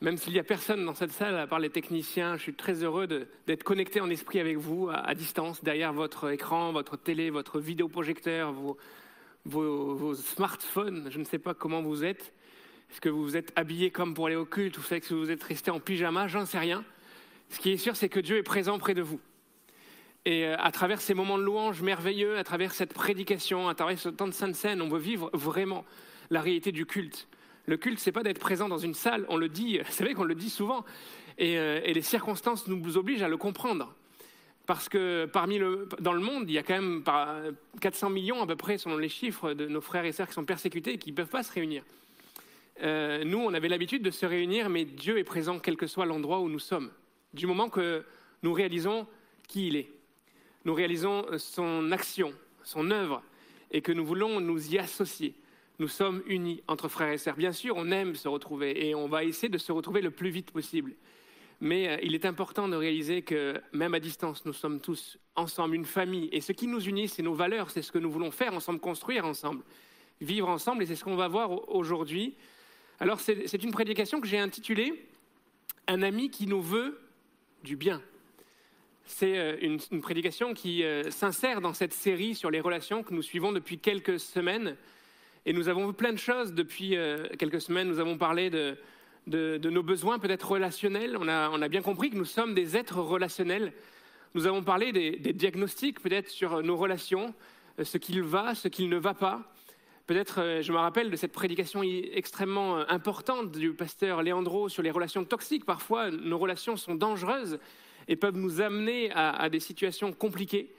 même 0.00 0.16
s'il 0.16 0.32
n'y 0.32 0.38
a 0.38 0.44
personne 0.44 0.84
dans 0.84 0.94
cette 0.94 1.12
salle, 1.12 1.36
à 1.36 1.46
part 1.46 1.58
les 1.58 1.70
techniciens, 1.70 2.36
je 2.36 2.42
suis 2.42 2.54
très 2.54 2.84
heureux 2.84 3.06
d'être 3.06 3.64
connecté 3.64 4.00
en 4.00 4.10
esprit 4.10 4.38
avec 4.38 4.56
vous, 4.56 4.90
à, 4.92 5.14
distance, 5.14 5.64
derrière 5.64 5.92
votre 5.92 6.30
écran, 6.30 6.72
votre 6.72 6.96
télé, 6.96 7.30
votre 7.30 7.58
vidéoprojecteur, 7.58 8.52
vos, 8.52 8.76
vos 9.44 10.14
smartphones. 10.14 11.08
Je 11.10 11.18
ne 11.18 11.24
sais 11.24 11.38
pas 11.38 11.54
comment 11.54 11.82
vous 11.82 12.04
êtes. 12.04 12.32
Est-ce 12.90 13.00
que 13.00 13.08
vous 13.08 13.22
vous 13.22 13.36
êtes 13.36 13.52
habillé 13.56 13.90
comme 13.90 14.14
pour 14.14 14.26
aller 14.26 14.36
au 14.36 14.46
culte 14.46 14.78
Ou 14.78 14.80
est-ce 14.80 15.08
que 15.08 15.14
vous 15.14 15.30
êtes 15.30 15.42
resté 15.42 15.70
en 15.70 15.80
pyjama 15.80 16.28
J'en 16.28 16.46
sais 16.46 16.58
rien. 16.58 16.84
Ce 17.50 17.58
qui 17.58 17.70
est 17.70 17.76
sûr, 17.76 17.96
c'est 17.96 18.08
que 18.08 18.20
Dieu 18.20 18.36
est 18.36 18.42
présent 18.42 18.78
près 18.78 18.94
de 18.94 19.02
vous. 19.02 19.20
Et 20.24 20.44
euh, 20.44 20.56
à 20.58 20.70
travers 20.72 21.00
ces 21.00 21.14
moments 21.14 21.38
de 21.38 21.42
louange 21.42 21.80
merveilleux, 21.82 22.38
à 22.38 22.44
travers 22.44 22.72
cette 22.72 22.92
prédication, 22.92 23.68
à 23.68 23.74
travers 23.74 23.98
ce 23.98 24.08
temps 24.08 24.26
de 24.26 24.32
sainte 24.32 24.54
scène, 24.54 24.82
on 24.82 24.88
veut 24.88 24.98
vivre 24.98 25.30
vraiment 25.32 25.84
la 26.30 26.40
réalité 26.40 26.72
du 26.72 26.86
culte. 26.86 27.28
Le 27.66 27.76
culte, 27.76 27.98
c'est 27.98 28.12
pas 28.12 28.22
d'être 28.22 28.40
présent 28.40 28.68
dans 28.68 28.78
une 28.78 28.94
salle, 28.94 29.24
on 29.28 29.36
le 29.36 29.48
dit, 29.48 29.80
c'est 29.88 30.04
vrai 30.04 30.14
qu'on 30.14 30.24
le 30.24 30.34
dit 30.34 30.50
souvent, 30.50 30.84
et, 31.38 31.58
euh, 31.58 31.80
et, 31.84 31.94
les 31.94 32.02
circonstances 32.02 32.66
nous 32.66 32.96
obligent 32.96 33.22
à 33.22 33.28
le 33.28 33.36
comprendre. 33.36 33.94
Parce 34.66 34.90
que 34.90 35.24
parmi 35.32 35.56
le, 35.56 35.88
dans 36.00 36.12
le 36.12 36.20
monde, 36.20 36.44
il 36.50 36.52
y 36.52 36.58
a 36.58 36.62
quand 36.62 36.74
même 36.74 37.02
400 37.80 38.10
millions 38.10 38.42
à 38.42 38.46
peu 38.46 38.56
près, 38.56 38.76
selon 38.76 38.98
les 38.98 39.08
chiffres, 39.08 39.54
de 39.54 39.66
nos 39.66 39.80
frères 39.80 40.04
et 40.04 40.12
sœurs 40.12 40.28
qui 40.28 40.34
sont 40.34 40.44
persécutés 40.44 40.94
et 40.94 40.98
qui 40.98 41.10
ne 41.10 41.16
peuvent 41.16 41.30
pas 41.30 41.42
se 41.42 41.50
réunir. 41.52 41.84
Euh, 42.82 43.24
nous, 43.24 43.38
on 43.38 43.54
avait 43.54 43.68
l'habitude 43.68 44.02
de 44.02 44.10
se 44.10 44.26
réunir, 44.26 44.68
mais 44.68 44.84
Dieu 44.84 45.18
est 45.18 45.24
présent 45.24 45.58
quel 45.58 45.76
que 45.76 45.86
soit 45.86 46.06
l'endroit 46.06 46.40
où 46.40 46.48
nous 46.48 46.58
sommes. 46.58 46.90
Du 47.34 47.46
moment 47.46 47.68
que 47.68 48.04
nous 48.42 48.52
réalisons 48.52 49.06
qui 49.48 49.68
il 49.68 49.76
est, 49.76 49.90
nous 50.64 50.74
réalisons 50.74 51.26
son 51.38 51.90
action, 51.90 52.32
son 52.62 52.90
œuvre, 52.90 53.22
et 53.70 53.80
que 53.80 53.92
nous 53.92 54.04
voulons 54.04 54.40
nous 54.40 54.74
y 54.74 54.78
associer. 54.78 55.34
Nous 55.78 55.88
sommes 55.88 56.22
unis 56.26 56.62
entre 56.66 56.88
frères 56.88 57.12
et 57.12 57.18
sœurs. 57.18 57.36
Bien 57.36 57.52
sûr, 57.52 57.74
on 57.76 57.90
aime 57.90 58.14
se 58.14 58.28
retrouver 58.28 58.88
et 58.88 58.94
on 58.94 59.08
va 59.08 59.24
essayer 59.24 59.48
de 59.48 59.58
se 59.58 59.72
retrouver 59.72 60.00
le 60.00 60.10
plus 60.10 60.30
vite 60.30 60.50
possible. 60.50 60.94
Mais 61.60 61.88
euh, 61.88 61.96
il 62.02 62.14
est 62.14 62.24
important 62.24 62.68
de 62.68 62.76
réaliser 62.76 63.22
que 63.22 63.60
même 63.72 63.94
à 63.94 64.00
distance, 64.00 64.44
nous 64.44 64.52
sommes 64.52 64.80
tous 64.80 65.18
ensemble, 65.34 65.74
une 65.74 65.84
famille. 65.84 66.28
Et 66.32 66.40
ce 66.40 66.52
qui 66.52 66.66
nous 66.66 66.80
unit, 66.80 67.08
c'est 67.08 67.22
nos 67.22 67.34
valeurs, 67.34 67.70
c'est 67.70 67.82
ce 67.82 67.92
que 67.92 67.98
nous 67.98 68.10
voulons 68.10 68.30
faire 68.30 68.54
ensemble, 68.54 68.80
construire 68.80 69.24
ensemble, 69.24 69.62
vivre 70.20 70.48
ensemble. 70.48 70.82
Et 70.82 70.86
c'est 70.86 70.96
ce 70.96 71.04
qu'on 71.04 71.16
va 71.16 71.28
voir 71.28 71.68
aujourd'hui 71.68 72.36
alors 73.00 73.20
c'est 73.20 73.62
une 73.62 73.70
prédication 73.70 74.20
que 74.20 74.26
j'ai 74.26 74.38
intitulée 74.38 75.06
Un 75.86 76.02
ami 76.02 76.30
qui 76.30 76.46
nous 76.46 76.60
veut 76.60 76.98
du 77.62 77.76
bien. 77.76 78.02
C'est 79.04 79.38
euh, 79.38 79.56
une, 79.60 80.02
prédication 80.02 80.52
qui 80.52 80.82
euh, 80.82 81.10
s'insère 81.10 81.60
dans 81.60 81.72
cette 81.74 81.94
série 81.94 82.34
sur 82.34 82.50
les 82.50 82.60
relations 82.60 83.02
que 83.02 83.14
nous 83.14 83.22
suivons 83.22 83.52
depuis 83.52 83.78
quelques 83.78 84.18
semaines. 84.18 84.76
Et 85.46 85.52
nous 85.52 85.68
avons 85.68 85.86
vu 85.86 85.92
plein 85.92 86.12
de 86.12 86.18
choses 86.18 86.52
depuis 86.52 86.96
euh, 86.96 87.28
quelques 87.38 87.60
semaines. 87.60 87.88
Nous 87.88 88.00
avons 88.00 88.18
parlé 88.18 88.50
de, 88.50 88.76
nos 89.26 89.82
besoins 89.82 90.18
peut-être 90.18 90.50
relationnels. 90.50 91.16
On 91.18 91.28
a, 91.28 91.68
bien 91.68 91.82
compris 91.82 92.10
que 92.10 92.16
nous 92.16 92.24
sommes 92.24 92.52
des 92.52 92.76
êtres 92.76 92.98
relationnels. 92.98 93.72
Nous 94.34 94.46
avons 94.46 94.62
parlé 94.62 94.92
des, 94.92 95.12
des 95.12 95.32
diagnostics 95.32 96.00
peut-être 96.00 96.28
sur 96.28 96.62
nos 96.62 96.76
relations, 96.76 97.32
ce 97.82 97.96
qu'il 97.96 98.22
va, 98.22 98.54
ce 98.54 98.68
qu'il 98.68 98.88
ne 98.88 98.98
va 98.98 99.14
pas. 99.14 99.50
Peut-être, 100.08 100.40
euh, 100.40 100.62
je 100.62 100.72
me 100.72 100.78
rappelle 100.78 101.10
de 101.10 101.16
cette 101.16 101.32
prédication 101.32 101.82
extrêmement 101.82 102.78
euh, 102.78 102.84
importante 102.88 103.52
du 103.52 103.74
pasteur 103.74 104.22
Leandro 104.22 104.70
sur 104.70 104.82
les 104.82 104.90
relations 104.90 105.22
toxiques. 105.22 105.66
Parfois, 105.66 106.10
nos 106.10 106.38
relations 106.38 106.78
sont 106.78 106.94
dangereuses 106.94 107.58
et 108.08 108.16
peuvent 108.16 108.38
nous 108.38 108.62
amener 108.62 109.10
à, 109.12 109.50
des 109.50 109.60
situations 109.60 110.14
compliquées. 110.14 110.72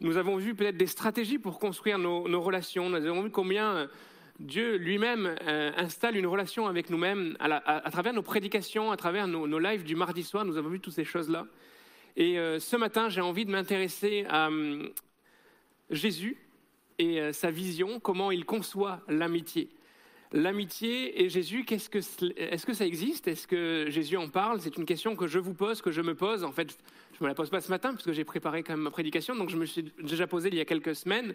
Nous 0.00 0.16
avons 0.16 0.38
vu 0.38 0.54
peut-être 0.54 0.78
des 0.78 0.86
stratégies 0.86 1.38
pour 1.38 1.58
construire 1.58 1.98
nos, 1.98 2.40
relations. 2.40 2.88
Nous 2.88 3.04
avons 3.04 3.24
vu 3.24 3.30
combien 3.30 3.76
euh, 3.76 3.86
Dieu 4.40 4.76
lui-même 4.76 5.36
installe 5.76 6.16
une 6.16 6.26
relation 6.26 6.66
avec 6.66 6.88
nous-mêmes 6.88 7.36
à, 7.40 7.90
travers 7.90 8.14
nos 8.14 8.22
prédications, 8.22 8.90
à 8.90 8.96
travers 8.96 9.28
nos, 9.28 9.58
lives 9.58 9.84
du 9.84 9.96
mardi 9.96 10.22
soir. 10.22 10.46
Nous 10.46 10.56
avons 10.56 10.70
vu 10.70 10.80
toutes 10.80 10.94
ces 10.94 11.04
choses-là. 11.04 11.46
Et 12.16 12.36
ce 12.58 12.76
matin, 12.76 13.08
j'ai 13.08 13.22
envie 13.22 13.46
de 13.46 13.50
m'intéresser 13.50 14.26
à 14.28 14.48
hum, 14.48 14.90
Jésus 15.88 16.36
et 16.98 17.20
euh, 17.20 17.32
sa 17.32 17.50
vision, 17.50 18.00
comment 18.00 18.30
il 18.30 18.44
conçoit 18.44 19.00
l'amitié. 19.08 19.68
L'amitié 20.32 21.22
et 21.22 21.28
Jésus, 21.28 21.64
est-ce 21.70 21.88
que, 22.66 22.72
ça 22.74 22.86
existe? 22.86 23.28
Est-ce 23.28 23.46
que 23.46 23.86
Jésus 23.88 24.16
en 24.16 24.28
parle? 24.28 24.60
C'est 24.60 24.76
une 24.76 24.84
question 24.84 25.14
que 25.14 25.26
je 25.26 25.38
vous 25.38 25.54
pose, 25.54 25.80
que 25.80 25.92
je 25.92 26.02
me 26.02 26.14
pose. 26.14 26.42
En 26.42 26.50
fait, 26.50 26.76
je 27.12 27.18
ne 27.20 27.24
me 27.24 27.28
la 27.28 27.34
pose 27.34 27.48
pas 27.48 27.60
ce 27.60 27.70
matin, 27.70 27.94
puisque 27.94 28.12
j'ai 28.12 28.24
préparé 28.24 28.62
quand 28.62 28.72
même 28.72 28.82
ma 28.82 28.90
prédication, 28.90 29.36
donc 29.36 29.50
je 29.50 29.56
me 29.56 29.64
suis 29.64 29.92
déjà 30.02 30.26
posé 30.26 30.48
il 30.48 30.56
y 30.56 30.60
a 30.60 30.64
quelques 30.64 30.96
semaines. 30.96 31.34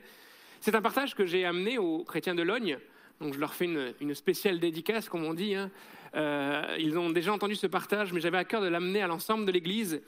C'est 0.59 0.75
un 0.75 0.81
partage 0.81 1.15
que 1.15 1.25
j'ai 1.25 1.45
amené 1.45 1.77
aux 1.77 2.03
chrétiens 2.03 2.35
de 2.35 2.43
Logne, 2.43 2.77
donc 3.21 3.33
je 3.33 3.39
leur 3.39 3.53
fais 3.53 3.65
une, 3.99 4.13
spéciale 4.13 4.59
dédicace, 4.59 5.07
comme 5.07 5.23
on 5.23 5.33
dit. 5.33 5.55
Hein. 5.55 5.71
Euh, 6.15 6.75
ils 6.77 6.97
ont 6.99 7.09
déjà 7.09 7.31
entendu 7.31 7.55
ce 7.55 7.67
partage, 7.67 8.11
mais 8.11 8.19
j'avais 8.19 8.37
à 8.37 8.43
cœur 8.43 8.61
de 8.61 8.67
l'amener 8.67 9.01
à 9.01 9.07
l'ensemble 9.07 9.45
de 9.45 9.51
l'Église. 9.51 10.01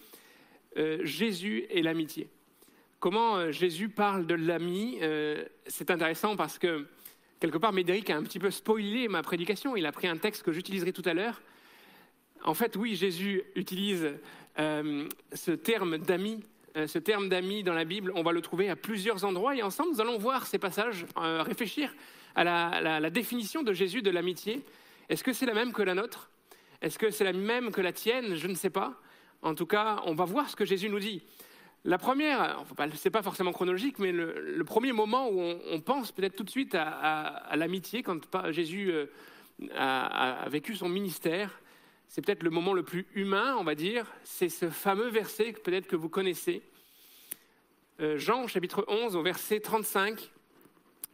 Euh, 0.78 1.00
Jésus 1.04 1.66
et 1.70 1.82
l'amitié 1.84 2.28
comment 3.04 3.36
euh, 3.36 3.52
Jésus 3.52 3.90
parle 3.90 4.26
de 4.26 4.34
l'ami. 4.34 4.98
Euh, 5.02 5.44
c'est 5.68 5.92
intéressant 5.92 6.38
parce 6.38 6.58
que, 6.58 6.88
quelque 7.42 7.58
part, 7.58 7.74
Médéric 7.74 8.10
a 8.10 8.16
un 8.16 8.24
petit 8.24 8.40
peu 8.40 8.50
spoilé 8.50 9.10
ma 9.10 9.22
prédication. 9.22 9.76
Il 9.76 9.86
a 9.86 9.92
pris 9.92 10.08
un 10.08 10.16
texte 10.16 10.42
que 10.42 10.54
j'utiliserai 10.54 10.94
tout 10.94 11.02
à 11.04 11.14
l'heure. 11.14 11.42
En 12.46 12.54
fait, 12.54 12.78
oui, 12.78 12.96
Jésus 12.96 13.44
utilise 13.56 14.14
euh, 14.58 15.06
ce 15.34 15.52
terme 15.52 15.98
d'ami. 15.98 16.46
ce 16.76 16.98
terme 16.98 17.28
d'ami 17.28 17.62
dans 17.62 17.74
la 17.74 17.84
Bible, 17.84 18.14
on 18.16 18.24
va 18.24 18.32
le 18.32 18.40
trouver 18.40 18.70
à 18.70 18.78
plusieurs 18.78 19.26
endroits. 19.26 19.54
Et 19.58 19.64
ensemble, 19.64 19.92
nous 19.92 20.00
allons 20.00 20.18
voir 20.18 20.48
ces 20.48 20.58
passages, 20.58 21.06
réfléchir 21.18 21.94
à 22.36 22.46
la, 22.46 23.00
la 23.02 23.10
définition 23.10 23.64
de 23.64 23.74
Jésus 23.74 24.02
de 24.02 24.12
l'amitié. 24.12 24.62
Est-ce 25.10 25.26
que 25.26 25.34
c'est 25.34 25.46
la 25.46 25.54
même 25.54 25.74
que 25.74 25.82
la 25.82 25.94
nôtre? 25.94 26.30
Est-ce 26.82 26.98
que 26.98 27.12
c'est 27.12 27.26
la 27.26 27.34
même 27.34 27.74
que 27.74 27.82
la 27.82 27.92
tienne? 27.92 28.36
Je 28.36 28.48
ne 28.48 28.56
sais 28.56 28.70
pas. 28.70 28.94
En 29.42 29.56
tout 29.56 29.66
cas, 29.66 30.02
on 30.06 30.16
va 30.16 30.24
voir 30.24 30.50
ce 30.50 30.56
que 30.56 30.64
Jésus 30.64 30.90
nous 30.90 31.00
dit. 31.00 31.22
La 31.86 31.98
première, 31.98 32.64
c'est 32.96 33.10
pas 33.10 33.22
forcément 33.22 33.52
chronologique, 33.52 34.00
mais 34.00 34.14
le, 34.14 34.64
premier 34.64 34.94
moment 34.94 35.30
où 35.30 35.42
on, 35.42 35.82
pense 35.82 36.14
peut-être 36.14 36.36
tout 36.36 36.46
de 36.46 36.50
suite 36.50 36.76
à, 36.76 37.54
l'amitié, 37.58 38.04
quand 38.04 38.22
Jésus 38.52 38.90
euh, 38.90 39.08
a, 39.76 40.48
vécu 40.50 40.76
son 40.76 40.88
ministère, 40.88 41.60
c'est 42.08 42.24
peut-être 42.24 42.44
le 42.44 42.52
moment 42.52 42.74
le 42.74 42.84
plus 42.84 43.06
humain, 43.16 43.58
on 43.60 43.66
va 43.66 43.76
dire. 43.76 44.10
C'est 44.24 44.48
ce 44.48 44.70
fameux 44.70 45.10
verset 45.10 45.54
peut-être 45.62 45.88
que 45.88 45.98
vous 45.98 46.08
connaissez. 46.08 46.62
Euh, 48.00 48.18
Jean 48.18 48.48
chapitre 48.48 48.86
11 48.88 49.18
au 49.18 49.22
verset 49.22 49.60
35. 49.60 50.32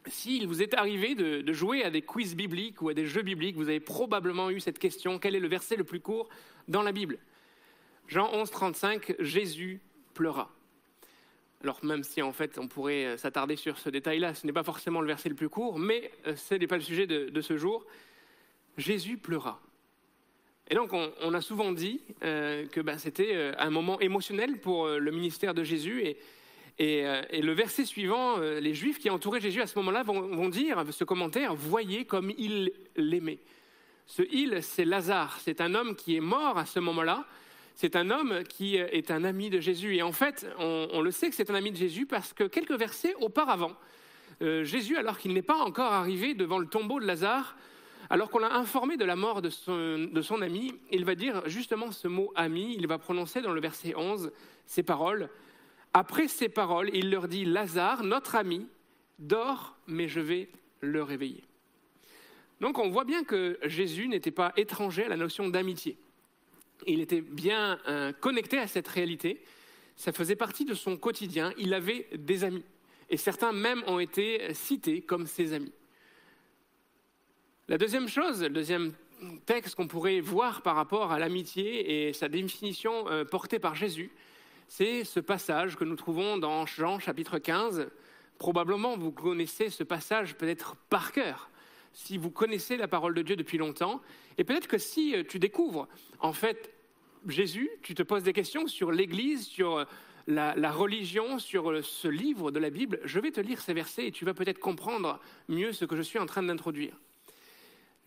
S'il 0.06 0.46
vous 0.46 0.62
est 0.62 0.74
arrivé 0.74 1.16
de, 1.16 1.40
de, 1.40 1.52
jouer 1.52 1.82
à 1.82 1.90
des 1.90 2.00
quiz 2.00 2.36
bibliques 2.36 2.80
ou 2.80 2.88
à 2.90 2.94
des 2.94 3.06
jeux 3.06 3.22
bibliques, 3.22 3.56
vous 3.56 3.68
avez 3.68 3.80
probablement 3.80 4.50
eu 4.50 4.60
cette 4.60 4.78
question 4.78 5.18
quel 5.18 5.34
est 5.34 5.40
le 5.40 5.48
verset 5.48 5.74
le 5.74 5.84
plus 5.84 6.00
court 6.00 6.28
dans 6.68 6.82
la 6.82 6.92
Bible? 6.92 7.18
Jean 8.06 8.30
11, 8.32 8.50
35, 8.50 9.16
Jésus 9.18 9.80
pleura. 10.14 10.50
Alors 11.62 11.84
même 11.84 12.04
si 12.04 12.22
en 12.22 12.32
fait 12.32 12.58
on 12.58 12.68
pourrait 12.68 13.04
euh, 13.04 13.16
s'attarder 13.16 13.56
sur 13.56 13.78
ce 13.78 13.90
détail-là, 13.90 14.34
ce 14.34 14.46
n'est 14.46 14.52
pas 14.52 14.62
forcément 14.62 15.00
le 15.00 15.06
verset 15.06 15.28
le 15.28 15.34
plus 15.34 15.50
court, 15.50 15.78
mais 15.78 16.10
euh, 16.26 16.34
ce 16.34 16.54
n'est 16.54 16.66
pas 16.66 16.76
le 16.76 16.82
sujet 16.82 17.06
de, 17.06 17.40
ce 17.40 17.56
jour. 17.56 17.84
Jésus 18.78 19.18
pleura. 19.18 19.60
Et 20.68 20.74
donc 20.74 20.92
on, 20.92 21.34
a 21.34 21.40
souvent 21.40 21.72
dit 21.72 22.00
euh, 22.22 22.66
que 22.68 22.80
ben, 22.80 22.96
c'était 22.96 23.52
un 23.58 23.70
moment 23.70 24.00
émotionnel 24.00 24.58
pour 24.60 24.86
le 24.86 25.10
ministère 25.10 25.52
de 25.52 25.64
Jésus. 25.64 26.04
Et, 26.04 26.16
et, 26.78 27.42
le 27.42 27.52
verset 27.52 27.84
suivant, 27.84 28.38
les 28.38 28.72
Juifs 28.72 29.00
qui 29.00 29.10
entouraient 29.10 29.40
Jésus 29.40 29.60
à 29.60 29.66
ce 29.66 29.76
moment-là 29.80 30.04
vont, 30.04 30.20
vont 30.20 30.48
dire 30.48 30.84
ce 30.92 31.02
commentaire, 31.02 31.56
voyez 31.56 32.04
comme 32.04 32.32
il 32.38 32.72
l'aimait. 32.94 33.40
Ce 34.06 34.22
il, 34.30 34.62
c'est 34.62 34.84
Lazare, 34.84 35.38
c'est 35.40 35.60
un 35.60 35.74
homme 35.74 35.96
qui 35.96 36.16
est 36.16 36.20
mort 36.20 36.56
à 36.56 36.66
ce 36.66 36.78
moment-là, 36.78 37.26
c'est 37.74 37.96
un 37.96 38.10
homme 38.10 38.42
qui 38.44 38.76
est 38.76 39.10
un 39.10 39.24
ami 39.24 39.50
de 39.50 39.60
Jésus. 39.60 39.96
Et 39.96 40.02
en 40.02 40.12
fait, 40.12 40.46
on, 40.58 41.00
le 41.00 41.10
sait 41.10 41.30
que 41.30 41.34
c'est 41.34 41.50
un 41.50 41.54
ami 41.54 41.70
de 41.70 41.76
Jésus 41.76 42.06
parce 42.06 42.32
que 42.32 42.44
quelques 42.44 42.72
versets 42.72 43.14
auparavant, 43.20 43.72
euh, 44.42 44.64
Jésus, 44.64 44.96
alors 44.96 45.18
qu'il 45.18 45.32
n'est 45.32 45.42
pas 45.42 45.56
encore 45.56 45.92
arrivé 45.92 46.34
devant 46.34 46.58
le 46.58 46.66
tombeau 46.66 47.00
de 47.00 47.06
Lazare, 47.06 47.56
Alors 48.12 48.28
qu'on 48.28 48.40
l'a 48.40 48.54
informé 48.54 48.96
de 48.96 49.04
la 49.04 49.14
mort 49.14 49.40
de 49.40 49.50
son, 49.50 49.98
de 49.98 50.22
son 50.22 50.42
ami, 50.42 50.74
il 50.90 51.04
va 51.04 51.14
dire 51.14 51.42
justement 51.46 51.92
ce 51.92 52.08
mot 52.08 52.32
ami, 52.34 52.74
il 52.76 52.86
va 52.86 52.98
prononcer 52.98 53.40
dans 53.40 53.52
le 53.52 53.60
verset 53.60 53.94
11 53.94 54.32
ces 54.66 54.82
paroles. 54.82 55.30
Après 55.94 56.26
ces 56.26 56.48
paroles, 56.48 56.90
il 56.92 57.10
leur 57.10 57.28
dit, 57.28 57.44
Lazare, 57.44 58.02
notre 58.02 58.34
ami, 58.34 58.66
dort, 59.18 59.76
mais 59.86 60.08
je 60.08 60.20
vais 60.20 60.48
le 60.80 61.02
réveiller. 61.02 61.44
Donc 62.60 62.78
on 62.78 62.90
voit 62.90 63.04
bien 63.04 63.24
que 63.24 63.58
Jésus 63.64 64.08
n'était 64.08 64.30
pas 64.30 64.52
étranger 64.56 65.04
à 65.04 65.08
la 65.08 65.16
notion 65.16 65.48
d'amitié. 65.48 65.96
Il 66.86 67.00
était 67.00 67.20
bien 67.20 67.78
euh, 67.88 68.12
connecté 68.12 68.58
à 68.58 68.66
cette 68.66 68.88
réalité. 68.88 69.42
Ça 69.96 70.12
faisait 70.12 70.36
partie 70.36 70.64
de 70.64 70.74
son 70.74 70.96
quotidien. 70.96 71.52
Il 71.58 71.74
avait 71.74 72.06
des 72.16 72.44
amis. 72.44 72.64
Et 73.10 73.16
certains 73.16 73.52
même 73.52 73.82
ont 73.86 73.98
été 73.98 74.54
cités 74.54 75.02
comme 75.02 75.26
ses 75.26 75.52
amis. 75.52 75.72
La 77.68 77.78
deuxième 77.78 78.08
chose, 78.08 78.42
le 78.42 78.50
deuxième 78.50 78.92
texte 79.46 79.74
qu'on 79.74 79.86
pourrait 79.86 80.20
voir 80.20 80.62
par 80.62 80.76
rapport 80.76 81.12
à 81.12 81.18
l'amitié 81.18 82.08
et 82.08 82.12
sa 82.12 82.28
définition 82.28 83.08
euh, 83.08 83.24
portée 83.24 83.58
par 83.58 83.74
Jésus, 83.74 84.10
c'est 84.68 85.04
ce 85.04 85.20
passage 85.20 85.76
que 85.76 85.84
nous 85.84 85.96
trouvons 85.96 86.38
dans 86.38 86.64
Jean 86.66 86.98
chapitre 86.98 87.38
15. 87.38 87.88
Probablement 88.38 88.96
vous 88.96 89.12
connaissez 89.12 89.68
ce 89.68 89.84
passage 89.84 90.36
peut-être 90.36 90.76
par 90.88 91.12
cœur 91.12 91.50
si 91.92 92.18
vous 92.18 92.30
connaissez 92.30 92.76
la 92.76 92.88
parole 92.88 93.14
de 93.14 93.22
Dieu 93.22 93.36
depuis 93.36 93.58
longtemps. 93.58 94.00
Et 94.38 94.44
peut-être 94.44 94.68
que 94.68 94.78
si 94.78 95.14
euh, 95.14 95.22
tu 95.26 95.38
découvres, 95.38 95.88
en 96.20 96.32
fait, 96.32 96.72
Jésus, 97.26 97.70
tu 97.82 97.94
te 97.94 98.02
poses 98.02 98.22
des 98.22 98.32
questions 98.32 98.66
sur 98.66 98.90
l'Église, 98.92 99.46
sur 99.46 99.78
euh, 99.78 99.84
la, 100.26 100.72
religion, 100.72 101.38
sur 101.38 101.70
euh, 101.70 101.82
ce 101.82 102.08
livre 102.08 102.50
de 102.50 102.58
la 102.58 102.70
Bible, 102.70 103.00
je 103.04 103.20
vais 103.20 103.30
te 103.30 103.40
lire 103.40 103.60
ces 103.60 103.74
versets 103.74 104.06
et 104.06 104.12
tu 104.12 104.24
vas 104.24 104.34
peut-être 104.34 104.58
comprendre 104.58 105.20
mieux 105.48 105.72
ce 105.72 105.84
que 105.84 105.96
je 105.96 106.02
suis 106.02 106.18
en 106.18 106.26
train 106.26 106.42
d'introduire. 106.42 106.94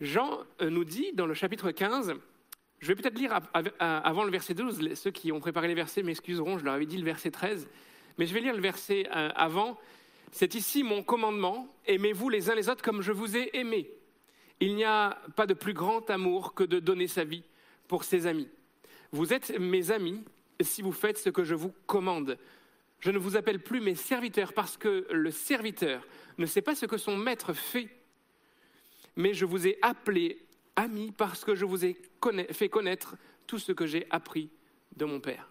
Jean 0.00 0.40
nous 0.60 0.84
dit 0.84 1.12
dans 1.12 1.26
le 1.26 1.34
chapitre 1.34 1.70
15, 1.70 2.14
je 2.80 2.88
vais 2.88 2.96
peut-être 2.96 3.16
lire 3.16 3.38
avant 3.78 4.24
le 4.24 4.30
verset 4.30 4.52
12, 4.52 4.94
ceux 4.94 5.12
qui 5.12 5.30
ont 5.30 5.38
préparé 5.38 5.68
les 5.68 5.74
versets 5.74 6.02
m'excuseront, 6.02 6.58
je 6.58 6.64
leur 6.64 6.74
avais 6.74 6.84
dit 6.84 6.98
le 6.98 7.04
verset 7.04 7.30
13, 7.30 7.68
mais 8.18 8.26
je 8.26 8.34
vais 8.34 8.40
lire 8.40 8.54
le 8.54 8.60
verset 8.60 9.06
avant 9.08 9.78
c'est 10.34 10.56
ici 10.56 10.82
mon 10.82 11.04
commandement, 11.04 11.68
aimez-vous 11.86 12.28
les 12.28 12.50
uns 12.50 12.56
les 12.56 12.68
autres 12.68 12.82
comme 12.82 13.02
je 13.02 13.12
vous 13.12 13.36
ai 13.36 13.56
aimés. 13.56 13.88
Il 14.60 14.74
n'y 14.76 14.84
a 14.84 15.18
pas 15.36 15.46
de 15.46 15.54
plus 15.54 15.74
grand 15.74 16.08
amour 16.10 16.54
que 16.54 16.64
de 16.64 16.78
donner 16.78 17.08
sa 17.08 17.24
vie 17.24 17.44
pour 17.88 18.04
ses 18.04 18.26
amis. 18.26 18.48
Vous 19.12 19.32
êtes 19.32 19.58
mes 19.58 19.90
amis 19.90 20.24
si 20.60 20.82
vous 20.82 20.92
faites 20.92 21.18
ce 21.18 21.30
que 21.30 21.44
je 21.44 21.54
vous 21.54 21.72
commande. 21.86 22.38
Je 23.00 23.10
ne 23.10 23.18
vous 23.18 23.36
appelle 23.36 23.62
plus 23.62 23.80
mes 23.80 23.94
serviteurs 23.94 24.52
parce 24.52 24.76
que 24.76 25.06
le 25.10 25.30
serviteur 25.30 26.06
ne 26.38 26.46
sait 26.46 26.62
pas 26.62 26.74
ce 26.74 26.86
que 26.86 26.96
son 26.96 27.16
maître 27.16 27.52
fait, 27.52 27.88
mais 29.16 29.34
je 29.34 29.44
vous 29.44 29.66
ai 29.66 29.78
appelé 29.82 30.38
amis 30.76 31.12
parce 31.16 31.44
que 31.44 31.54
je 31.54 31.64
vous 31.64 31.84
ai 31.84 31.96
fait 32.50 32.68
connaître 32.68 33.16
tout 33.46 33.58
ce 33.58 33.72
que 33.72 33.86
j'ai 33.86 34.06
appris 34.10 34.50
de 34.96 35.04
mon 35.04 35.20
Père. 35.20 35.50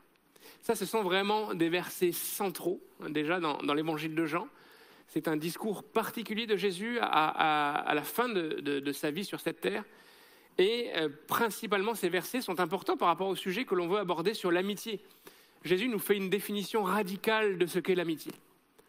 Ça, 0.62 0.76
ce 0.76 0.86
sont 0.86 1.04
vraiment 1.04 1.54
des 1.54 1.70
versets 1.70 2.12
centraux, 2.12 2.82
déjà 3.10 3.40
dans 3.40 3.74
l'évangile 3.74 4.16
de 4.16 4.26
Jean. 4.26 4.48
C'est 5.14 5.28
un 5.28 5.38
discours 5.38 5.84
particulier 5.84 6.48
de 6.48 6.56
Jésus 6.56 6.98
à, 7.00 7.92
la 7.94 8.02
fin 8.02 8.28
de, 8.30 8.92
sa 8.94 9.12
vie 9.12 9.24
sur 9.24 9.40
cette 9.40 9.62
terre. 9.62 9.84
Et 10.58 10.90
euh, 10.96 11.08
principalement, 11.28 11.94
ces 11.94 12.10
versets 12.10 12.42
sont 12.42 12.60
importants 12.60 12.98
par 12.98 13.10
rapport 13.10 13.28
au 13.28 13.36
sujet 13.36 13.64
que 13.64 13.76
l'on 13.76 13.88
veut 13.88 14.00
aborder 14.00 14.34
sur 14.34 14.52
l'amitié. 14.52 15.02
Jésus 15.64 15.88
nous 15.88 16.00
fait 16.00 16.18
une 16.18 16.32
définition 16.32 16.82
radicale 16.82 17.60
de 17.60 17.68
ce 17.68 17.78
qu'est 17.78 17.94
l'amitié. 17.94 18.32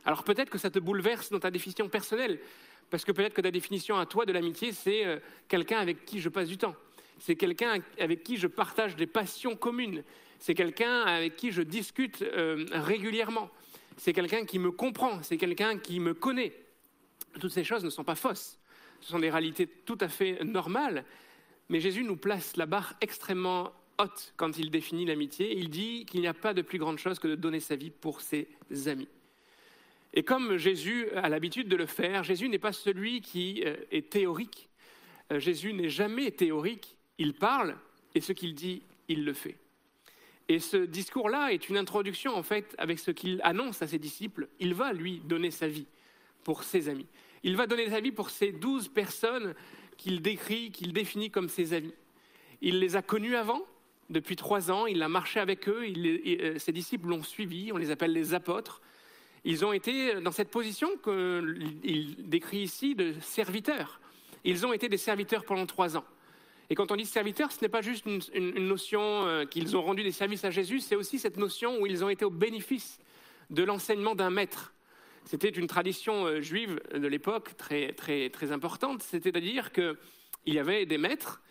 Alors 0.07 0.25
peut-être 0.25 0.49
que 0.49 0.57
ça 0.57 0.71
te 0.71 0.79
bouleverse 0.79 1.31
dans 1.31 1.41
ta 1.41 1.51
définition 1.51 1.91
personnelle, 1.91 2.39
parce 2.89 3.05
que 3.05 3.13
peut-être 3.13 3.35
que 3.35 3.43
ta 3.43 3.51
définition 3.51 3.99
à 3.99 4.07
toi 4.07 4.25
de 4.25 4.33
l'amitié, 4.33 4.73
c'est 4.73 5.05
euh, 5.05 5.19
quelqu'un 5.47 5.79
avec 5.79 6.07
qui 6.07 6.23
je 6.23 6.31
passe 6.31 6.49
du 6.49 6.57
temps. 6.57 6.75
C'est 7.19 7.37
quelqu'un 7.37 7.83
avec 7.99 8.25
qui 8.25 8.39
je 8.39 8.47
partage 8.47 8.97
des 8.97 9.07
passions 9.07 9.57
communes. 9.57 10.03
C'est 10.39 10.55
quelqu'un 10.55 11.03
avec 11.03 11.37
qui 11.37 11.53
je 11.53 11.61
discute 11.61 12.23
euh, 12.23 12.65
régulièrement 12.73 13.51
c'est 13.97 14.13
quelqu'un 14.13 14.45
qui 14.45 14.59
me 14.59 14.71
comprend, 14.71 15.23
c'est 15.23 15.37
quelqu'un 15.37 15.79
qui 15.79 16.01
me 16.01 16.15
connaît. 16.15 16.53
Toutes 17.41 17.53
ces 17.53 17.65
choses 17.65 17.85
ne 17.85 17.91
sont 17.91 18.05
pas 18.05 18.15
fausses, 18.15 18.59
ce 19.01 19.09
sont 19.09 19.19
des 19.19 19.31
réalités 19.31 19.67
tout 19.67 19.99
à 20.01 20.09
fait 20.09 20.43
normales, 20.45 21.05
mais 21.69 21.81
Jésus 21.81 22.05
nous 22.05 22.17
place 22.17 22.57
la 22.57 22.67
barre 22.67 22.95
extrêmement 23.01 23.73
haute 23.99 24.35
quand 24.37 24.59
il 24.59 24.71
définit 24.71 25.05
l'amitié. 25.05 25.57
Il 25.57 25.71
dit 25.71 26.05
qu'il 26.07 26.21
n'y 26.21 26.27
a 26.27 26.35
pas 26.35 26.55
de 26.55 26.63
plus 26.63 26.79
grande 26.79 26.99
chose 26.99 27.19
que 27.19 27.29
de 27.29 27.35
donner 27.35 27.61
sa 27.61 27.77
vie 27.77 27.91
pour 27.91 28.21
ses 28.21 28.49
amis. 28.87 29.09
Et 30.13 30.23
comme 30.23 30.57
Jésus 30.57 31.11
a 31.11 31.29
l'habitude 31.29 31.69
de 31.69 31.77
le 31.77 31.87
faire, 31.87 32.23
Jésus 32.23 32.49
n'est 32.49 32.59
pas 32.59 32.73
celui 32.73 33.21
qui 33.21 33.63
euh, 33.67 33.77
est 33.91 34.11
théorique. 34.11 34.69
Euh, 35.33 35.41
Jésus 35.41 35.73
n'est 35.73 35.89
jamais 35.89 36.31
théorique. 36.31 36.97
Il 37.19 37.35
parle 37.35 37.77
et 38.15 38.21
ce 38.21 38.33
qu'il 38.33 38.55
dit, 38.55 38.83
il 39.09 39.25
le 39.25 39.33
fait. 39.33 39.57
Et 40.49 40.59
ce 40.59 40.77
discours-là 40.77 41.53
est 41.53 41.69
une 41.69 41.77
introduction, 41.77 42.35
en 42.37 42.43
fait, 42.43 42.75
avec 42.79 42.99
ce 42.99 43.11
qu'il 43.11 43.41
annonce 43.45 43.81
à 43.83 43.87
ses 43.87 43.99
disciples. 43.99 44.49
Il 44.61 44.75
va, 44.75 44.93
lui, 44.93 45.21
donner 45.25 45.51
sa 45.51 45.69
vie 45.69 45.87
pour 46.43 46.65
ses 46.65 46.89
amis. 46.89 47.07
Il 47.43 47.57
va 47.57 47.67
donner 47.67 47.89
sa 47.89 48.01
vie 48.01 48.13
pour 48.13 48.31
ces 48.31 48.53
douze 48.53 48.89
personnes 48.89 49.55
qu'il 49.97 50.21
décrit, 50.21 50.71
qu'il 50.71 50.93
définit 50.93 51.31
comme 51.31 51.49
ses 51.49 51.73
amis. 51.73 51.95
Il 52.61 52.79
les 52.79 52.97
a 52.97 53.03
connus 53.03 53.37
avant, 53.37 53.63
depuis 54.11 54.37
trois 54.37 54.71
ans, 54.71 54.87
il 54.87 55.03
a 55.03 55.09
marché 55.09 55.41
avec 55.41 55.69
eux, 55.69 55.83
euh, 55.87 56.59
ses 56.59 56.73
disciples 56.73 57.09
l'ont 57.09 57.23
suivi, 57.23 57.73
on 57.73 57.77
les 57.77 57.91
appelle 57.91 58.13
les 58.13 58.35
apôtres. 58.35 58.83
Ils 59.45 59.65
ont 59.65 59.73
été 59.73 60.21
dans 60.21 60.33
cette 60.33 60.51
position 60.51 60.89
qu'il 61.03 62.17
décrit 62.19 62.61
ici 62.61 62.95
de 62.95 63.15
serviteurs. 63.21 64.01
Ils 64.45 64.67
ont 64.67 64.73
été 64.73 64.89
des 64.89 64.99
serviteurs 64.99 65.45
pendant 65.45 65.67
trois 65.67 65.97
ans. 65.97 66.05
Et 66.71 66.75
quand 66.75 66.91
on 66.91 66.97
dit 66.97 67.05
serviteur, 67.05 67.53
ce 67.53 67.61
n'est 67.63 67.69
pas 67.69 67.83
juste 67.83 68.07
une, 68.07 68.67
notion 68.67 69.27
euh, 69.27 69.45
qu'ils 69.45 69.77
ont 69.77 69.83
rendu 69.83 70.03
des 70.03 70.13
services 70.13 70.45
à 70.45 70.51
Jésus, 70.51 70.81
c'est 70.81 70.97
aussi 70.97 71.19
cette 71.19 71.37
notion 71.37 71.79
où 71.81 71.87
ils 71.87 72.05
ont 72.05 72.09
été 72.09 72.25
au 72.25 72.31
bénéfice 72.31 72.99
de 73.51 73.63
l'enseignement 73.63 74.15
d'un 74.15 74.31
maître. 74.31 74.73
C'était 75.27 75.51
une 75.51 75.67
tradition 75.67 76.25
euh, 76.27 76.41
juive 76.41 76.81
de 76.95 77.07
l'époque 77.07 77.57
très, 77.57 77.93
très, 77.93 78.31
très 78.31 78.53
importante, 78.53 79.03
c'est-à-dire 79.03 79.73
qu'il 79.73 79.97
y 80.47 80.59
avait 80.59 80.87
des 80.87 80.99
maîtres 80.99 81.43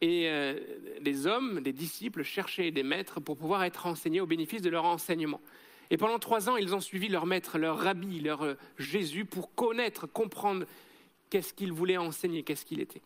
et 0.00 0.28
euh, 0.28 0.58
des 1.00 1.26
hommes, 1.26 1.60
des 1.60 1.72
disciples 1.72 2.22
cherchaient 2.22 2.70
des 2.70 2.82
maîtres 2.82 3.20
pour 3.20 3.36
pouvoir 3.36 3.64
être 3.64 3.86
enseignés 3.86 4.20
au 4.20 4.26
bénéfice 4.26 4.62
de 4.62 4.70
leur 4.70 4.84
enseignement. 4.84 5.40
Et 5.90 5.98
pendant 5.98 6.18
trois 6.18 6.48
ans, 6.48 6.56
ils 6.56 6.74
ont 6.74 6.80
suivi 6.80 7.08
leur 7.08 7.26
maître, 7.26 7.58
leur 7.58 7.78
rabbi, 7.78 8.20
leur 8.20 8.56
Jésus 8.78 9.26
pour 9.26 9.54
connaître, 9.54 10.06
comprendre 10.06 10.64
qu'est-ce 11.28 11.52
qu'il 11.52 11.72
voulait 11.72 11.98
enseigner, 11.98 12.42
qu'est-ce 12.42 12.64
qu'il 12.64 12.80
était. 12.80 13.02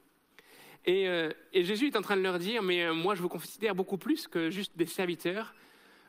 Euh, 0.88 1.32
et, 1.52 1.64
Jésus 1.64 1.88
est 1.88 1.96
en 1.96 2.02
train 2.02 2.16
de 2.16 2.22
leur 2.22 2.38
dire, 2.38 2.62
mais 2.62 2.84
euh, 2.84 2.94
moi 2.94 3.14
je 3.14 3.22
vous 3.22 3.28
considère 3.28 3.74
beaucoup 3.74 3.98
plus 3.98 4.28
que 4.28 4.50
juste 4.50 4.72
des 4.76 4.86
serviteurs. 4.86 5.54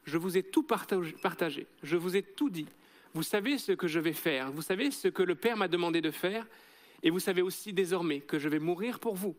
Je 0.03 0.17
vous 0.17 0.37
ai 0.37 0.43
tout 0.43 0.63
partagé, 0.63 1.67
je 1.83 1.97
vous 1.97 2.15
ai 2.15 2.21
tout 2.21 2.49
dit. 2.49 2.67
Vous 3.13 3.23
savez 3.23 3.57
ce 3.57 3.71
que 3.71 3.87
je 3.87 3.99
vais 3.99 4.13
faire, 4.13 4.51
vous 4.51 4.61
savez 4.61 4.91
ce 4.91 5.07
que 5.07 5.23
le 5.23 5.35
Père 5.35 5.57
m'a 5.57 5.67
demandé 5.67 6.01
de 6.01 6.11
faire, 6.11 6.45
et 7.03 7.09
vous 7.09 7.19
savez 7.19 7.41
aussi 7.41 7.73
désormais 7.73 8.21
que 8.21 8.39
je 8.39 8.47
vais 8.47 8.59
mourir 8.59 8.99
pour 8.99 9.15
vous. 9.15 9.35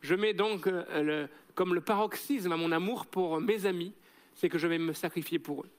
Je 0.00 0.14
mets 0.14 0.34
donc 0.34 0.66
euh, 0.66 1.26
comme 1.54 1.74
le 1.74 1.80
paroxysme 1.80 2.52
à 2.52 2.56
mon 2.56 2.72
amour 2.72 3.06
pour 3.06 3.40
mes 3.40 3.66
amis, 3.66 3.92
c'est 4.34 4.48
que 4.48 4.58
je 4.58 4.66
vais 4.66 4.78
me 4.78 4.92
sacrifier 4.92 5.38
pour 5.38 5.62
eux. 5.62 5.70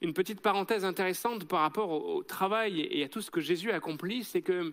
Une 0.00 0.14
petite 0.14 0.40
parenthèse 0.40 0.84
intéressante 0.84 1.46
par 1.46 1.60
rapport 1.60 1.90
au 1.90 2.22
travail 2.22 2.80
et 2.80 3.04
à 3.04 3.08
tout 3.08 3.20
ce 3.20 3.30
que 3.30 3.40
Jésus 3.40 3.70
a 3.70 3.76
accompli, 3.76 4.24
c'est 4.24 4.42
que 4.42 4.72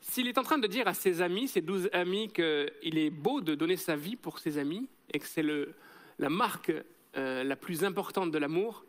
s'il 0.00 0.28
est 0.28 0.38
en 0.38 0.42
train 0.42 0.58
de 0.58 0.66
dire 0.66 0.88
à 0.88 0.94
ses 0.94 1.22
amis, 1.22 1.48
ses 1.48 1.60
douze 1.60 1.88
amis, 1.92 2.28
qu'il 2.28 2.98
est 2.98 3.10
beau 3.10 3.40
de 3.40 3.54
donner 3.54 3.76
sa 3.76 3.96
vie 3.96 4.16
pour 4.16 4.38
ses 4.38 4.58
amis 4.58 4.88
et 5.12 5.18
que 5.18 5.26
c'est 5.26 5.44
la 6.18 6.28
marque 6.28 6.72
euh, 7.16 7.44
la 7.44 7.56
plus 7.56 7.84
importante 7.84 8.30
de 8.30 8.38
l'amour, 8.38 8.84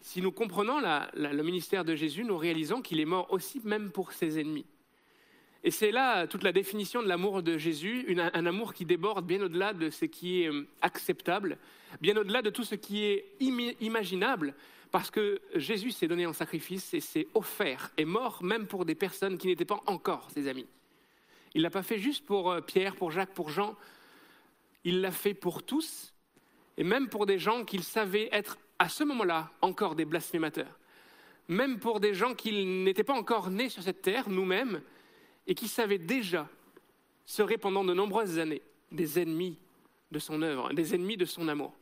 si 0.00 0.20
nous 0.20 0.32
comprenons 0.32 0.80
le 1.14 1.42
ministère 1.42 1.84
de 1.84 1.94
Jésus, 1.94 2.24
nous 2.24 2.36
réalisons 2.36 2.82
qu'il 2.82 2.98
est 2.98 3.04
mort 3.04 3.32
aussi 3.32 3.60
même 3.64 3.90
pour 3.90 4.12
ses 4.12 4.40
ennemis. 4.40 4.66
Et 5.64 5.70
c'est 5.70 5.92
là 5.92 6.26
toute 6.26 6.42
la 6.42 6.50
définition 6.50 7.02
de 7.02 7.08
l'amour 7.08 7.42
de 7.42 7.56
Jésus, 7.56 8.12
un 8.18 8.46
amour 8.46 8.74
qui 8.74 8.84
déborde 8.84 9.24
bien 9.24 9.40
au-delà 9.40 9.72
de 9.72 9.90
ce 9.90 10.06
qui 10.06 10.42
est 10.42 10.48
euh, 10.48 10.66
acceptable, 10.80 11.56
bien 12.00 12.16
au-delà 12.16 12.42
de 12.42 12.50
tout 12.50 12.64
ce 12.64 12.74
qui 12.74 13.04
est 13.04 13.26
imaginable, 13.80 14.54
parce 14.92 15.10
que 15.10 15.40
Jésus 15.54 15.90
s'est 15.90 16.06
donné 16.06 16.26
en 16.26 16.34
sacrifice 16.34 16.92
et 16.92 17.00
s'est 17.00 17.26
offert, 17.34 17.90
et 17.96 18.04
mort 18.04 18.44
même 18.44 18.66
pour 18.66 18.84
des 18.84 18.94
personnes 18.94 19.38
qui 19.38 19.46
n'étaient 19.48 19.64
pas 19.64 19.82
encore 19.86 20.30
ses 20.30 20.46
amis. 20.48 20.66
Il 21.54 21.58
ne 21.58 21.62
l'a 21.64 21.70
pas 21.70 21.82
fait 21.82 21.98
juste 21.98 22.24
pour 22.26 22.50
euh, 22.50 22.60
Pierre, 22.60 22.94
pour 22.94 23.10
Jacques, 23.10 23.32
pour 23.32 23.48
Jean, 23.48 23.74
il 24.84 25.00
l'a 25.00 25.10
fait 25.10 25.34
pour 25.34 25.62
tous, 25.62 26.12
et 26.76 26.84
même 26.84 27.08
pour 27.08 27.24
des 27.24 27.38
gens 27.38 27.64
qu'il 27.64 27.82
savait 27.82 28.28
être 28.32 28.58
à 28.78 28.88
ce 28.88 29.02
moment-là 29.02 29.50
encore 29.62 29.94
des 29.94 30.04
blasphémateurs, 30.04 30.78
même 31.48 31.78
pour 31.78 31.98
des 31.98 32.12
gens 32.12 32.34
qui 32.34 32.64
n'étaient 32.66 33.02
pas 33.02 33.14
encore 33.14 33.50
nés 33.50 33.70
sur 33.70 33.82
cette 33.82 34.02
terre, 34.02 34.28
nous-mêmes, 34.28 34.82
et 35.46 35.54
qui 35.54 35.68
savaient 35.68 35.98
déjà 35.98 36.48
seraient 37.24 37.58
pendant 37.58 37.82
de 37.82 37.94
nombreuses 37.94 38.38
années 38.38 38.62
des 38.90 39.18
ennemis 39.18 39.58
de 40.10 40.18
son 40.18 40.42
œuvre, 40.42 40.72
des 40.74 40.94
ennemis 40.94 41.16
de 41.16 41.24
son 41.24 41.48
amour. 41.48 41.72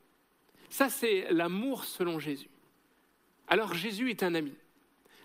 Ça, 0.68 0.88
c'est 0.88 1.26
l'amour 1.32 1.84
selon 1.84 2.20
Jésus. 2.20 2.48
Alors 3.50 3.74
Jésus 3.74 4.10
est 4.10 4.22
un 4.22 4.36
ami. 4.36 4.54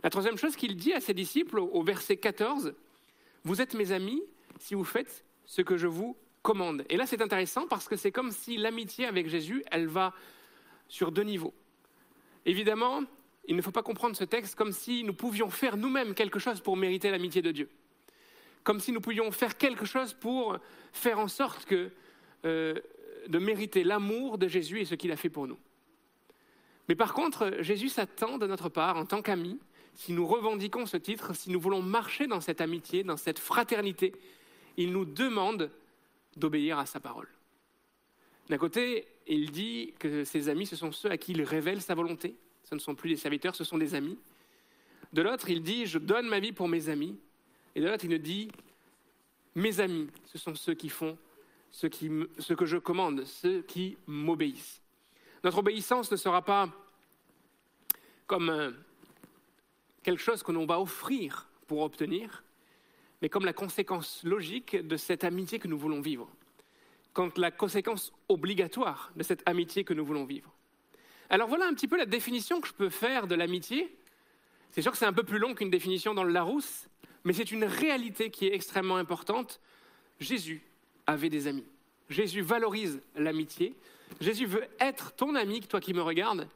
La 0.04 0.10
troisième 0.10 0.38
chose 0.38 0.56
qu'il 0.56 0.76
dit 0.76 0.94
à 0.94 1.00
ses 1.00 1.14
disciples 1.14 1.60
au 1.60 1.84
verset 1.84 2.18
14, 2.18 2.74
Vous 3.44 3.62
êtes 3.62 3.76
mes 3.76 3.92
amis 3.92 4.22
si 4.60 4.74
vous 4.74 4.84
faites 4.84 5.24
ce 5.46 5.62
que 5.62 5.78
je 5.78 5.86
vous 5.86 6.18
commande. 6.42 6.86
Et 6.90 6.98
là, 6.98 7.06
c'est 7.06 7.22
intéressant 7.22 7.68
parce 7.68 7.88
que 7.88 7.96
c'est 7.96 8.12
comme 8.12 8.32
si 8.32 8.58
l'amitié 8.58 9.06
avec 9.06 9.30
Jésus, 9.30 9.64
elle 9.72 9.88
va 9.88 10.14
sur 10.88 11.12
deux 11.12 11.22
niveaux. 11.22 11.54
Évidemment, 12.48 13.04
il 13.48 13.56
ne 13.56 13.62
faut 13.62 13.72
pas 13.72 13.84
comprendre 13.84 14.16
ce 14.16 14.24
texte 14.24 14.56
comme 14.56 14.72
si 14.72 15.04
nous 15.04 15.14
pouvions 15.14 15.52
faire 15.52 15.78
nous-mêmes 15.78 16.16
quelque 16.16 16.40
chose 16.40 16.62
pour 16.62 16.78
mériter 16.78 17.12
l'amitié 17.12 17.44
de 17.44 17.52
Dieu. 17.52 17.70
Comme 18.64 18.80
si 18.80 18.92
nous 18.92 19.02
pouvions 19.02 19.32
faire 19.32 19.56
quelque 19.56 19.86
chose 19.86 20.16
pour 20.16 20.58
faire 20.94 21.20
en 21.20 21.28
sorte 21.28 21.66
que, 21.66 21.92
euh, 22.46 22.74
de 23.28 23.38
mériter 23.38 23.84
l'amour 23.84 24.40
de 24.40 24.48
Jésus 24.48 24.82
et 24.82 24.86
ce 24.86 24.96
qu'il 24.96 25.12
a 25.12 25.16
fait 25.16 25.30
pour 25.30 25.46
nous. 25.48 25.60
Mais 26.88 26.96
par 26.96 27.14
contre, 27.14 27.58
Jésus 27.60 27.90
s'attend 27.90 28.38
de 28.38 28.48
notre 28.48 28.70
part, 28.70 28.98
en 28.98 29.06
tant 29.06 29.22
qu'amis, 29.22 29.60
si 29.96 30.14
nous 30.14 30.28
revendiquons 30.28 30.86
ce 30.86 30.98
titre, 30.98 31.36
si 31.36 31.50
nous 31.50 31.60
voulons 31.60 31.82
marcher 31.82 32.28
dans 32.28 32.42
cette 32.42 32.62
amitié, 32.62 33.04
dans 33.04 33.18
cette 33.18 33.40
fraternité, 33.40 34.14
il 34.78 34.92
nous 34.92 35.06
demande 35.06 35.72
d'obéir 36.36 36.78
à 36.78 36.86
sa 36.86 37.00
parole. 37.00 37.28
D'un 38.50 38.58
côté, 38.58 39.08
il 39.28 39.52
dit 39.52 39.94
que 39.98 40.24
ses 40.24 40.50
amis, 40.50 40.68
ce 40.68 40.76
sont 40.76 40.92
ceux 40.92 41.10
à 41.10 41.18
qui 41.18 41.32
il 41.32 41.42
révèle 41.42 41.82
sa 41.82 41.96
volonté. 41.96 42.36
Ce 42.64 42.76
ne 42.76 42.80
sont 42.80 42.94
plus 42.94 43.10
des 43.10 43.16
serviteurs, 43.16 43.56
ce 43.56 43.64
sont 43.64 43.78
des 43.78 43.96
amis. 43.96 44.18
De 45.14 45.22
l'autre, 45.22 45.50
il 45.50 45.64
dit, 45.64 45.86
je 45.86 45.98
donne 45.98 46.28
ma 46.28 46.40
vie 46.40 46.52
pour 46.52 46.68
mes 46.68 46.90
amis. 46.90 47.18
Et 47.74 47.82
de 47.82 47.88
l'autre, 47.88 48.06
il 48.06 48.12
nous 48.12 48.18
dit, 48.18 48.50
mes 49.56 49.80
amis, 49.80 50.10
ce 50.26 50.38
sont 50.38 50.56
ceux 50.56 50.74
qui 50.74 50.90
font 50.90 51.18
ce, 51.72 51.88
que 51.88 52.66
je 52.66 52.78
commande, 52.78 53.24
ceux 53.26 53.62
qui 53.62 53.98
m'obéissent. 54.08 54.82
Notre 55.46 55.60
obéissance 55.60 56.10
ne 56.10 56.18
sera 56.18 56.42
pas 56.42 56.72
comme 58.26 58.50
euh, 58.50 58.72
quelque 60.02 60.20
chose 60.20 60.42
que 60.42 60.52
l'on 60.52 60.66
va 60.66 60.80
offrir 60.80 61.48
pour 61.68 61.82
obtenir, 61.82 62.44
mais 63.22 63.30
comme 63.30 63.46
la 63.46 63.54
conséquence 63.54 64.24
logique 64.24 64.76
de 64.76 64.98
cette 64.98 65.24
amitié 65.24 65.60
que 65.60 65.68
nous 65.68 65.78
voulons 65.78 66.02
vivre, 66.02 66.28
comme 67.14 67.32
la 67.36 67.52
conséquence 67.52 68.12
obligatoire 68.28 69.12
de 69.16 69.22
cette 69.22 69.48
amitié 69.48 69.84
que 69.84 69.94
nous 69.94 70.04
voulons 70.04 70.26
vivre. 70.26 70.52
Alors 71.30 71.48
voilà 71.48 71.68
un 71.68 71.76
petit 71.76 71.88
peu 71.88 71.98
la 71.98 72.08
définition 72.08 72.60
que 72.60 72.68
je 72.68 72.74
peux 72.74 72.90
faire 72.90 73.28
de 73.28 73.36
l'amitié. 73.36 73.96
C'est 74.72 74.82
sûr 74.82 74.94
que 74.94 74.98
c'est 74.98 75.06
un 75.06 75.14
peu 75.14 75.22
plus 75.22 75.38
long 75.38 75.54
qu'une 75.54 75.70
définition 75.70 76.16
dans 76.16 76.24
le 76.24 76.34
Larousse, 76.34 76.88
mais 77.24 77.34
c'est 77.34 77.52
une 77.52 77.66
réalité 77.66 78.32
qui 78.32 78.48
est 78.48 78.56
extrêmement 78.56 78.98
importante. 78.98 79.62
Jésus 80.20 80.64
avait 81.06 81.30
des 81.30 81.46
amis. 81.46 81.68
Jésus 82.10 82.42
valorise 82.42 83.00
l'amitié. 83.16 83.76
Jésus 84.22 84.46
veut 84.46 84.66
être 84.80 85.14
ton 85.14 85.36
ami, 85.36 85.62
toi 85.62 85.80
qui 85.80 85.94
me 85.94 86.02
regardes. 86.02 86.48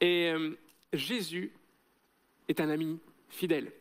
Et 0.00 0.30
euh, 0.30 0.56
Jésus 0.92 1.52
est 2.48 2.60
un 2.60 2.70
ami 2.70 2.98
fidèle. 3.28 3.72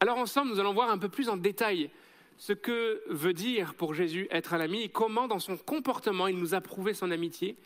Alors 0.00 0.18
ensemble, 0.18 0.50
nous 0.50 0.60
allons 0.60 0.74
voir 0.74 0.90
un 0.90 0.98
peu 0.98 1.08
plus 1.08 1.28
en 1.28 1.36
détail 1.36 1.90
ce 2.36 2.52
que 2.52 3.02
veut 3.08 3.32
dire 3.32 3.74
pour 3.74 3.94
Jésus 3.94 4.26
être 4.30 4.54
un 4.54 4.60
ami 4.60 4.82
et 4.82 4.88
comment 4.88 5.28
dans 5.28 5.38
son 5.38 5.56
comportement 5.56 6.26
il 6.26 6.36
nous 6.36 6.54
a 6.54 6.60
prouvé 6.60 6.94
son 6.94 7.10
amitié. 7.10 7.56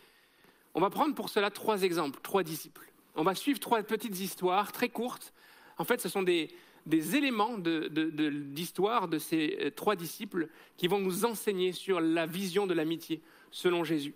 On 0.74 0.80
va 0.80 0.90
prendre 0.90 1.14
pour 1.14 1.28
cela 1.28 1.50
trois 1.50 1.82
exemples, 1.82 2.20
trois 2.22 2.42
disciples. 2.42 2.92
On 3.14 3.22
va 3.22 3.34
suivre 3.34 3.58
trois 3.58 3.82
petites 3.82 4.20
histoires 4.20 4.72
très 4.72 4.88
courtes. 4.88 5.32
En 5.78 5.84
fait, 5.84 6.00
ce 6.00 6.08
sont 6.08 6.22
des, 6.22 6.50
éléments 6.86 7.58
d'histoire 7.58 9.08
de, 9.08 9.18
ces 9.18 9.58
euh, 9.60 9.70
trois 9.70 9.96
disciples 9.96 10.48
qui 10.76 10.86
vont 10.86 10.98
nous 10.98 11.24
enseigner 11.24 11.72
sur 11.72 12.00
la 12.00 12.26
vision 12.26 12.66
de 12.66 12.74
l'amitié 12.74 13.20
selon 13.50 13.84
Jésus. 13.84 14.14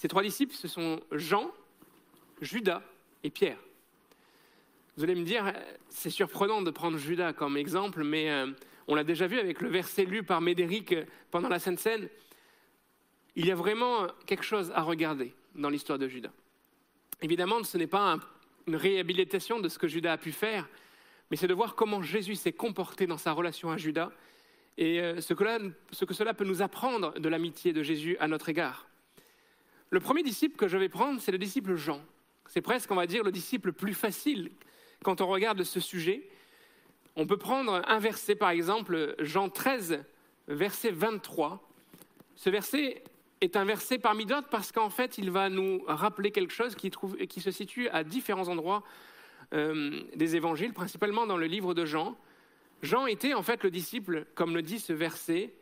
Ces 0.00 0.08
trois 0.08 0.22
disciples, 0.22 0.54
ce 0.54 0.66
sont 0.66 0.98
Jean, 1.12 1.50
Judas 2.40 2.82
et 3.22 3.28
Pierre. 3.28 3.58
Vous 4.96 5.04
allez 5.04 5.14
me 5.14 5.26
dire, 5.26 5.52
c'est 5.90 6.08
surprenant 6.08 6.62
de 6.62 6.70
prendre 6.70 6.96
Judas 6.96 7.34
comme 7.34 7.58
exemple, 7.58 8.02
mais 8.02 8.30
euh, 8.30 8.46
on 8.88 8.94
l'a 8.94 9.04
déjà 9.04 9.26
vu 9.26 9.38
avec 9.38 9.60
le 9.60 9.68
verset 9.68 10.06
lu 10.06 10.22
par 10.22 10.40
Médéric 10.40 10.94
pendant 11.30 11.50
la 11.50 11.58
Sainte 11.58 11.78
Seine. 11.78 12.08
Il 13.36 13.44
y 13.44 13.50
a 13.50 13.54
vraiment 13.54 14.06
quelque 14.24 14.42
chose 14.42 14.72
à 14.74 14.80
regarder 14.80 15.34
dans 15.54 15.68
l'histoire 15.68 15.98
de 15.98 16.08
Judas. 16.08 16.32
Évidemment, 17.20 17.62
ce 17.62 17.76
n'est 17.76 17.86
pas 17.86 18.16
une 18.66 18.76
réhabilitation 18.76 19.60
de 19.60 19.68
ce 19.68 19.78
que 19.78 19.86
Judas 19.86 20.14
a 20.14 20.16
pu 20.16 20.32
faire, 20.32 20.66
mais 21.30 21.36
c'est 21.36 21.46
de 21.46 21.52
voir 21.52 21.74
comment 21.74 22.00
Jésus 22.00 22.36
s'est 22.36 22.54
comporté 22.54 23.06
dans 23.06 23.18
sa 23.18 23.32
relation 23.32 23.70
à 23.70 23.76
Judas 23.76 24.10
et 24.78 24.98
euh, 24.98 25.20
ce 25.20 25.34
ce 25.92 26.04
que 26.06 26.14
cela 26.14 26.32
peut 26.32 26.46
nous 26.46 26.62
apprendre 26.62 27.12
de 27.20 27.28
l'amitié 27.28 27.74
de 27.74 27.82
Jésus 27.82 28.16
à 28.18 28.28
notre 28.28 28.48
égard. 28.48 28.89
Le 29.90 29.98
premier 29.98 30.22
disciple 30.22 30.56
que 30.56 30.68
je 30.68 30.76
vais 30.76 30.88
prendre, 30.88 31.20
c'est 31.20 31.32
le 31.32 31.38
disciple 31.38 31.74
Jean. 31.74 32.00
C'est 32.46 32.60
presque, 32.60 32.90
on 32.90 32.96
va 32.96 33.06
dire, 33.06 33.24
le 33.24 33.32
disciple 33.32 33.72
plus 33.72 33.94
facile 33.94 34.50
quand 35.02 35.20
on 35.20 35.26
regarde 35.26 35.62
ce 35.64 35.80
sujet. 35.80 36.28
On 37.16 37.26
peut 37.26 37.36
prendre 37.36 37.82
un 37.86 37.98
verset, 37.98 38.36
par 38.36 38.50
exemple, 38.50 39.16
Jean 39.18 39.48
13, 39.48 40.04
verset 40.46 40.90
23. 40.92 41.68
Ce 42.36 42.50
verset 42.50 43.02
est 43.40 43.56
un 43.56 43.64
verset 43.64 43.98
parmi 43.98 44.26
d'autres 44.26 44.48
parce 44.48 44.70
qu'en 44.70 44.90
fait, 44.90 45.18
il 45.18 45.30
va 45.30 45.48
nous 45.48 45.82
rappeler 45.86 46.30
quelque 46.30 46.52
chose 46.52 46.76
qui, 46.76 47.40
se 47.40 47.50
situe 47.50 47.88
à 47.88 48.04
différents 48.04 48.48
endroits 48.48 48.84
euh, 49.54 50.02
des 50.14 50.36
évangiles, 50.36 50.72
principalement 50.72 51.26
dans 51.26 51.36
le 51.36 51.46
livre 51.46 51.74
de 51.74 51.84
Jean. 51.84 52.16
Jean 52.82 53.06
était 53.06 53.34
en 53.34 53.42
fait 53.42 53.64
le 53.64 53.70
disciple, 53.70 54.26
comme 54.34 54.54
le 54.54 54.62
dit 54.62 54.78
ce 54.78 54.92
verset, 54.92 55.52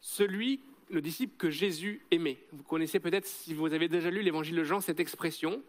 celui, 0.00 0.60
le 0.90 1.00
disciple 1.00 1.36
que 1.36 1.50
Jésus 1.50 2.02
aimait. 2.10 2.38
Vous 2.52 2.62
connaissez 2.62 3.00
peut-être, 3.00 3.26
si 3.26 3.54
vous 3.54 3.72
avez 3.72 3.88
déjà 3.88 4.10
lu 4.10 4.22
l'évangile 4.22 4.56
de 4.56 4.64
Jean, 4.64 4.80
cette 4.80 5.00
expression. 5.00 5.62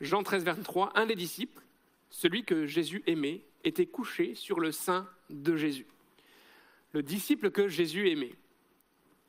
Jean 0.00 0.22
13, 0.22 0.44
23, 0.44 0.92
un 0.94 1.06
des 1.06 1.14
disciples, 1.14 1.62
celui 2.10 2.44
que 2.44 2.66
Jésus 2.66 3.02
aimait, 3.06 3.42
était 3.64 3.86
couché 3.86 4.34
sur 4.34 4.60
le 4.60 4.72
sein 4.72 5.08
de 5.30 5.56
Jésus. 5.56 5.86
Le 6.92 7.02
disciple 7.02 7.50
que 7.50 7.68
Jésus 7.68 8.10
aimait. 8.10 8.34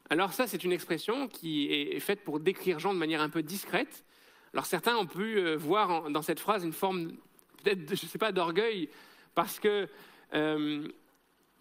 Alors 0.09 0.33
ça, 0.33 0.47
c'est 0.47 0.63
une 0.63 0.71
expression 0.71 1.27
qui 1.27 1.71
est 1.71 1.99
faite 1.99 2.23
pour 2.23 2.39
décrire 2.39 2.79
Jean 2.79 2.93
de 2.93 2.99
manière 2.99 3.21
un 3.21 3.29
peu 3.29 3.41
discrète. 3.41 4.03
Alors 4.53 4.65
certains 4.65 4.95
ont 4.97 5.07
pu 5.07 5.37
euh, 5.37 5.55
voir 5.55 6.09
dans 6.11 6.21
cette 6.21 6.39
phrase 6.39 6.63
une 6.63 6.73
forme, 6.73 7.13
peut-être, 7.63 7.95
je 7.95 8.05
ne 8.05 8.09
sais 8.09 8.19
pas, 8.19 8.31
d'orgueil, 8.31 8.89
parce 9.33 9.59
que 9.59 9.87
euh, 10.33 10.87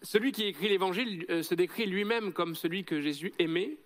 celui 0.03 0.33
qui 0.33 0.43
écrit 0.43 0.69
l'Évangile 0.69 1.25
euh, 1.29 1.41
se 1.41 1.55
décrit 1.55 1.85
lui-même 1.85 2.33
comme 2.33 2.55
celui 2.55 2.83
que 2.83 3.01
Jésus 3.01 3.33
aimait, 3.39 3.77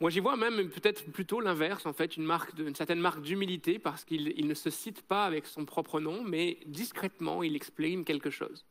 moi, 0.00 0.10
j'y 0.10 0.20
vois 0.20 0.36
même 0.36 0.68
peut-être 0.68 1.10
plutôt 1.10 1.40
l'inverse, 1.40 1.84
en 1.84 1.92
fait, 1.92 2.16
une, 2.16 2.32
certaine 2.76 3.00
marque 3.00 3.20
d'humilité, 3.20 3.80
parce 3.80 4.04
qu'il 4.04 4.46
ne 4.46 4.54
se 4.54 4.70
cite 4.70 5.02
pas 5.02 5.24
avec 5.24 5.44
son 5.46 5.64
propre 5.64 5.98
nom, 5.98 6.22
mais 6.22 6.58
discrètement, 6.66 7.42
il 7.42 7.56
exprime 7.56 8.04
quelque 8.04 8.30
chose. 8.30 8.64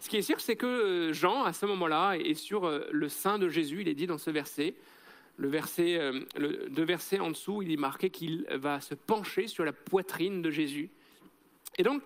Ce 0.00 0.08
qui 0.08 0.16
est 0.16 0.22
sûr, 0.22 0.40
c'est 0.40 0.56
que 0.56 0.66
euh, 0.66 1.12
Jean, 1.12 1.44
à 1.44 1.52
ce 1.52 1.66
moment-là, 1.66 2.14
est 2.14 2.32
sur 2.32 2.64
euh, 2.64 2.86
le 2.90 3.10
sein 3.10 3.38
de 3.38 3.50
Jésus, 3.50 3.82
il 3.82 3.88
est 3.88 3.94
dit 3.94 4.06
dans 4.06 4.16
ce 4.16 4.30
verset. 4.30 4.74
Le 5.36 5.48
verset, 5.48 6.00
deux 6.36 6.82
versets 6.82 7.20
en 7.20 7.30
dessous, 7.30 7.62
il 7.62 7.70
est 7.70 7.76
marqué 7.76 8.10
qu'il 8.10 8.44
va 8.50 8.80
se 8.80 8.96
pencher 8.96 9.46
sur 9.46 9.64
la 9.64 9.72
poitrine 9.72 10.42
de 10.42 10.50
Jésus. 10.50 10.90
Et 11.76 11.84
donc, 11.84 12.02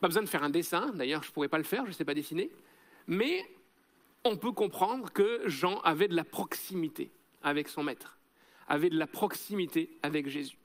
pas 0.00 0.08
besoin 0.08 0.22
de 0.22 0.28
faire 0.28 0.42
un 0.42 0.50
dessin, 0.50 0.92
d'ailleurs, 0.94 1.22
je 1.22 1.28
ne 1.28 1.32
pourrais 1.32 1.48
pas 1.48 1.58
le 1.58 1.64
faire, 1.64 1.84
je 1.84 1.90
ne 1.90 1.94
sais 1.94 2.04
pas 2.04 2.14
dessiner, 2.14 2.50
mais 3.06 3.44
on 4.24 4.36
peut 4.36 4.52
comprendre 4.52 5.12
que 5.12 5.42
Jean 5.46 5.80
avait 5.80 6.08
de 6.08 6.14
la 6.16 6.24
proximité 6.24 7.10
avec 7.42 7.68
son 7.68 7.82
maître, 7.82 8.18
avait 8.68 8.90
de 8.90 8.98
la 8.98 9.06
proximité 9.06 9.90
avec 10.02 10.28
Jésus. 10.28 10.58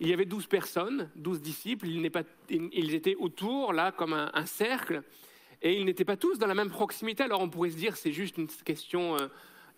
Il 0.00 0.08
y 0.08 0.12
avait 0.12 0.26
douze 0.26 0.46
personnes, 0.46 1.10
douze 1.16 1.40
disciples, 1.40 1.86
ils, 1.88 2.94
étaient 2.94 3.14
autour, 3.14 3.72
là, 3.72 3.92
comme 3.92 4.12
un, 4.12 4.46
cercle, 4.46 5.02
et 5.62 5.78
ils 5.78 5.86
n'étaient 5.86 6.04
pas 6.04 6.18
tous 6.18 6.38
dans 6.38 6.46
la 6.46 6.54
même 6.54 6.70
proximité. 6.70 7.22
Alors 7.22 7.40
on 7.40 7.48
pourrait 7.48 7.70
se 7.70 7.76
dire, 7.76 7.96
c'est 7.96 8.12
juste 8.12 8.36
une 8.36 8.46
question, 8.46 9.16
euh, 9.16 9.28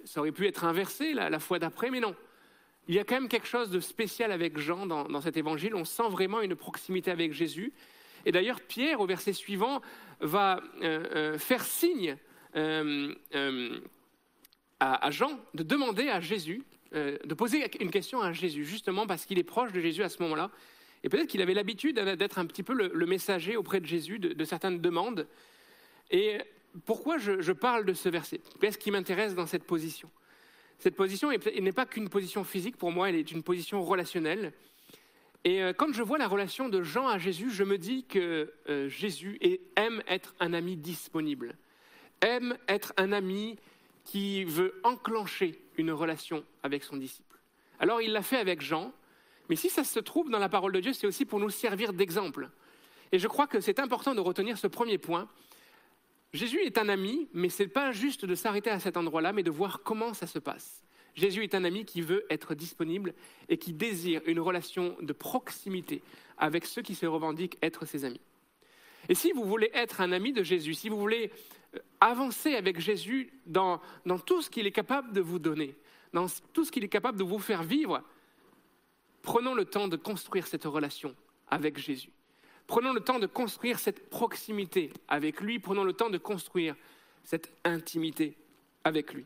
ça 0.04 0.20
aurait 0.20 0.32
pu 0.32 0.46
être 0.48 0.64
inversé 0.64 1.14
la, 1.14 1.38
fois 1.38 1.60
d'après, 1.60 1.90
mais 1.90 2.00
non. 2.00 2.16
Il 2.88 2.94
y 2.94 2.98
a 2.98 3.04
quand 3.04 3.14
même 3.14 3.28
quelque 3.28 3.46
chose 3.46 3.70
de 3.70 3.80
spécial 3.80 4.32
avec 4.32 4.58
Jean 4.58 4.86
dans, 4.86 5.20
cet 5.20 5.36
évangile, 5.36 5.74
on 5.74 5.84
sent 5.84 6.08
vraiment 6.08 6.40
une 6.40 6.56
proximité 6.56 7.10
avec 7.10 7.32
Jésus. 7.32 7.72
Et 8.28 8.30
d'ailleurs, 8.30 8.60
Pierre, 8.60 9.00
au 9.00 9.06
verset 9.06 9.32
suivant, 9.32 9.80
va 10.20 10.60
euh, 10.82 11.06
euh, 11.14 11.38
faire 11.38 11.64
signe 11.64 12.18
à, 14.80 15.10
Jean 15.10 15.40
de 15.54 15.62
demander 15.62 16.10
à 16.10 16.20
Jésus, 16.20 16.62
euh, 16.94 17.16
de 17.24 17.32
poser 17.32 17.64
une 17.80 17.90
question 17.90 18.20
à 18.20 18.34
Jésus, 18.34 18.66
justement 18.66 19.06
parce 19.06 19.24
qu'il 19.24 19.38
est 19.38 19.44
proche 19.44 19.72
de 19.72 19.80
Jésus 19.80 20.02
à 20.02 20.10
ce 20.10 20.22
moment-là. 20.22 20.50
Et 21.02 21.08
peut-être 21.08 21.26
qu'il 21.26 21.40
avait 21.40 21.54
l'habitude 21.54 21.98
d'être 21.98 22.38
un 22.38 22.44
petit 22.44 22.62
peu 22.62 22.74
le, 22.74 23.06
messager 23.06 23.56
auprès 23.56 23.80
de 23.80 23.86
Jésus 23.86 24.18
de, 24.18 24.44
certaines 24.44 24.78
demandes. 24.78 25.26
Et 26.10 26.36
pourquoi 26.84 27.16
je, 27.16 27.52
parle 27.52 27.86
de 27.86 27.94
ce 27.94 28.10
verset? 28.10 28.42
Qu'est-ce 28.60 28.76
qui 28.76 28.90
m'intéresse 28.90 29.34
dans 29.34 29.46
cette 29.46 29.64
position? 29.64 30.10
Cette 30.78 30.96
position 30.96 31.30
n'est 31.30 31.72
pas 31.72 31.86
qu'une 31.86 32.10
position 32.10 32.44
physique 32.44 32.76
pour 32.76 32.92
moi, 32.92 33.08
elle 33.08 33.16
est 33.16 33.32
une 33.32 33.42
position 33.42 33.82
relationnelle. 33.82 34.52
Et 35.44 35.62
euh, 35.62 35.72
quand 35.72 35.92
je 35.92 36.02
vois 36.02 36.18
la 36.18 36.26
relation 36.26 36.68
de 36.68 36.82
Jean 36.82 37.08
à 37.08 37.18
Jésus, 37.18 37.50
je 37.50 37.64
me 37.64 37.78
dis 37.78 38.04
que 38.04 38.52
euh, 38.68 38.88
Jésus 38.88 39.38
aime 39.76 40.02
être 40.08 40.34
un 40.40 40.52
ami 40.52 40.76
disponible, 40.76 41.56
aime 42.20 42.56
être 42.68 42.92
un 42.96 43.12
ami 43.12 43.58
qui 44.04 44.44
veut 44.44 44.80
enclencher 44.84 45.62
une 45.76 45.92
relation 45.92 46.44
avec 46.62 46.82
son 46.82 46.96
disciple. 46.96 47.38
Alors 47.78 48.02
il 48.02 48.12
l'a 48.12 48.22
fait 48.22 48.38
avec 48.38 48.60
Jean, 48.60 48.92
mais 49.48 49.56
si 49.56 49.70
ça 49.70 49.84
se 49.84 50.00
trouve 50.00 50.30
dans 50.30 50.38
la 50.38 50.48
parole 50.48 50.72
de 50.72 50.80
Dieu, 50.80 50.92
c'est 50.92 51.06
aussi 51.06 51.24
pour 51.24 51.38
nous 51.38 51.50
servir 51.50 51.92
d'exemple. 51.92 52.50
Et 53.12 53.18
je 53.18 53.28
crois 53.28 53.46
que 53.46 53.60
c'est 53.60 53.78
important 53.78 54.14
de 54.14 54.20
retenir 54.20 54.58
ce 54.58 54.66
premier 54.66 54.98
point. 54.98 55.28
Jésus 56.32 56.60
est 56.60 56.76
un 56.76 56.88
ami, 56.88 57.28
mais 57.32 57.48
ce 57.48 57.62
n'est 57.62 57.68
pas 57.68 57.92
juste 57.92 58.24
de 58.24 58.34
s'arrêter 58.34 58.70
à 58.70 58.80
cet 58.80 58.96
endroit-là, 58.96 59.32
mais 59.32 59.42
de 59.42 59.50
voir 59.50 59.82
comment 59.82 60.12
ça 60.12 60.26
se 60.26 60.38
passe. 60.38 60.82
Jésus 61.14 61.42
est 61.42 61.54
un 61.54 61.64
ami 61.64 61.84
qui 61.84 62.00
veut 62.00 62.24
être 62.30 62.54
disponible 62.54 63.14
et 63.48 63.58
qui 63.58 63.72
désire 63.72 64.20
une 64.26 64.40
relation 64.40 64.96
de 65.00 65.12
proximité 65.12 66.02
avec 66.36 66.64
ceux 66.64 66.82
qui 66.82 66.94
se 66.94 67.06
revendiquent 67.06 67.58
être 67.62 67.86
ses 67.86 68.04
amis. 68.04 68.20
Et 69.08 69.14
si 69.14 69.32
vous 69.32 69.44
voulez 69.44 69.70
être 69.74 70.00
un 70.00 70.12
ami 70.12 70.32
de 70.32 70.42
Jésus, 70.42 70.74
si 70.74 70.88
vous 70.88 70.98
voulez 70.98 71.32
euh, 71.74 71.78
avancer 72.00 72.54
avec 72.54 72.78
Jésus 72.78 73.32
dans, 73.46 73.80
dans 74.06 74.18
tout 74.18 74.42
ce 74.42 74.50
qu'il 74.50 74.66
est 74.66 74.72
capable 74.72 75.12
de 75.12 75.20
vous 75.20 75.38
donner, 75.38 75.74
dans 76.12 76.26
tout 76.52 76.64
ce 76.64 76.70
qu'il 76.70 76.84
est 76.84 76.88
capable 76.88 77.18
de 77.18 77.24
vous 77.24 77.38
faire 77.38 77.62
vivre, 77.62 78.02
prenons 79.22 79.54
le 79.54 79.64
temps 79.64 79.88
de 79.88 79.96
construire 79.96 80.46
cette 80.46 80.64
relation 80.64 81.14
avec 81.48 81.78
Jésus. 81.78 82.10
Prenons 82.66 82.92
le 82.92 83.00
temps 83.00 83.18
de 83.18 83.26
construire 83.26 83.78
cette 83.78 84.10
proximité 84.10 84.92
avec 85.08 85.40
lui, 85.40 85.58
prenons 85.58 85.84
le 85.84 85.94
temps 85.94 86.10
de 86.10 86.18
construire 86.18 86.76
cette 87.24 87.50
intimité 87.64 88.36
avec 88.84 89.14
lui. 89.14 89.24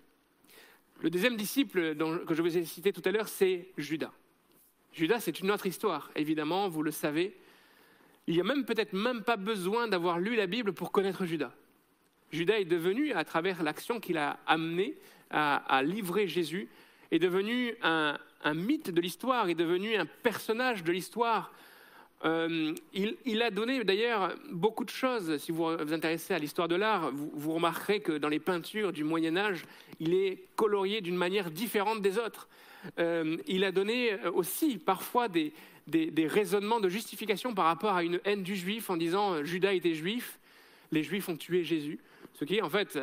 Le 1.03 1.11
deuxième 1.11 1.36
disciple 1.36 1.96
que 1.96 2.32
je 2.32 2.42
vous 2.42 2.57
ai 2.57 2.64
cité 2.64 2.92
tout 2.92 3.03
à 3.05 3.11
l'heure, 3.11 3.26
c'est 3.26 3.66
Judas. 3.76 4.12
Judas, 4.92 5.18
c'est 5.18 5.40
une 5.40 5.50
autre 5.50 5.66
histoire, 5.66 6.12
évidemment, 6.14 6.68
vous 6.68 6.84
le 6.84 6.92
savez. 6.92 7.36
Il 8.28 8.34
n'y 8.34 8.40
a 8.40 8.44
même 8.44 8.64
peut-être 8.64 8.92
même 8.92 9.22
pas 9.22 9.36
besoin 9.36 9.88
d'avoir 9.88 10.20
lu 10.20 10.36
la 10.36 10.46
Bible 10.46 10.72
pour 10.72 10.92
connaître 10.92 11.26
Judas. 11.26 11.53
Judas 12.30 12.61
est 12.61 12.66
devenu, 12.66 13.12
à 13.14 13.24
travers 13.24 13.64
l'action 13.64 13.98
qu'il 13.98 14.16
a 14.16 14.38
amenée 14.46 14.96
à, 15.30 15.82
livrer 15.82 16.28
Jésus, 16.28 16.68
est 17.11 17.18
devenu 17.18 17.74
un, 17.82 18.16
un 18.44 18.55
mythe 18.55 18.90
de 18.90 19.00
l'histoire, 19.00 19.48
est 19.48 19.57
devenu 19.57 19.96
un 19.96 20.07
personnage 20.07 20.84
de 20.84 20.92
l'histoire 20.92 21.53
euh, 22.25 22.75
il, 22.93 23.43
a 23.43 23.51
donné 23.51 23.83
d'ailleurs 23.83 24.35
beaucoup 24.51 24.85
de 24.85 24.91
choses. 24.91 25.39
Si 25.39 25.51
vous 25.51 25.77
vous 25.77 25.93
intéressez 25.93 26.33
à 26.35 26.39
l'histoire 26.39 26.68
de 26.68 26.77
l'art, 26.77 27.11
vous, 27.12 27.53
remarquerez 27.53 28.01
que 28.01 28.12
dans 28.12 28.29
les 28.29 28.39
peintures 28.39 28.93
du 28.93 29.03
Moyen 29.03 29.37
Âge, 29.37 29.64
il 29.99 30.14
est 30.14 30.45
colorié 30.55 31.01
d'une 31.01 31.16
manière 31.16 31.51
différente 31.51 32.01
des 32.01 32.18
autres. 32.18 32.49
Euh, 32.99 33.37
il 33.49 33.64
a 33.64 33.73
donné 33.73 34.16
aussi 34.35 34.79
parfois 34.79 35.27
des, 35.29 35.53
raisonnements 36.29 36.81
de 36.81 36.89
justification 36.89 37.55
par 37.55 37.64
rapport 37.64 37.95
à 37.95 38.05
une 38.05 38.20
haine 38.25 38.45
du 38.45 38.55
juif 38.55 38.89
en 38.89 38.97
disant 38.97 39.35
euh, 39.35 39.45
Judas 39.45 39.73
était 39.73 39.95
juif, 39.95 40.39
les 40.93 41.03
juifs 41.03 41.29
ont 41.29 41.37
tué 41.37 41.64
Jésus. 41.64 41.99
Ce 42.35 42.45
qui 42.45 42.57
est 42.57 42.62
en 42.62 42.70
fait 42.70 42.99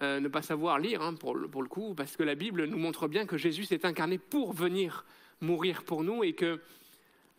ne 0.00 0.26
pas 0.26 0.42
savoir 0.42 0.80
lire 0.80 1.00
hein, 1.00 1.14
pour, 1.14 1.38
pour, 1.48 1.62
le 1.62 1.68
coup, 1.68 1.94
parce 1.94 2.16
que 2.16 2.24
la 2.24 2.34
Bible 2.34 2.64
nous 2.64 2.78
montre 2.78 3.06
bien 3.06 3.24
que 3.24 3.36
Jésus 3.36 3.64
s'est 3.64 3.86
incarné 3.86 4.18
pour 4.18 4.52
venir 4.52 5.04
mourir 5.40 5.82
pour 5.84 6.02
nous 6.02 6.24
et 6.24 6.32
que 6.32 6.60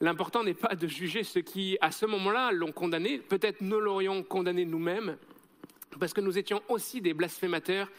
L'important 0.04 0.44
n'est 0.44 0.54
pas 0.54 0.76
de 0.76 0.86
juger 0.86 1.24
ceux 1.24 1.40
qui, 1.40 1.78
à 1.80 1.90
ce 1.90 2.06
moment-là, 2.06 2.52
l'ont 2.52 2.74
condamné. 2.74 3.20
Peut-être 3.20 3.62
nous 3.62 3.80
l'aurions 3.80 4.22
condamné 4.22 4.66
nous-mêmes, 4.66 5.16
parce 5.98 6.12
que 6.12 6.20
nous 6.20 6.38
étions 6.38 6.62
aussi 6.68 7.00
des 7.00 7.14
blasphémateurs, 7.14 7.90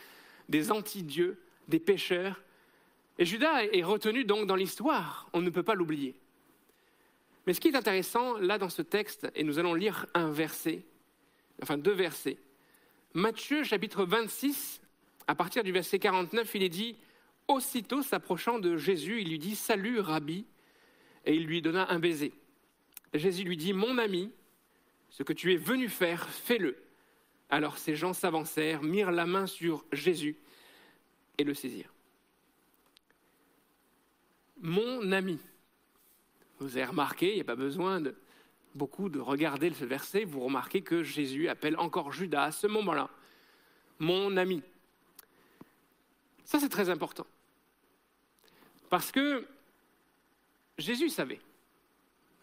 des 0.51 0.71
anti-dieux, 0.71 1.41
des 1.67 1.79
pécheurs. 1.79 2.43
Et 3.19 3.25
Judas 3.25 3.65
est 3.65 3.83
retenu 3.83 4.27
donc 4.27 4.47
dans 4.47 4.55
l'histoire. 4.55 5.31
On 5.33 5.41
ne 5.41 5.49
peut 5.49 5.63
pas 5.63 5.75
l'oublier. 5.75 6.15
Mais 7.47 7.55
ce 7.55 7.61
qui 7.61 7.69
est 7.69 7.75
intéressant, 7.75 8.37
là, 8.37 8.59
dans 8.59 8.69
ce 8.69 8.83
texte, 8.83 9.27
et 9.35 9.43
nous 9.43 9.59
allons 9.59 9.73
lire 9.73 10.05
un 10.13 10.31
verset, 10.31 10.85
enfin 11.63 11.79
deux 11.79 11.95
versets. 11.95 12.37
Matthieu, 13.15 13.65
chapitre 13.65 14.05
26, 14.05 14.83
à 15.27 15.35
partir 15.35 15.65
du 15.65 15.73
verset 15.73 15.99
49, 15.99 16.55
il 16.55 16.65
est 16.65 16.69
dit 16.69 16.99
Aussitôt 17.49 18.03
s'approchant 18.03 18.59
de 18.59 18.77
Jésus, 18.77 19.23
il 19.23 19.31
lui 19.31 19.39
dit 19.39 19.57
Salut, 19.57 20.01
Rabbi 20.01 20.45
et 21.25 21.35
il 21.35 21.47
lui 21.47 21.63
donna 21.63 21.91
un 21.91 21.99
baiser. 21.99 22.33
Jésus 23.13 23.45
lui 23.45 23.57
dit, 23.57 23.73
Mon 23.73 23.99
ami, 23.99 24.31
ce 25.11 25.23
que 25.23 25.33
tu 25.33 25.53
es 25.53 25.57
venu 25.57 25.89
faire, 25.89 26.29
fais-le. 26.29 26.77
Alors 27.51 27.79
ces 27.79 27.95
gens 27.95 28.13
s'avancèrent, 28.13 28.83
mirent 28.83 29.13
la 29.13 29.27
main 29.27 29.47
sur 29.47 29.85
Jésus 29.93 30.37
et 31.39 31.45
le 31.45 31.55
saisirent. 31.55 31.93
Mon 34.61 35.13
ami. 35.13 35.39
Vous 36.59 36.77
avez 36.77 36.87
remarqué, 36.87 37.31
il 37.31 37.35
n'y 37.35 37.41
a 37.41 37.45
pas 37.45 37.57
besoin 37.57 38.01
de 38.01 38.15
beaucoup 38.75 39.09
de 39.09 39.21
regarder 39.21 39.73
ce 39.73 39.85
verset, 39.85 40.25
vous 40.25 40.41
remarquez 40.41 40.83
que 40.83 41.03
Jésus 41.03 41.49
appelle 41.49 41.77
encore 41.79 42.13
Judas 42.13 42.45
à 42.45 42.53
ce 42.53 42.67
moment-là. 42.67 43.09
Mon 43.99 44.37
ami. 44.37 44.63
Ça, 46.45 46.59
c'est 46.59 46.69
très 46.69 46.91
important. 46.91 47.27
Parce 48.91 49.13
que 49.13 49.47
Jésus 50.79 51.09
savait. 51.09 51.41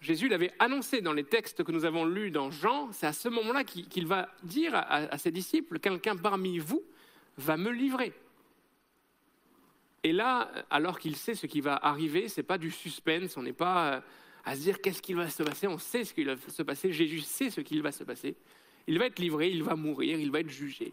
Jésus 0.02 0.28
l'avait 0.28 0.52
annoncé 0.58 1.02
dans 1.02 1.14
les 1.14 1.24
textes 1.24 1.64
que 1.64 1.72
nous 1.72 1.86
avons 1.86 2.06
lus 2.06 2.32
dans 2.32 2.50
Jean. 2.50 2.92
C'est 2.92 3.06
à 3.06 3.14
ce 3.14 3.30
moment-là 3.30 3.64
qu'il 3.64 4.08
va 4.08 4.30
dire 4.44 4.74
à, 4.74 5.18
ses 5.20 5.32
disciples, 5.32 5.80
quelqu'un 5.80 6.16
parmi 6.16 6.58
vous 6.58 6.84
va 7.38 7.56
me 7.56 7.70
livrer. 7.70 8.12
Et 10.04 10.12
là, 10.12 10.52
alors 10.72 10.98
qu'il 10.98 11.16
sait 11.16 11.36
ce 11.36 11.46
qui 11.46 11.62
va 11.62 11.76
arriver, 11.76 12.28
ce 12.28 12.40
n'est 12.42 12.46
pas 12.46 12.58
du 12.58 12.72
suspense, 12.72 13.38
on 13.38 13.44
n'est 13.44 13.54
pas 13.54 13.94
euh, 13.94 14.02
à 14.44 14.56
se 14.56 14.62
dire 14.62 14.82
qu'est-ce 14.82 15.04
qui 15.04 15.14
va 15.14 15.30
se 15.30 15.44
passer, 15.44 15.68
on 15.68 15.78
sait 15.78 16.04
ce 16.04 16.16
qui 16.16 16.24
va 16.24 16.36
se 16.36 16.64
passer, 16.64 16.92
Jésus 16.92 17.20
sait 17.20 17.52
ce 17.52 17.62
qu'il 17.62 17.84
va 17.84 17.92
se 17.92 18.04
passer. 18.04 18.36
Il 18.88 18.98
va 18.98 19.06
être 19.06 19.20
livré, 19.20 19.52
il 19.52 19.62
va 19.62 19.76
mourir, 19.76 20.20
il 20.20 20.32
va 20.32 20.40
être 20.40 20.50
jugé. 20.50 20.92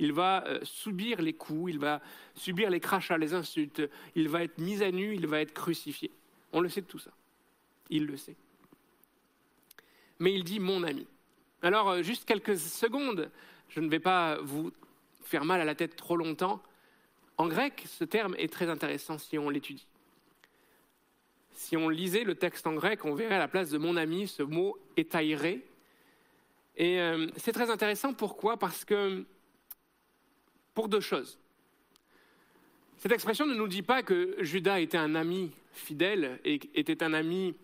Il 0.00 0.12
va 0.12 0.44
euh, 0.46 0.58
subir 0.64 1.22
les 1.22 1.34
coups, 1.34 1.72
il 1.72 1.78
va 1.78 2.00
subir 2.34 2.70
les 2.70 2.80
crachats, 2.80 3.18
les 3.18 3.34
insultes, 3.34 3.82
il 4.16 4.28
va 4.28 4.42
être 4.42 4.58
mis 4.58 4.82
à 4.82 4.90
nu, 4.90 5.14
il 5.14 5.28
va 5.28 5.40
être 5.40 5.54
crucifié. 5.54 6.10
On 6.52 6.60
le 6.60 6.68
sait 6.68 6.80
de 6.80 6.86
tout 6.86 6.98
ça. 6.98 7.10
Il 7.90 8.06
le 8.06 8.16
sait. 8.16 8.36
Mais 10.18 10.32
il 10.32 10.44
dit 10.44 10.60
mon 10.60 10.82
ami. 10.82 11.06
Alors, 11.62 11.90
euh, 11.90 12.02
juste 12.02 12.24
quelques 12.24 12.58
secondes, 12.58 13.30
je 13.68 13.80
ne 13.80 13.88
vais 13.88 14.00
pas 14.00 14.38
vous 14.42 14.72
faire 15.22 15.44
mal 15.44 15.60
à 15.60 15.64
la 15.64 15.74
tête 15.74 15.96
trop 15.96 16.16
longtemps. 16.16 16.62
En 17.36 17.46
grec, 17.46 17.84
ce 17.86 18.04
terme 18.04 18.34
est 18.38 18.52
très 18.52 18.68
intéressant 18.68 19.18
si 19.18 19.38
on 19.38 19.50
l'étudie. 19.50 19.86
Si 21.52 21.76
on 21.76 21.88
lisait 21.88 22.24
le 22.24 22.34
texte 22.34 22.66
en 22.66 22.74
grec, 22.74 23.04
on 23.04 23.14
verrait 23.14 23.34
à 23.34 23.38
la 23.38 23.48
place 23.48 23.70
de 23.70 23.78
mon 23.78 23.96
ami 23.96 24.28
ce 24.28 24.42
mot 24.42 24.78
étairé. 24.96 25.64
Et 26.76 27.00
euh, 27.00 27.26
c'est 27.36 27.52
très 27.52 27.70
intéressant. 27.70 28.14
Pourquoi? 28.14 28.56
Parce 28.56 28.84
que, 28.84 29.24
pour 30.74 30.88
deux 30.88 31.00
choses. 31.00 31.38
Cette 32.98 33.12
expression 33.12 33.46
ne 33.46 33.54
nous 33.54 33.68
dit 33.68 33.82
pas 33.82 34.02
que 34.02 34.36
Judas 34.40 34.80
était 34.80 34.98
un 34.98 35.14
ami 35.14 35.52
fidèle 35.78 36.40
et 36.44 36.60
était 36.74 37.02
un 37.02 37.14
ami 37.14 37.54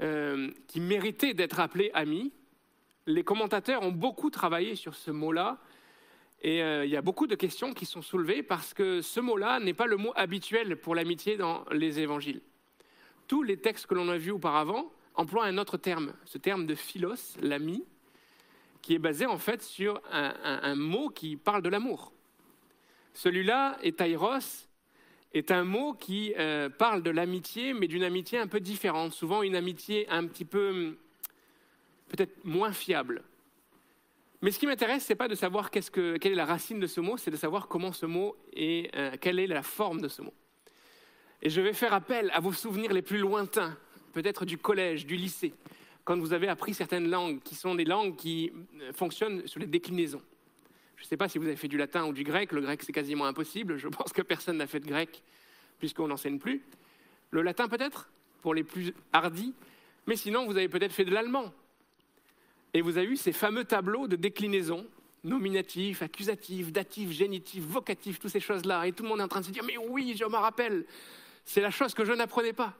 euh, 0.00 0.50
qui 0.66 0.80
méritait 0.80 1.34
d'être 1.34 1.60
appelé 1.60 1.90
ami. 1.94 2.32
Les 3.06 3.24
commentateurs 3.24 3.82
ont 3.82 3.92
beaucoup 3.92 4.30
travaillé 4.30 4.74
sur 4.74 4.94
ce 4.94 5.10
mot-là 5.10 5.58
et 6.42 6.62
euh, 6.62 6.84
il 6.84 6.90
y 6.90 6.96
a 6.96 7.02
beaucoup 7.02 7.26
de 7.26 7.34
questions 7.34 7.72
qui 7.72 7.86
sont 7.86 8.02
soulevées 8.02 8.42
parce 8.42 8.74
que 8.74 9.00
ce 9.00 9.20
mot-là 9.20 9.60
n'est 9.60 9.74
pas 9.74 9.86
le 9.86 9.96
mot 9.96 10.12
habituel 10.16 10.76
pour 10.76 10.94
l'amitié 10.94 11.36
dans 11.36 11.64
les 11.70 12.00
évangiles. 12.00 12.42
Tous 13.26 13.42
les 13.42 13.56
textes 13.56 13.86
que 13.86 13.94
l'on 13.94 14.08
a 14.08 14.18
vus 14.18 14.32
auparavant 14.32 14.92
emploient 15.14 15.46
un 15.46 15.58
autre 15.58 15.76
terme, 15.76 16.12
ce 16.24 16.38
terme 16.38 16.66
de 16.66 16.74
philos, 16.74 17.36
l'ami, 17.40 17.84
qui 18.82 18.94
est 18.94 18.98
basé 18.98 19.26
en 19.26 19.38
fait 19.38 19.62
sur 19.62 20.00
un, 20.12 20.74
mot 20.76 21.08
qui 21.08 21.36
parle 21.36 21.62
de 21.62 21.68
l'amour. 21.68 22.12
Celui-là, 23.14 23.78
etairos, 23.82 24.65
est 25.38 25.50
un 25.50 25.64
mot 25.64 25.94
qui 25.94 26.34
euh, 26.38 26.68
parle 26.68 27.02
de 27.02 27.10
l'amitié, 27.10 27.72
mais 27.72 27.88
d'une 27.88 28.04
amitié 28.04 28.38
un 28.38 28.46
peu 28.46 28.60
différente, 28.60 29.12
souvent 29.12 29.42
une 29.42 29.56
amitié 29.56 30.08
un 30.08 30.26
petit 30.26 30.44
peu 30.44 30.70
hum, 30.70 30.96
peut-être 32.08 32.44
moins 32.44 32.72
fiable. 32.72 33.22
Mais 34.42 34.50
ce 34.50 34.58
qui 34.58 34.66
m'intéresse, 34.66 35.04
ce 35.06 35.12
n'est 35.12 35.16
pas 35.16 35.28
de 35.28 35.34
savoir 35.34 35.70
quelle 35.70 36.20
est 36.20 36.34
la 36.34 36.44
racine 36.44 36.78
de 36.78 36.86
ce 36.86 37.00
mot, 37.00 37.16
c'est 37.16 37.30
de 37.30 37.36
savoir 37.36 37.68
comment 37.68 37.92
ce 37.92 38.06
mot 38.06 38.36
est, 38.52 38.94
euh, 38.96 39.16
quelle 39.20 39.38
est 39.38 39.46
la 39.46 39.62
forme 39.62 40.00
de 40.00 40.08
ce 40.08 40.22
mot. 40.22 40.34
Et 41.42 41.50
je 41.50 41.60
vais 41.60 41.72
faire 41.72 41.92
appel 41.92 42.30
à 42.32 42.40
vos 42.40 42.52
souvenirs 42.52 42.92
les 42.92 43.02
plus 43.02 43.18
lointains, 43.18 43.76
peut-être 44.12 44.44
du 44.44 44.58
collège, 44.58 45.06
du 45.06 45.16
lycée, 45.16 45.54
quand 46.04 46.18
vous 46.18 46.32
avez 46.32 46.48
appris 46.48 46.74
certaines 46.74 47.10
langues 47.10 47.40
qui 47.42 47.54
sont 47.54 47.74
des 47.74 47.84
langues 47.84 48.16
qui 48.16 48.52
euh, 48.80 48.92
fonctionnent 48.92 49.46
sur 49.46 49.60
les 49.60 49.66
déclinaisons. 49.66 50.22
Je 50.96 51.02
ne 51.04 51.06
sais 51.06 51.16
pas 51.16 51.28
si 51.28 51.38
vous 51.38 51.46
avez 51.46 51.56
fait 51.56 51.68
du 51.68 51.76
latin 51.76 52.06
ou 52.06 52.12
du 52.12 52.24
grec. 52.24 52.52
Le 52.52 52.60
grec, 52.60 52.82
c'est 52.82 52.92
quasiment 52.92 53.26
impossible. 53.26 53.76
Je 53.76 53.88
pense 53.88 54.12
que 54.12 54.22
personne 54.22 54.56
n'a 54.56 54.66
fait 54.66 54.80
de 54.80 54.86
grec, 54.86 55.22
puisqu'on 55.78 56.08
n'enseigne 56.08 56.38
plus. 56.38 56.62
Le 57.30 57.42
latin, 57.42 57.68
peut-être, 57.68 58.08
pour 58.42 58.54
les 58.54 58.64
plus 58.64 58.94
hardis. 59.12 59.54
Mais 60.06 60.16
sinon, 60.16 60.46
vous 60.46 60.56
avez 60.56 60.68
peut-être 60.68 60.92
fait 60.92 61.04
de 61.04 61.12
l'allemand. 61.12 61.52
Et 62.72 62.80
vous 62.80 62.98
avez 62.98 63.06
eu 63.06 63.16
ces 63.16 63.32
fameux 63.32 63.64
tableaux 63.64 64.06
de 64.08 64.16
déclinaison, 64.16 64.86
nominatif, 65.24 66.02
accusatif, 66.02 66.72
datif, 66.72 67.10
génitif, 67.10 67.64
vocatif, 67.64 68.18
toutes 68.18 68.30
ces 68.30 68.40
choses-là. 68.40 68.86
Et 68.86 68.92
tout 68.92 69.02
le 69.02 69.08
monde 69.08 69.20
est 69.20 69.24
en 69.24 69.28
train 69.28 69.40
de 69.40 69.46
se 69.46 69.50
dire, 69.50 69.64
mais 69.64 69.76
oui, 69.76 70.14
je 70.18 70.24
me 70.24 70.36
rappelle. 70.36 70.84
C'est 71.44 71.60
la 71.60 71.70
chose 71.70 71.94
que 71.94 72.04
je 72.04 72.12
n'apprenais 72.12 72.52
pas. 72.52 72.74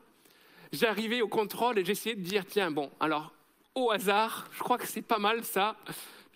J'arrivais 0.72 1.22
au 1.22 1.28
contrôle 1.28 1.78
et 1.78 1.84
j'essayais 1.84 2.16
de 2.16 2.22
dire, 2.22 2.44
tiens, 2.46 2.70
bon, 2.70 2.90
alors, 2.98 3.32
au 3.74 3.90
hasard, 3.90 4.48
je 4.52 4.60
crois 4.60 4.78
que 4.78 4.86
c'est 4.86 5.02
pas 5.02 5.18
mal 5.18 5.44
ça. 5.44 5.76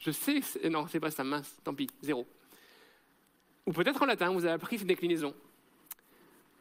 Je 0.01 0.11
sais, 0.11 0.41
non, 0.69 0.87
c'est 0.89 0.99
pas 0.99 1.11
ça, 1.11 1.23
mince, 1.23 1.59
tant 1.63 1.75
pis, 1.75 1.89
zéro. 2.01 2.27
Ou 3.67 3.73
peut-être 3.73 4.03
en 4.03 4.07
latin, 4.07 4.33
vous 4.33 4.45
avez 4.45 4.55
appris 4.55 4.79
ces 4.79 4.87
déclinaisons. 4.87 5.35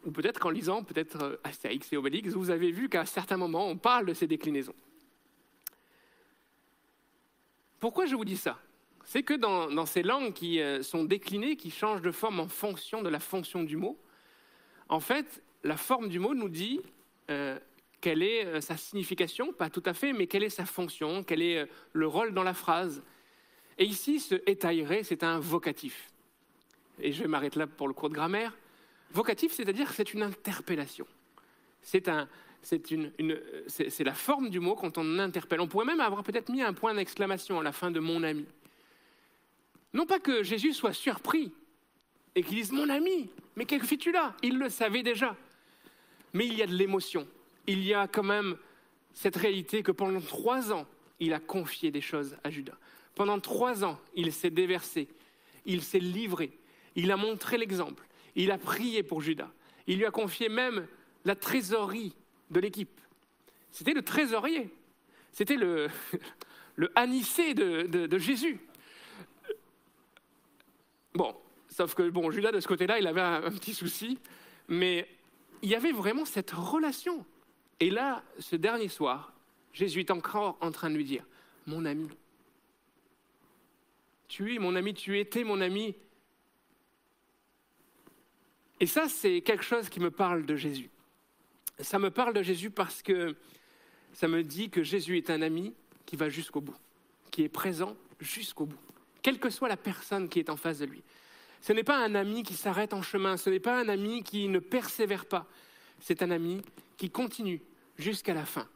Ou 0.06 0.12
peut-être 0.12 0.40
qu'en 0.40 0.50
lisant, 0.50 0.84
peut-être 0.84 1.24
euh, 1.24 1.38
Astérix 1.44 1.92
et 1.94 1.98
Obélix, 1.98 2.34
vous 2.34 2.50
avez 2.50 2.72
vu 2.72 2.90
qu'à 2.90 3.06
certains 3.06 3.38
moments, 3.38 3.68
on 3.68 3.78
parle 3.78 4.06
de 4.06 4.14
ces 4.14 4.28
déclinaisons. 4.28 4.76
Pourquoi 7.80 8.06
je 8.06 8.16
vous 8.16 8.26
dis 8.26 8.38
ça? 8.38 8.60
C'est 9.06 9.24
que 9.24 9.34
dans, 9.34 9.86
ces 9.86 10.04
langues 10.04 10.34
qui 10.34 10.62
euh, 10.62 10.84
sont 10.84 11.06
déclinées, 11.06 11.56
qui 11.56 11.72
changent 11.72 12.02
de 12.02 12.12
forme 12.12 12.42
en 12.42 12.48
fonction 12.50 13.02
de 13.02 13.10
la 13.10 13.20
fonction 13.20 13.64
du 13.64 13.78
mot, 13.78 13.98
en 14.90 15.00
fait, 15.00 15.42
la 15.64 15.78
forme 15.78 16.10
du 16.10 16.20
mot 16.20 16.36
nous 16.36 16.50
dit 16.50 16.82
euh, 17.30 17.58
quelle 18.02 18.22
est 18.22 18.62
sa 18.62 18.78
signification, 18.78 19.54
pas 19.54 19.70
tout 19.70 19.84
à 19.86 19.94
fait, 19.94 20.14
mais 20.14 20.28
quelle 20.28 20.44
est 20.44 20.50
sa 20.50 20.66
fonction, 20.66 21.24
quel 21.24 21.42
est 21.42 21.70
le 21.94 22.08
rôle 22.08 22.34
dans 22.34 22.44
la 22.44 22.54
phrase. 22.54 23.02
Et 23.80 23.86
ici, 23.86 24.20
ce 24.20 24.36
étaillé, 24.46 25.04
c'est 25.04 25.24
un 25.24 25.40
vocatif. 25.40 26.12
Et 27.02 27.14
je 27.14 27.22
vais 27.22 27.30
m'arrêter 27.30 27.60
là 27.60 27.66
pour 27.66 27.88
le 27.88 27.94
cours 27.94 28.10
de 28.10 28.14
grammaire. 28.14 28.56
Vocatif, 29.12 29.54
c'est-à-dire 29.54 29.92
c'est 29.94 30.14
une 30.14 30.22
interpellation. 30.22 31.08
C'est 31.82 32.06
la 32.06 32.28
forme 34.14 34.50
du 34.50 34.60
mot 34.60 34.76
quand 34.76 34.98
on 34.98 35.18
interpelle. 35.18 35.62
On 35.62 35.68
pourrait 35.68 35.86
même 35.86 36.02
avoir 36.02 36.24
peut-être 36.24 36.50
mis 36.50 36.62
un 36.62 36.74
point 36.74 36.94
d'exclamation 36.94 37.58
à 37.60 37.64
la 37.64 37.72
fin 37.72 37.90
de 37.90 38.02
mon 38.02 38.22
ami. 38.24 38.46
Non 39.94 40.06
pas 40.06 40.20
que 40.20 40.44
Jésus 40.44 40.74
soit 40.74 40.94
surpris 40.94 41.54
et 42.36 42.44
qu'il 42.44 42.56
dise 42.56 42.74
Mon 42.74 42.90
ami, 42.90 43.30
mais 43.56 43.66
que 43.66 43.80
fais-tu 43.80 44.12
là? 44.12 44.36
Il 44.44 44.60
le 44.60 44.70
savait 44.70 45.04
déjà. 45.04 45.38
Mais 46.34 46.46
il 46.46 46.54
y 46.54 46.62
a 46.62 46.68
de 46.68 46.76
l'émotion. 46.76 47.26
Il 47.66 47.82
y 47.84 47.94
a 47.94 48.08
quand 48.08 48.24
même 48.24 48.58
cette 49.14 49.38
réalité 49.38 49.84
que 49.84 49.92
pendant 49.92 50.22
trois 50.22 50.72
ans, 50.72 50.86
il 51.20 51.34
a 51.34 51.40
confié 51.40 51.92
des 51.92 52.02
choses 52.02 52.38
à 52.44 52.50
Judas. 52.50 52.78
Pendant 53.20 53.42
trois 53.42 53.84
ans, 53.84 54.00
il 54.16 54.32
s'est 54.32 54.50
déversé, 54.50 55.10
il 55.66 55.82
s'est 55.82 56.00
livré, 56.00 56.58
il 56.96 57.12
a 57.12 57.18
montré 57.18 57.58
l'exemple, 57.58 58.08
il 58.38 58.50
a 58.50 58.58
prié 58.58 59.04
pour 59.04 59.20
Judas. 59.20 59.52
Il 59.88 59.98
lui 59.98 60.06
a 60.06 60.10
confié 60.10 60.48
même 60.48 60.88
la 61.26 61.36
trésorerie 61.36 62.16
de 62.50 62.62
l'équipe. 62.62 63.02
C'était 63.74 63.92
le 63.92 64.04
trésorier, 64.04 64.74
c'était 65.34 65.58
le, 65.58 65.90
le 66.78 66.90
anicé 66.96 67.54
de 67.54 68.18
Jésus. 68.18 68.62
Bon, 71.14 71.36
sauf 71.68 71.96
que 71.96 72.10
bon, 72.10 72.32
Judas, 72.32 72.54
de 72.54 72.62
ce 72.62 72.70
côté-là, 72.70 73.00
il 73.00 73.08
avait 73.08 73.20
un, 73.20 73.52
petit 73.52 73.74
souci, 73.74 74.18
mais 74.70 75.10
il 75.62 75.68
y 75.68 75.76
avait 75.76 75.92
vraiment 75.92 76.24
cette 76.24 76.52
relation. 76.52 77.26
Et 77.82 77.90
là, 77.90 78.24
ce 78.38 78.56
dernier 78.56 78.88
soir, 78.88 79.34
Jésus 79.74 80.00
est 80.00 80.12
encore 80.12 80.58
en 80.62 80.72
train 80.72 80.90
de 80.90 80.96
lui 80.96 81.04
dire, 81.04 81.26
mon 81.68 81.84
ami, 81.84 82.08
tu 84.30 84.56
es 84.56 84.60
mon 84.60 84.78
ami, 84.78 84.94
tu 84.94 85.20
étais 85.20 85.44
mon 85.44 85.60
ami. 85.60 85.96
Et 88.80 88.86
ça, 88.86 89.10
c'est 89.10 89.42
quelque 89.42 89.64
chose 89.64 89.90
qui 89.90 90.00
me 90.00 90.12
parle 90.12 90.46
de 90.46 90.56
Jésus. 90.56 90.90
Ça 91.80 92.00
me 92.00 92.10
parle 92.10 92.34
de 92.34 92.44
Jésus 92.44 92.72
parce 92.72 93.02
que 93.02 93.36
ça 94.14 94.30
me 94.30 94.44
dit 94.44 94.70
que 94.70 94.84
Jésus 94.84 95.18
est 95.18 95.30
un 95.30 95.42
ami 95.42 95.74
qui 96.06 96.16
va 96.16 96.30
jusqu'au 96.30 96.62
bout, 96.62 96.78
qui 97.30 97.44
est 97.44 97.50
présent 97.50 97.98
jusqu'au 98.22 98.66
bout 98.66 98.80
quelle 99.22 99.40
que 99.40 99.50
soit 99.50 99.68
la 99.68 99.78
personne 99.78 100.30
qui 100.30 100.40
est 100.40 100.50
en 100.50 100.58
face 100.58 100.80
de 100.80 100.86
lui. 100.86 101.04
Ce 101.62 101.74
n'est 101.74 101.84
pas 101.84 101.98
un 101.98 102.16
ami 102.16 102.44
qui 102.44 102.54
s'arrête 102.54 102.94
en 102.94 103.02
chemin, 103.02 103.38
ce 103.38 103.50
n'est 103.50 103.60
pas 103.60 103.80
un 103.80 103.90
ami 103.90 104.24
qui 104.24 104.48
ne 104.48 104.60
persévère 104.60 105.26
pas, 105.26 105.46
c'est 106.00 106.22
un 106.22 106.32
ami 106.32 106.62
qui 106.98 107.10
continue 107.10 107.62
jusqu'à 107.98 108.34
la 108.34 108.46
fin. 108.46 108.68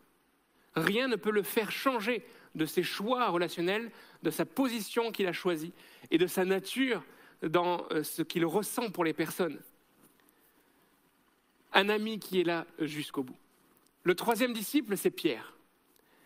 Rien 0.76 1.08
ne 1.08 1.16
peut 1.16 1.32
le 1.32 1.44
faire 1.44 1.72
changer 1.72 2.26
de 2.56 2.66
ses 2.66 2.84
choix 2.84 3.30
relationnels, 3.30 3.92
de 4.22 4.30
sa 4.30 4.46
position 4.46 5.12
qu'il 5.12 5.28
a 5.28 5.34
choisie 5.34 5.74
et 6.12 6.18
de 6.18 6.28
sa 6.28 6.46
nature 6.46 7.04
dans 7.42 7.86
euh, 7.92 8.04
ce 8.04 8.22
qu'il 8.22 8.46
ressent 8.46 8.90
pour 8.92 9.04
les 9.04 9.14
personnes. 9.14 9.60
Un 11.74 11.90
ami 11.90 12.20
qui 12.20 12.40
est 12.40 12.44
là 12.44 12.66
jusqu'au 12.80 13.24
bout. 13.24 13.36
Le 14.04 14.16
troisième 14.16 14.54
disciple, 14.54 14.96
c'est 14.98 15.12
Pierre. 15.12 15.54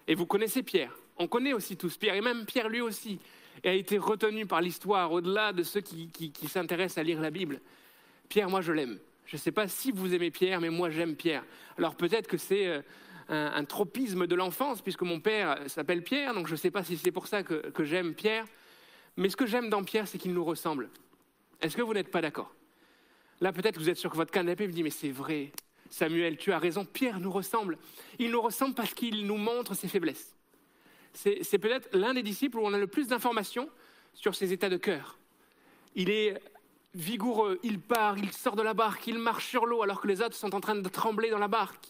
Et 0.08 0.16
vous 0.16 0.26
connaissez 0.26 0.64
Pierre. 0.64 0.94
On 1.18 1.28
connaît 1.28 1.54
aussi 1.54 1.78
tous 1.78 1.98
Pierre, 1.98 2.16
et 2.16 2.22
même 2.22 2.46
Pierre 2.46 2.70
lui 2.70 2.82
aussi 2.82 3.20
a 3.64 3.72
été 3.72 3.98
retenu 3.98 4.46
par 4.46 4.62
l'histoire 4.62 5.12
au-delà 5.12 5.52
de 5.54 5.64
ceux 5.64 5.82
qui, 5.82 6.32
s'intéressent 6.48 7.00
à 7.00 7.04
lire 7.04 7.20
la 7.20 7.32
Bible. 7.32 7.60
Pierre, 8.30 8.50
moi 8.50 8.62
je 8.62 8.72
l'aime. 8.72 9.00
Je 9.26 9.36
ne 9.36 9.40
sais 9.40 9.52
pas 9.52 9.68
si 9.68 9.92
vous 9.92 10.14
aimez 10.14 10.32
Pierre, 10.32 10.62
mais 10.62 10.70
moi 10.70 10.90
j'aime 10.90 11.16
Pierre. 11.16 11.44
Alors 11.78 11.96
peut-être 11.96 12.28
que 12.28 12.38
c'est 12.38 12.84
un, 13.30 13.64
tropisme 13.66 14.28
de 14.28 14.36
l'enfance, 14.36 14.82
puisque 14.82 15.02
mon 15.02 15.20
père 15.20 15.58
s'appelle 15.68 16.04
Pierre, 16.04 16.34
donc 16.34 16.48
je 16.48 16.54
ne 16.54 16.58
sais 16.58 16.72
pas 16.72 16.84
si 16.84 16.98
c'est 16.98 17.12
pour 17.12 17.28
ça 17.28 17.44
que, 17.44 17.70
que 17.70 17.84
j'aime 17.84 18.14
Pierre. 18.14 18.46
Mais 19.18 19.30
ce 19.30 19.36
que 19.36 19.46
j'aime 19.46 19.70
dans 19.70 19.84
Pierre, 19.84 20.08
c'est 20.08 20.18
qu'il 20.18 20.34
nous 20.34 20.46
ressemble. 20.46 20.90
Est-ce 21.62 21.76
que 21.76 21.82
vous 21.82 21.94
n'êtes 21.94 22.12
pas 22.12 22.22
d'accord? 22.22 22.54
Là, 23.42 23.52
peut-être 23.52 23.76
que 23.76 23.80
vous 23.80 23.90
êtes 23.90 23.98
sur 23.98 24.14
votre 24.14 24.32
canapé 24.32 24.64
et 24.64 24.68
vous 24.68 24.74
dites, 24.74 24.84
mais 24.84 24.90
c'est 24.90 25.12
vrai, 25.12 25.52
Samuel, 25.90 26.38
tu 26.38 26.52
as 26.52 26.60
raison, 26.60 26.86
Pierre 26.86 27.20
nous 27.20 27.32
ressemble. 27.32 27.78
Il 28.20 28.32
nous 28.32 28.42
ressemble 28.42 28.76
parce 28.76 28.94
qu'il 28.94 29.26
nous 29.26 29.38
montre 29.38 29.74
ses 29.76 29.88
faiblesses 29.88 30.38
c'est 31.18 31.58
peut-être 31.58 31.90
l'un 31.94 32.14
des 32.14 32.24
disciples 32.24 32.58
où 32.60 32.66
on 32.66 32.74
a 32.74 32.78
le 32.78 32.88
plus 32.88 33.08
d'informations 33.08 33.70
sur 34.14 34.36
ses 34.36 34.54
états 34.54 34.70
de 34.70 34.78
cœur. 34.78 35.18
Il 35.96 36.10
est 36.10 36.40
vigoureux, 36.94 37.60
il 37.64 37.80
part, 37.80 38.18
il 38.18 38.32
sort 38.32 38.56
de 38.56 38.62
la 38.62 38.74
barque, 38.74 39.08
il 39.08 39.18
marche 39.18 39.48
sur 39.48 39.66
l'eau 39.66 39.82
alors 39.84 40.02
que 40.02 40.08
les 40.08 40.22
autres 40.22 40.36
sont 40.36 40.54
en 40.56 40.60
train 40.60 40.76
de 40.76 40.90
trembler 40.90 41.30
dans 41.30 41.40
la 41.40 41.48
barque. 41.48 41.88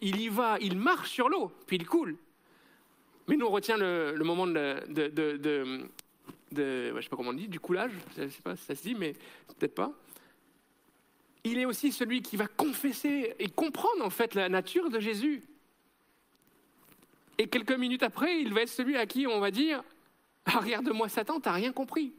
Il 0.00 0.20
y 0.20 0.28
va, 0.28 0.58
il 0.60 0.76
marche 0.76 1.10
sur 1.10 1.28
l'eau, 1.28 1.52
puis 1.66 1.76
il 1.76 1.86
coule. 1.86 2.16
Mais 3.28 3.36
nous, 3.36 3.46
on 3.46 3.50
retient 3.50 3.76
le, 3.76 4.16
moment 4.22 4.46
de, 4.46 4.84
de, 4.88 5.88
de, 6.52 7.00
sais 7.00 7.08
pas 7.08 7.16
comment 7.16 7.30
on 7.30 7.34
dit, 7.34 7.48
du 7.48 7.60
coulage, 7.60 7.92
je 8.16 8.28
sais 8.28 8.42
pas 8.42 8.56
si 8.56 8.64
ça 8.64 8.74
se 8.74 8.82
dit, 8.82 8.94
mais 8.94 9.12
peut-être 9.58 9.74
pas. 9.74 9.92
Il 11.44 11.58
est 11.58 11.64
aussi 11.64 11.92
celui 11.92 12.22
qui 12.22 12.36
va 12.36 12.46
confesser 12.46 13.34
et 13.38 13.48
comprendre 13.48 14.04
en 14.04 14.10
fait 14.10 14.34
la 14.34 14.48
nature 14.48 14.90
de 14.90 15.00
Jésus. 15.00 15.42
Et 17.38 17.46
quelques 17.46 17.72
minutes 17.72 18.02
après, 18.02 18.40
il 18.40 18.52
va 18.52 18.62
être 18.62 18.68
celui 18.68 18.96
à 18.96 19.06
qui 19.06 19.26
on 19.26 19.40
va 19.40 19.50
dire 19.50 19.82
Arrière 20.44 20.82
de 20.82 20.90
moi, 20.90 21.08
Satan, 21.08 21.40
t'as 21.40 21.52
rien 21.52 21.72
compris. 21.72 22.12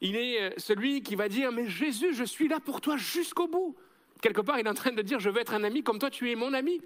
Il 0.00 0.16
est 0.16 0.40
euh, 0.42 0.50
celui 0.56 1.02
qui 1.02 1.14
va 1.14 1.28
dire 1.28 1.52
Mais 1.52 1.68
Jésus, 1.68 2.14
je 2.14 2.24
suis 2.24 2.48
là 2.48 2.58
pour 2.58 2.80
toi 2.80 2.96
jusqu'au 2.96 3.46
bout. 3.46 3.76
Quelque 4.22 4.40
part, 4.40 4.58
il 4.58 4.66
est 4.66 4.70
en 4.70 4.74
train 4.74 4.92
de 4.92 5.02
dire 5.02 5.20
Je 5.20 5.28
veux 5.28 5.40
être 5.40 5.52
un 5.52 5.64
ami 5.64 5.82
comme 5.82 5.98
toi, 5.98 6.08
tu 6.08 6.30
es 6.30 6.34
mon 6.34 6.54
ami. 6.54 6.80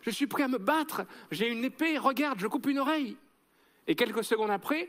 Je 0.00 0.08
suis 0.08 0.26
prêt 0.26 0.44
à 0.44 0.48
me 0.48 0.58
battre. 0.58 1.02
J'ai 1.30 1.48
une 1.48 1.64
épée, 1.64 1.98
regarde, 1.98 2.40
je 2.40 2.46
coupe 2.46 2.66
une 2.66 2.78
oreille. 2.78 3.18
Et 3.86 3.94
quelques 3.94 4.24
secondes 4.24 4.50
après, 4.50 4.88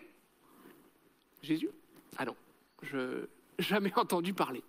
Jésus 1.42 1.70
Ah 2.18 2.24
non, 2.24 2.36
je 2.82 3.26
jamais 3.60 3.92
entendu 3.98 4.34
parler. 4.34 4.64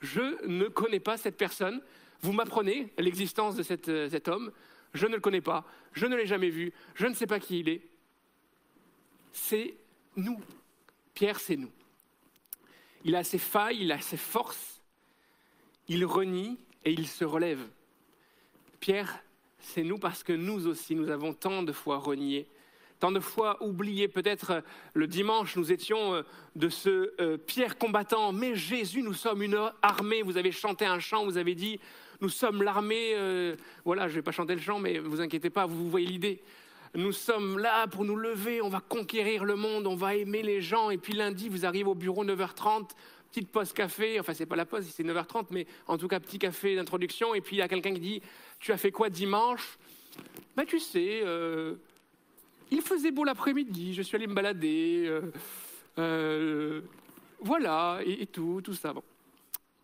Je 0.00 0.44
ne 0.46 0.66
connais 0.66 1.00
pas 1.00 1.16
cette 1.16 1.36
personne. 1.36 1.80
Vous 2.22 2.32
m'apprenez 2.32 2.92
l'existence 2.98 3.54
de 3.54 3.64
euh, 3.88 4.08
cet 4.08 4.26
homme 4.26 4.50
je 4.94 5.06
ne 5.06 5.14
le 5.14 5.20
connais 5.20 5.40
pas, 5.40 5.64
je 5.92 6.06
ne 6.06 6.16
l'ai 6.16 6.26
jamais 6.26 6.50
vu, 6.50 6.72
je 6.94 7.06
ne 7.06 7.14
sais 7.14 7.26
pas 7.26 7.38
qui 7.38 7.60
il 7.60 7.68
est. 7.68 7.82
C'est 9.32 9.74
nous. 10.16 10.40
Pierre, 11.14 11.38
c'est 11.38 11.56
nous. 11.56 11.70
Il 13.04 13.14
a 13.16 13.24
ses 13.24 13.38
failles, 13.38 13.82
il 13.82 13.92
a 13.92 14.00
ses 14.00 14.16
forces, 14.16 14.79
il 15.90 16.04
renie 16.06 16.56
et 16.84 16.92
il 16.92 17.08
se 17.08 17.24
relève. 17.24 17.58
Pierre, 18.78 19.18
c'est 19.58 19.82
nous 19.82 19.98
parce 19.98 20.22
que 20.22 20.32
nous 20.32 20.68
aussi, 20.68 20.94
nous 20.94 21.10
avons 21.10 21.34
tant 21.34 21.64
de 21.64 21.72
fois 21.72 21.98
renié, 21.98 22.46
tant 23.00 23.10
de 23.10 23.18
fois 23.18 23.60
oublié. 23.60 24.06
Peut-être 24.06 24.50
euh, 24.52 24.60
le 24.94 25.08
dimanche, 25.08 25.56
nous 25.56 25.72
étions 25.72 26.14
euh, 26.14 26.22
de 26.54 26.68
ce 26.68 27.12
euh, 27.20 27.36
Pierre 27.36 27.76
combattant, 27.76 28.32
mais 28.32 28.54
Jésus, 28.54 29.02
nous 29.02 29.14
sommes 29.14 29.42
une 29.42 29.58
armée. 29.82 30.22
Vous 30.22 30.36
avez 30.36 30.52
chanté 30.52 30.86
un 30.86 31.00
chant, 31.00 31.24
vous 31.24 31.38
avez 31.38 31.56
dit, 31.56 31.80
nous 32.20 32.28
sommes 32.28 32.62
l'armée, 32.62 33.56
voilà, 33.84 34.06
je 34.06 34.12
ne 34.12 34.16
vais 34.16 34.22
pas 34.22 34.30
chanter 34.30 34.54
le 34.54 34.60
chant, 34.60 34.78
mais 34.78 34.98
vous 34.98 35.20
inquiétez 35.20 35.50
pas, 35.50 35.66
vous 35.66 35.90
voyez 35.90 36.06
l'idée. 36.06 36.40
Nous 36.94 37.12
sommes 37.12 37.58
là 37.58 37.86
pour 37.86 38.04
nous 38.04 38.16
lever, 38.16 38.60
on 38.62 38.68
va 38.68 38.80
conquérir 38.80 39.44
le 39.44 39.56
monde, 39.56 39.86
on 39.86 39.96
va 39.96 40.14
aimer 40.16 40.42
les 40.42 40.60
gens. 40.60 40.90
Et 40.90 40.98
puis 40.98 41.14
lundi, 41.14 41.48
vous 41.48 41.64
arrivez 41.64 41.88
au 41.88 41.94
bureau 41.94 42.24
9h30, 42.24 42.90
petite 43.30 43.48
pause 43.48 43.72
café, 43.72 44.18
enfin 44.20 44.34
c'est 44.34 44.46
pas 44.46 44.56
la 44.56 44.66
pause, 44.66 44.86
c'est 44.90 45.04
9h30, 45.04 45.46
mais 45.50 45.66
en 45.86 45.96
tout 45.96 46.08
cas 46.08 46.20
petit 46.20 46.38
café 46.38 46.76
d'introduction. 46.76 47.34
Et 47.34 47.40
puis 47.40 47.56
il 47.56 47.58
y 47.60 47.62
a 47.62 47.68
quelqu'un 47.68 47.94
qui 47.94 48.00
dit, 48.00 48.22
tu 48.58 48.72
as 48.72 48.76
fait 48.76 48.90
quoi 48.90 49.08
dimanche? 49.08 49.78
Ben 50.56 50.64
tu 50.64 50.80
sais, 50.80 51.20
euh, 51.22 51.76
il 52.70 52.82
faisait 52.82 53.10
beau 53.10 53.24
l'après-midi, 53.24 53.94
je 53.94 54.02
suis 54.02 54.16
allé 54.16 54.26
me 54.26 54.34
balader, 54.34 55.10
euh, 55.98 56.80
voilà, 57.40 58.00
et, 58.04 58.26
tout, 58.26 58.60
tout 58.62 58.74
ça. 58.74 58.92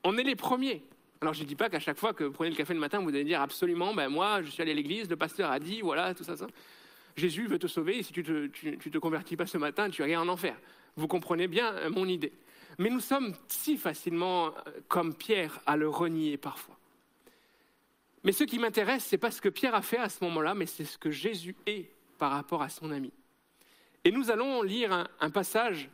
On 0.05 0.19
est 0.19 0.23
les 0.23 0.37
premiers. 0.37 0.83
Alors 1.21 1.33
je 1.33 1.43
ne 1.43 1.47
dis 1.47 1.55
pas 1.55 1.71
qu'à 1.71 1.81
chaque 1.81 1.99
fois 1.99 2.13
que 2.13 2.25
vous 2.25 2.33
prenez 2.33 2.51
le 2.51 2.57
café 2.57 2.75
le 2.75 2.81
matin, 2.81 3.01
vous 3.01 3.09
allez 3.09 3.25
dire 3.25 3.41
absolument, 3.41 3.95
ben 3.95 4.09
moi 4.09 4.43
je 4.43 4.51
suis 4.51 4.63
allé 4.63 4.73
à 4.73 4.75
l'église, 4.75 5.09
le 5.09 5.17
pasteur 5.17 5.51
a 5.51 5.59
dit, 5.59 5.81
voilà, 5.81 6.15
tout 6.15 6.25
ça, 6.25 6.37
ça. 6.37 6.47
Jésus 7.17 7.47
veut 7.47 7.59
te 7.59 7.67
sauver, 7.67 7.99
et 7.99 8.03
si 8.03 8.13
tu 8.13 8.23
ne 8.23 8.47
te, 8.49 8.99
convertis 8.99 9.37
pas 9.37 9.47
ce 9.47 9.57
matin, 9.57 9.89
tu 9.89 10.03
rien 10.03 10.21
en 10.21 10.29
enfer. 10.29 10.55
Vous 10.97 11.09
comprenez 11.09 11.49
bien 11.49 11.73
euh, 11.75 11.91
mon 11.91 12.07
idée. 12.07 12.33
Mais 12.79 12.91
nous 12.91 13.01
sommes 13.01 13.35
si 13.49 13.77
facilement, 13.77 14.49
euh, 14.49 14.81
comme 14.89 15.15
Pierre, 15.15 15.61
à 15.67 15.77
le 15.77 15.89
renier 15.89 16.37
parfois. 16.37 16.79
Mais 18.25 18.33
ce 18.33 18.45
qui 18.45 18.59
m'intéresse, 18.59 19.07
ce 19.07 19.15
n'est 19.15 19.21
pas 19.21 19.31
ce 19.31 19.41
que 19.41 19.49
Pierre 19.49 19.75
a 19.75 19.83
fait 19.83 19.99
à 19.99 20.09
ce 20.09 20.23
moment-là, 20.25 20.55
mais 20.55 20.67
c'est 20.67 20.85
ce 20.85 20.99
que 20.99 21.11
Jésus 21.11 21.55
est 21.67 21.91
par 22.19 22.33
rapport 22.33 22.63
à 22.63 22.69
son 22.69 22.91
ami. 22.91 23.13
Et 24.05 24.11
nous 24.11 24.31
allons 24.31 24.63
lire 24.63 25.09
un 25.21 25.31
passage 25.31 25.89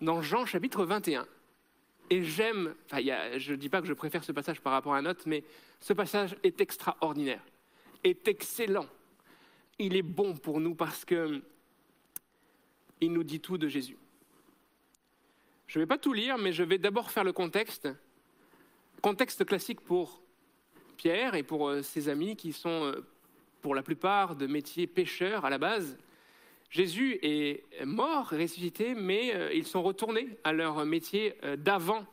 dans 0.00 0.22
Jean 0.22 0.46
chapitre 0.46 0.84
21. 0.84 1.26
Et 2.10 2.22
j'aime, 2.22 2.74
enfin, 2.86 3.00
je 3.38 3.52
ne 3.52 3.56
dis 3.56 3.68
pas 3.68 3.80
que 3.80 3.86
je 3.86 3.92
préfère 3.92 4.24
ce 4.24 4.32
passage 4.32 4.60
par 4.60 4.72
rapport 4.72 4.94
à 4.94 4.98
un 4.98 5.06
autre, 5.06 5.22
mais 5.26 5.42
ce 5.80 5.92
passage 5.92 6.36
est 6.42 6.60
extraordinaire, 6.60 7.42
est 8.02 8.28
excellent. 8.28 8.86
Il 9.78 9.96
est 9.96 10.02
bon 10.02 10.36
pour 10.36 10.60
nous 10.60 10.74
parce 10.74 11.04
que 11.04 11.42
il 13.00 13.12
nous 13.12 13.24
dit 13.24 13.40
tout 13.40 13.58
de 13.58 13.68
Jésus. 13.68 13.96
Je 15.74 15.80
ne 15.80 15.82
vais 15.82 15.88
pas 15.88 15.98
tout 15.98 16.12
lire, 16.12 16.38
mais 16.38 16.52
je 16.52 16.62
vais 16.62 16.78
d'abord 16.78 17.10
faire 17.10 17.24
le 17.24 17.32
contexte. 17.32 17.88
Contexte 19.02 19.44
classique 19.44 19.80
pour 19.80 20.22
Pierre 20.96 21.34
et 21.34 21.42
pour 21.42 21.68
euh, 21.68 21.82
ses 21.82 22.08
amis 22.08 22.36
qui 22.36 22.52
sont 22.52 22.84
euh, 22.84 23.04
pour 23.60 23.74
la 23.74 23.82
plupart 23.82 24.36
de 24.36 24.46
métiers 24.46 24.86
pêcheurs 24.86 25.44
à 25.44 25.50
la 25.50 25.58
base. 25.58 25.98
Jésus 26.70 27.18
est 27.22 27.64
mort, 27.84 28.28
ressuscité, 28.28 28.94
mais 28.94 29.34
euh, 29.34 29.52
ils 29.52 29.66
sont 29.66 29.82
retournés 29.82 30.38
à 30.44 30.52
leur 30.52 30.86
métier 30.86 31.34
d'avant 31.58 32.06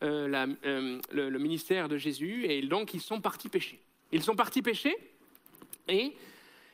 le, 0.00 1.38
ministère 1.38 1.88
de 1.88 1.96
Jésus, 1.96 2.44
et 2.44 2.62
donc 2.62 2.94
ils 2.94 3.00
sont 3.00 3.20
partis 3.20 3.48
pêcher. 3.48 3.80
Ils 4.12 4.22
sont 4.22 4.36
partis 4.36 4.62
pêcher, 4.62 4.96
et 5.88 6.14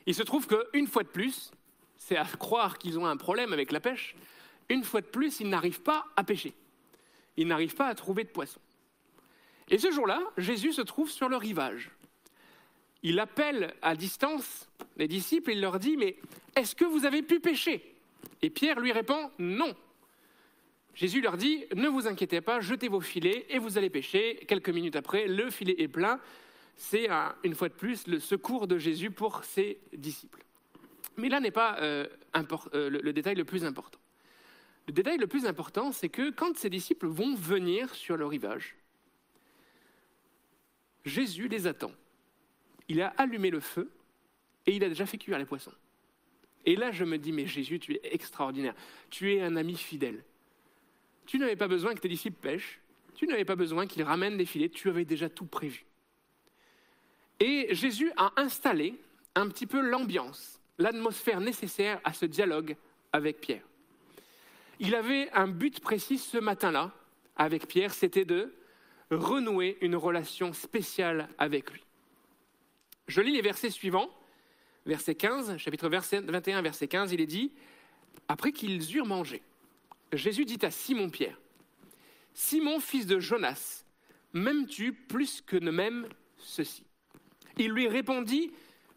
il 0.05 0.15
se 0.15 0.23
trouve 0.23 0.47
qu'une 0.47 0.89
fois 0.89 1.05
de 1.05 1.09
plus, 1.09 1.53
c'est 1.97 2.19
à 2.19 2.27
croire 2.27 2.77
qu'ils 2.77 2.99
ont 2.99 3.07
un 3.07 3.17
problème 3.17 3.55
avec 3.55 3.73
la 3.73 3.81
pêche, 3.81 4.15
une 4.69 4.85
fois 4.85 5.01
de 5.01 5.07
plus, 5.07 5.41
ils 5.41 5.49
n'arrivent 5.49 5.83
pas 5.83 6.07
à 6.17 6.25
pêcher. 6.25 6.55
Ils 7.37 7.47
n'arrivent 7.47 7.75
pas 7.75 7.89
à 7.89 7.95
trouver 7.95 8.25
de 8.25 8.29
poissons. 8.29 8.61
Et 9.69 9.79
ce 9.79 9.91
jour-là, 9.91 10.21
Jésus 10.37 10.73
se 10.73 10.83
trouve 10.83 11.11
sur 11.11 11.29
le 11.29 11.37
rivage. 11.37 11.91
Il 13.03 13.19
appelle 13.19 13.75
à 13.83 13.95
distance 13.95 14.69
les 14.97 15.09
disciples 15.09 15.51
et 15.51 15.55
il 15.55 15.61
leur 15.61 15.79
dit, 15.79 15.97
mais 15.97 16.17
est-ce 16.57 16.75
que 16.75 16.85
vous 16.85 17.05
avez 17.05 17.23
pu 17.23 17.41
pêcher? 17.41 17.95
Et 18.43 18.51
Pierre 18.51 18.81
lui 18.81 18.93
répond, 18.93 19.31
non. 19.39 19.75
Jésus 20.95 21.21
leur 21.21 21.37
dit, 21.37 21.65
ne 21.75 21.89
vous 21.89 22.07
inquiétez 22.07 22.41
pas, 22.41 22.61
jetez 22.61 22.89
vos 22.89 23.01
filets 23.01 23.47
et 23.49 23.59
vous 23.59 23.79
allez 23.79 23.91
pêcher. 23.91 24.45
Quelques 24.49 24.71
minutes 24.71 24.97
après, 24.97 25.27
le 25.27 25.51
filet 25.51 25.75
est 25.79 25.89
plein. 25.89 26.21
C'est 26.77 27.09
une 27.43 27.55
fois 27.55 27.69
de 27.69 27.75
plus 27.75 28.07
le 28.07 28.21
secours 28.21 28.67
de 28.67 28.79
Jésus 28.79 29.11
pour 29.11 29.45
ses 29.45 29.79
disciples. 29.93 30.45
Mais 31.17 31.29
là 31.29 31.41
n'est 31.41 31.51
pas 31.51 31.79
euh, 31.81 32.07
euh, 32.75 32.91
le 32.91 33.13
détail 33.13 33.35
le 33.35 33.45
plus 33.45 33.65
important. 33.65 33.99
Le 34.87 34.93
détail 34.93 35.19
le 35.19 35.27
plus 35.27 35.47
important, 35.47 35.93
c'est 35.93 36.09
que 36.09 36.31
quand 36.31 36.57
ses 36.57 36.71
disciples 36.71 37.07
vont 37.07 37.35
venir 37.35 37.95
sur 37.95 38.17
le 38.17 38.27
rivage, 38.27 38.77
Jésus 41.05 41.49
les 41.49 41.67
attend. 41.67 41.93
Il 42.89 43.01
a 43.01 43.09
allumé 43.17 43.51
le 43.51 43.61
feu 43.61 43.91
et 44.67 44.77
il 44.77 44.85
a 44.85 44.89
déjà 44.89 45.07
fait 45.07 45.19
cuire 45.19 45.39
les 45.39 45.45
poissons. 45.47 45.73
Et 46.67 46.77
là, 46.77 46.91
je 46.93 47.05
me 47.05 47.19
dis, 47.19 47.33
mais 47.33 47.47
Jésus, 47.47 47.79
tu 47.79 47.95
es 47.95 48.01
extraordinaire. 48.05 48.75
Tu 49.11 49.35
es 49.35 49.43
un 49.43 49.57
ami 49.57 49.77
fidèle. 49.77 50.25
Tu 51.27 51.39
n'avais 51.39 51.57
pas 51.57 51.69
besoin 51.69 51.95
que 51.95 52.01
tes 52.01 52.09
disciples 52.09 52.41
pêchent. 52.41 52.81
Tu 53.15 53.27
n'avais 53.27 53.45
pas 53.45 53.57
besoin 53.57 53.87
qu'ils 53.87 54.03
ramènent 54.03 54.37
des 54.37 54.47
filets. 54.47 54.71
Tu 54.71 54.89
avais 54.89 55.05
déjà 55.05 55.29
tout 55.29 55.47
prévu. 55.47 55.85
Et 57.41 57.75
Jésus 57.75 58.11
a 58.17 58.33
installé 58.37 58.95
un 59.35 59.49
petit 59.49 59.67
peu 59.67 59.81
l'ambiance, 59.81 60.61
l'atmosphère 60.79 61.41
nécessaire 61.41 62.01
à 62.05 62.13
ce 62.13 62.27
dialogue 62.27 62.77
avec 63.13 63.41
Pierre. 63.41 63.65
Il 64.81 64.95
avait 64.95 65.31
un 65.33 65.49
but 65.49 65.81
précis 65.81 66.19
ce 66.19 66.39
matin-là 66.39 66.93
avec 67.37 67.67
Pierre, 67.67 67.93
c'était 67.93 68.25
de 68.25 68.55
renouer 69.11 69.79
une 69.81 69.97
relation 69.97 70.53
spéciale 70.53 71.29
avec 71.39 71.71
lui. 71.73 71.85
Je 73.07 73.21
lis 73.21 73.33
les 73.33 73.43
versets 73.43 73.71
suivants, 73.71 74.11
verset 74.87 75.15
15, 75.15 75.57
chapitre 75.59 75.89
21, 75.89 76.63
verset 76.63 76.89
15, 76.89 77.13
il 77.13 77.21
est 77.21 77.27
dit, 77.27 77.53
après 78.29 78.53
qu'ils 78.53 78.97
eurent 78.97 79.07
mangé, 79.07 79.43
Jésus 80.13 80.45
dit 80.45 80.59
à 80.63 80.71
Simon-Pierre, 80.71 81.39
Simon, 82.33 82.81
fils 82.81 83.07
de 83.07 83.21
Jonas, 83.21 83.85
m'aimes-tu 84.33 84.93
plus 84.93 85.41
que 85.41 85.57
ne 85.57 85.71
m'aime 85.71 86.09
ceci? 86.39 86.85
Il 87.59 87.71
lui 87.71 87.87
répondit, 87.89 88.53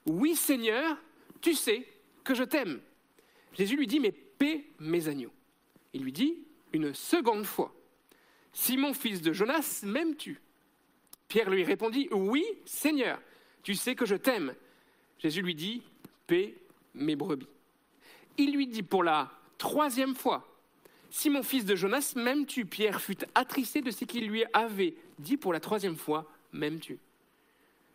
Oui 0.06 0.36
Seigneur, 0.36 0.98
tu 1.42 1.54
sais 1.54 1.88
que 2.24 2.34
je 2.34 2.44
t'aime. 2.44 2.82
Jésus 3.54 3.76
lui 3.76 3.88
dit, 3.88 4.00
mais 4.00 4.12
paie 4.12 4.66
mes 4.80 5.08
agneaux. 5.08 5.32
Il 5.94 6.04
lui 6.04 6.12
dit 6.12 6.38
une 6.74 6.94
seconde 6.94 7.46
fois, 7.46 7.74
Simon, 8.54 8.94
fils 8.94 9.22
de 9.22 9.34
Jonas, 9.34 9.82
m'aimes-tu? 9.84 10.40
Pierre 11.28 11.50
lui 11.50 11.64
répondit, 11.64 12.08
Oui, 12.12 12.44
Seigneur, 12.66 13.22
tu 13.64 13.76
sais 13.76 13.96
que 13.96 14.06
je 14.06 14.16
t'aime. 14.16 14.54
Jésus 15.20 15.42
lui 15.42 15.56
dit, 15.56 15.84
Paix 16.26 16.56
mes 16.94 17.16
brebis. 17.16 17.48
Il 18.38 18.54
lui 18.54 18.68
dit 18.68 18.84
pour 18.84 19.04
la 19.04 19.32
troisième 19.58 20.16
fois, 20.16 20.48
Simon, 21.10 21.44
fils 21.44 21.66
de 21.66 21.76
Jonas, 21.76 22.14
m'aimes-tu? 22.16 22.66
Pierre 22.66 23.02
fut 23.02 23.18
attristé 23.34 23.82
de 23.82 23.92
ce 23.92 24.06
qu'il 24.06 24.28
lui 24.28 24.44
avait 24.54 24.96
dit 25.20 25.38
pour 25.38 25.54
la 25.54 25.60
troisième 25.60 25.96
fois, 25.96 26.30
M'aimes-tu? 26.54 26.98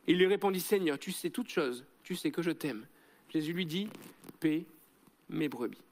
Il 0.06 0.18
lui 0.18 0.26
répondit, 0.26 0.60
Seigneur, 0.60 0.98
tu 0.98 1.12
sais 1.12 1.30
toutes 1.30 1.48
choses, 1.48 1.84
tu 2.02 2.14
sais 2.14 2.30
que 2.30 2.42
je 2.42 2.50
t'aime. 2.50 2.86
Jésus 3.28 3.52
lui 3.52 3.66
dit, 3.66 3.88
Paix 4.40 4.64
mes 5.28 5.48
brebis. 5.48 5.82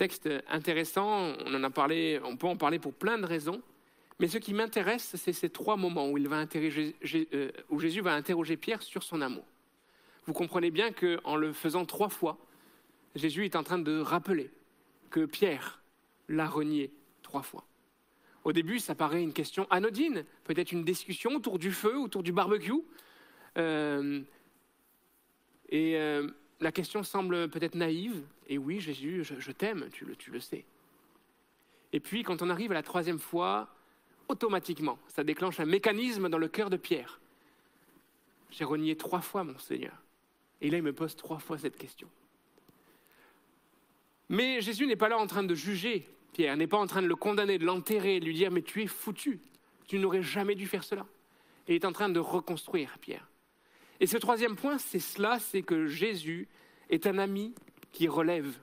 Texte 0.00 0.30
intéressant, 0.48 1.34
on 1.44 1.54
en 1.54 1.62
a 1.62 1.68
parlé, 1.68 2.18
on 2.24 2.38
peut 2.38 2.46
en 2.46 2.56
parler 2.56 2.78
pour 2.78 2.94
plein 2.94 3.18
de 3.18 3.26
raisons, 3.26 3.60
mais 4.18 4.28
ce 4.28 4.38
qui 4.38 4.54
m'intéresse, 4.54 5.14
c'est 5.14 5.34
ces 5.34 5.50
trois 5.50 5.76
moments 5.76 6.08
où, 6.08 6.16
il 6.16 6.26
va 6.26 6.42
euh, 6.54 7.50
où 7.68 7.78
Jésus 7.78 8.00
va 8.00 8.14
interroger 8.14 8.56
Pierre 8.56 8.80
sur 8.80 9.02
son 9.02 9.20
amour. 9.20 9.44
Vous 10.24 10.32
comprenez 10.32 10.70
bien 10.70 10.90
qu'en 10.90 11.36
le 11.36 11.52
faisant 11.52 11.84
trois 11.84 12.08
fois, 12.08 12.38
Jésus 13.14 13.44
est 13.44 13.56
en 13.56 13.62
train 13.62 13.76
de 13.76 14.00
rappeler 14.00 14.48
que 15.10 15.26
Pierre 15.26 15.82
l'a 16.30 16.46
renié 16.46 16.90
trois 17.20 17.42
fois. 17.42 17.66
Au 18.44 18.54
début, 18.54 18.78
ça 18.78 18.94
paraît 18.94 19.22
une 19.22 19.34
question 19.34 19.66
anodine, 19.68 20.24
peut-être 20.44 20.72
une 20.72 20.82
discussion 20.82 21.32
autour 21.32 21.58
du 21.58 21.72
feu, 21.72 21.98
autour 21.98 22.22
du 22.22 22.32
barbecue. 22.32 22.72
Euh, 23.58 24.22
et 25.68 25.98
euh, 25.98 26.26
la 26.60 26.72
question 26.72 27.02
semble 27.02 27.48
peut-être 27.48 27.74
naïve, 27.74 28.22
et 28.48 28.58
oui, 28.58 28.80
Jésus, 28.80 29.24
je, 29.24 29.52
t'aime, 29.52 29.88
tu 29.92 30.04
le, 30.04 30.14
tu 30.14 30.30
le 30.30 30.40
sais. 30.40 30.64
Et 31.92 32.00
puis, 32.00 32.22
quand 32.22 32.42
on 32.42 32.50
arrive 32.50 32.70
à 32.70 32.74
la 32.74 32.82
troisième 32.82 33.18
fois, 33.18 33.68
automatiquement, 34.28 34.98
ça 35.08 35.24
déclenche 35.24 35.58
un 35.60 35.64
mécanisme 35.64 36.28
dans 36.28 36.38
le 36.38 36.48
cœur 36.48 36.70
de 36.70 36.76
Pierre. 36.76 37.20
J'ai 38.50 38.64
renié 38.64 38.96
trois 38.96 39.20
fois 39.20 39.44
mon 39.44 39.58
Seigneur. 39.58 39.94
Et 40.60 40.70
là, 40.70 40.76
il 40.76 40.82
me 40.82 40.92
pose 40.92 41.16
trois 41.16 41.38
fois 41.38 41.58
cette 41.58 41.76
question. 41.76 42.08
Mais 44.28 44.60
Jésus 44.60 44.86
n'est 44.86 44.96
pas 44.96 45.08
là 45.08 45.18
en 45.18 45.26
train 45.26 45.42
de 45.42 45.54
juger 45.54 46.08
Pierre, 46.32 46.56
n'est 46.56 46.68
pas 46.68 46.78
en 46.78 46.86
train 46.86 47.02
de 47.02 47.08
le 47.08 47.16
condamner, 47.16 47.58
de 47.58 47.64
l'enterrer, 47.64 48.20
de 48.20 48.24
lui 48.24 48.34
dire 48.34 48.50
Mais 48.50 48.62
tu 48.62 48.82
es 48.82 48.86
foutu, 48.86 49.40
tu 49.86 49.98
n'aurais 49.98 50.22
jamais 50.22 50.54
dû 50.54 50.66
faire 50.66 50.84
cela. 50.84 51.06
Il 51.66 51.74
est 51.74 51.84
en 51.84 51.92
train 51.92 52.08
de 52.08 52.20
reconstruire 52.20 52.98
Pierre. 53.00 53.29
Et 54.00 54.06
ce 54.06 54.16
troisième 54.16 54.56
point, 54.56 54.78
c'est 54.78 54.98
cela, 54.98 55.38
c'est 55.38 55.62
que 55.62 55.86
Jésus 55.86 56.48
est 56.88 57.06
un 57.06 57.18
ami 57.18 57.54
qui 57.92 58.08
relève, 58.08 58.58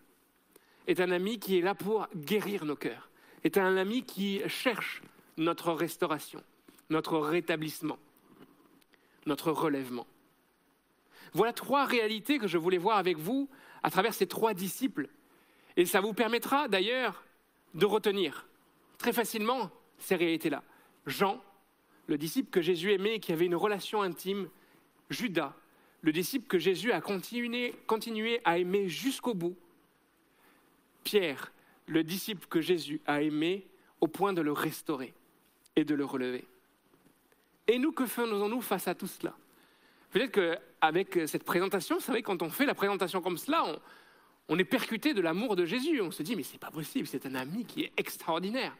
est 0.88 1.00
un 1.00 1.12
ami 1.12 1.40
qui 1.40 1.58
est 1.58 1.62
là 1.62 1.76
pour 1.76 2.08
guérir 2.16 2.66
nos 2.66 2.76
cœurs, 2.76 3.10
est 3.44 3.58
un 3.58 3.78
ami 3.78 4.04
qui 4.04 4.42
cherche 4.48 5.02
notre 5.38 5.72
restauration, 5.72 6.44
notre 6.90 7.20
rétablissement, 7.20 8.00
notre 9.28 9.52
relèvement. 9.52 10.08
Voilà 11.34 11.54
trois 11.54 11.86
réalités 11.86 12.40
que 12.40 12.48
je 12.48 12.58
voulais 12.58 12.80
voir 12.80 12.98
avec 12.98 13.18
vous 13.18 13.48
à 13.84 13.92
travers 13.92 14.16
ces 14.16 14.26
trois 14.26 14.56
disciples. 14.56 15.08
Et 15.76 15.86
ça 15.86 16.02
vous 16.02 16.14
permettra 16.14 16.68
d'ailleurs 16.68 17.24
de 17.76 17.86
retenir 17.86 18.48
très 18.98 19.14
facilement 19.14 19.70
ces 20.00 20.16
réalités-là. 20.16 20.64
Jean, 21.06 21.40
le 22.08 22.18
disciple 22.18 22.50
que 22.50 22.62
Jésus 22.62 22.94
aimait, 22.94 23.20
qui 23.20 23.34
avait 23.34 23.46
une 23.46 23.56
relation 23.56 24.02
intime 24.02 24.50
Judas, 25.10 25.54
le 26.02 26.12
disciple 26.12 26.48
que 26.48 26.60
Jésus 26.60 26.92
a 26.92 27.02
continué, 27.02 28.42
à 28.46 28.58
aimer 28.58 28.88
jusqu'au 28.88 29.34
bout. 29.34 29.56
Pierre, 31.04 31.52
le 31.88 32.04
disciple 32.04 32.46
que 32.48 32.62
Jésus 32.62 33.02
a 33.08 33.22
aimé 33.22 33.66
au 34.02 34.08
point 34.08 34.34
de 34.34 34.42
le 34.42 34.52
restaurer 34.52 35.14
et 35.76 35.86
de 35.86 35.96
le 35.96 36.06
relever. 36.06 36.46
Et 37.68 37.80
nous, 37.80 37.92
que 37.92 38.06
faisons-nous 38.06 38.62
face 38.62 38.88
à 38.88 38.96
tout 38.96 39.08
cela? 39.08 39.36
Peut-être 40.12 40.32
qu'avec 40.32 41.28
cette 41.28 41.44
présentation, 41.44 41.96
vous 41.96 42.02
savez, 42.02 42.22
quand 42.22 42.42
on 42.42 42.50
fait 42.50 42.66
la 42.66 42.74
présentation 42.74 43.22
comme 43.22 43.38
cela, 43.38 43.66
on, 44.48 44.58
est 44.58 44.64
percuté 44.64 45.14
de 45.14 45.22
l'amour 45.22 45.56
de 45.56 45.66
Jésus. 45.66 46.02
On 46.02 46.12
se 46.12 46.24
dit, 46.24 46.36
mais 46.36 46.44
c'est 46.44 46.58
pas 46.58 46.72
possible, 46.72 47.08
c'est 47.08 47.26
un 47.26 47.36
ami 47.36 47.66
qui 47.66 47.84
est 47.84 47.92
extraordinaire. 47.98 48.76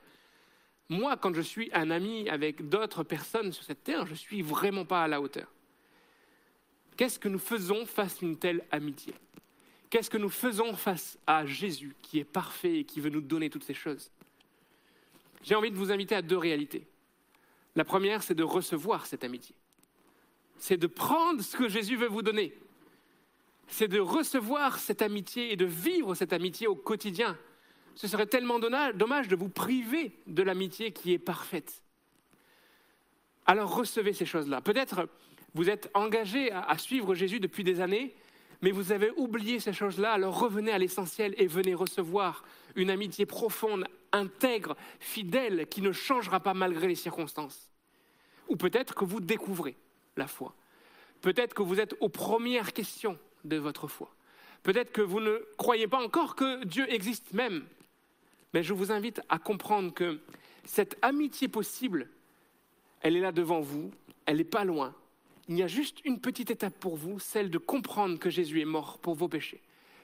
Moi, 0.90 1.18
quand 1.18 1.34
je 1.34 1.42
suis 1.42 1.70
un 1.74 1.92
ami 1.92 2.30
avec 2.30 2.70
d'autres 2.70 3.04
personnes 3.04 3.52
sur 3.52 3.64
cette 3.64 3.84
terre, 3.84 4.06
je 4.08 4.16
suis 4.16 4.42
vraiment 4.42 4.86
pas 4.86 5.04
à 5.04 5.08
la 5.08 5.20
hauteur. 5.20 5.52
Qu'est-ce 6.98 7.20
que 7.20 7.30
nous 7.30 7.40
faisons 7.40 7.86
face 7.86 8.22
à 8.22 8.26
une 8.26 8.38
telle 8.38 8.66
amitié? 8.72 9.14
Qu'est-ce 9.90 10.10
que 10.10 10.18
nous 10.18 10.30
faisons 10.30 10.76
face 10.76 11.18
à 11.28 11.46
Jésus 11.46 11.96
qui 12.02 12.20
est 12.20 12.26
parfait 12.26 12.80
et 12.80 12.84
qui 12.84 13.00
veut 13.00 13.10
nous 13.10 13.22
donner 13.22 13.50
toutes 13.50 13.64
ces 13.64 13.74
choses? 13.74 14.12
J'ai 15.44 15.56
envie 15.56 15.72
de 15.72 15.78
vous 15.78 15.92
inviter 15.92 16.16
à 16.16 16.22
deux 16.22 16.38
réalités. 16.38 16.86
La 17.76 17.86
première, 17.86 18.24
c'est 18.24 18.34
de 18.36 18.44
recevoir 18.44 19.06
cette 19.06 19.24
amitié. 19.24 19.56
C'est 20.58 20.78
de 20.78 20.88
prendre 20.88 21.42
ce 21.42 21.56
que 21.56 21.70
Jésus 21.70 21.96
veut 21.96 22.08
vous 22.08 22.24
donner. 22.24 22.54
C'est 23.68 23.88
de 23.88 24.00
recevoir 24.00 24.80
cette 24.80 25.04
amitié 25.04 25.54
et 25.54 25.56
de 25.56 25.66
vivre 25.66 26.16
cette 26.16 26.34
amitié 26.34 26.66
au 26.66 26.76
quotidien. 26.76 27.38
Ce 27.96 28.08
serait 28.08 28.26
tellement 28.26 28.60
dommage 28.60 29.28
de 29.28 29.36
vous 29.36 29.50
priver 29.50 30.12
de 30.26 30.42
l'amitié 30.42 30.92
qui 30.92 31.14
est 31.14 31.20
parfaite. 31.20 31.82
Alors 33.46 33.76
recevez 33.76 34.14
ces 34.14 34.26
choses-là. 34.26 34.62
Peut-être 34.62 35.08
vous 35.58 35.72
êtes 35.72 35.90
engagé 35.96 36.52
à, 36.52 36.78
suivre 36.78 37.16
Jésus 37.16 37.40
depuis 37.40 37.64
des 37.64 37.82
années, 37.82 38.14
mais 38.62 38.70
vous 38.70 38.92
avez 38.92 39.10
oublié 39.18 39.60
ces 39.60 39.74
choses-là, 39.74 40.14
alors 40.14 40.40
revenez 40.40 40.72
à 40.72 40.78
l'essentiel 40.78 41.34
et 41.40 41.48
venez 41.48 41.74
recevoir 41.74 42.44
une 42.76 42.92
amitié 42.92 43.26
profonde, 43.26 43.86
intègre, 44.12 44.78
fidèle, 45.00 45.66
qui 45.68 45.82
ne 45.82 45.92
changera 45.92 46.42
pas 46.42 46.54
malgré 46.54 46.88
les 46.88 46.94
circonstances. 46.94 47.72
Ou 48.50 48.56
peut-être 48.56 48.94
que 48.94 49.04
vous 49.04 49.20
découvrez 49.20 49.76
la 50.16 50.28
foi. 50.28 50.54
Peut-être 51.22 51.56
que 51.56 51.64
vous 51.64 51.80
êtes 51.80 51.96
aux 52.02 52.10
premières 52.10 52.72
questions 52.72 53.18
de 53.44 53.58
votre 53.58 53.88
foi. 53.88 54.14
Peut-être 54.62 54.92
que 54.92 55.02
vous 55.02 55.22
ne 55.22 55.40
croyez 55.58 55.88
pas 55.88 56.06
encore 56.06 56.36
que 56.36 56.66
Dieu 56.66 56.86
existe 56.94 57.34
même. 57.34 57.66
Mais 58.54 58.62
je 58.62 58.76
vous 58.76 58.92
invite 58.92 59.22
à 59.28 59.40
comprendre 59.40 59.92
que 59.92 60.20
cette 60.66 61.00
amitié 61.02 61.48
possible, 61.48 62.12
elle 63.02 63.16
est 63.16 63.22
là 63.22 63.32
devant 63.32 63.60
vous, 63.60 63.90
elle 64.28 64.38
n'est 64.38 64.44
pas 64.44 64.64
loin. 64.64 64.94
Il 65.50 65.58
y 65.58 65.64
a 65.64 65.68
juste 65.68 66.00
une 66.04 66.20
petite 66.20 66.52
étape 66.52 66.78
pour 66.80 66.98
vous, 66.98 67.20
celle 67.20 67.50
de 67.50 67.58
comprendre 67.58 68.20
que 68.20 68.30
Jésus 68.30 68.60
est 68.60 68.66
mort 68.66 68.98
pour 69.00 69.16
vos 69.16 69.30
péchés, 69.30 69.62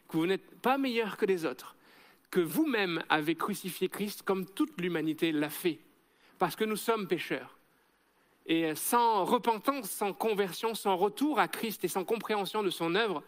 que 0.07 0.15
vous 0.15 0.25
n'êtes 0.25 0.61
pas 0.61 0.77
meilleur 0.77 1.17
que 1.17 1.25
les 1.25 1.45
autres, 1.45 1.75
que 2.31 2.39
vous-même 2.39 3.03
avez 3.09 3.35
crucifié 3.35 3.89
Christ 3.89 4.23
comme 4.23 4.45
toute 4.45 4.79
l'humanité 4.79 5.31
l'a 5.31 5.49
fait, 5.49 5.79
parce 6.39 6.55
que 6.55 6.63
nous 6.63 6.77
sommes 6.77 7.07
pécheurs. 7.07 7.57
Et 8.45 8.73
sans 8.75 9.25
repentance, 9.25 9.89
sans 9.89 10.13
conversion, 10.13 10.75
sans 10.75 10.95
retour 10.95 11.39
à 11.39 11.47
Christ 11.47 11.83
et 11.83 11.89
sans 11.89 12.05
compréhension 12.05 12.63
de 12.63 12.69
son 12.69 12.95
œuvre, 12.95 13.23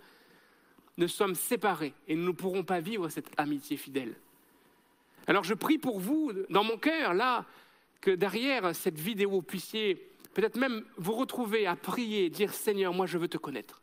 nous 0.97 1.07
sommes 1.09 1.35
séparés 1.35 1.93
et 2.07 2.15
nous 2.15 2.27
ne 2.27 2.31
pourrons 2.31 2.63
pas 2.63 2.79
vivre 2.79 3.09
cette 3.09 3.29
amitié 3.37 3.75
fidèle. 3.75 4.15
Alors 5.27 5.43
je 5.43 5.53
prie 5.53 5.77
pour 5.77 5.99
vous, 5.99 6.31
dans 6.49 6.63
mon 6.63 6.77
cœur, 6.77 7.13
là, 7.13 7.45
que 7.99 8.11
derrière 8.11 8.73
cette 8.75 8.99
vidéo, 8.99 9.31
vous 9.31 9.41
puissiez 9.41 10.14
peut-être 10.35 10.57
même 10.57 10.83
vous 10.97 11.13
retrouver 11.13 11.65
à 11.65 11.75
prier, 11.75 12.29
dire 12.29 12.53
Seigneur, 12.53 12.93
moi 12.93 13.07
je 13.07 13.17
veux 13.17 13.29
te 13.29 13.37
connaître. 13.37 13.81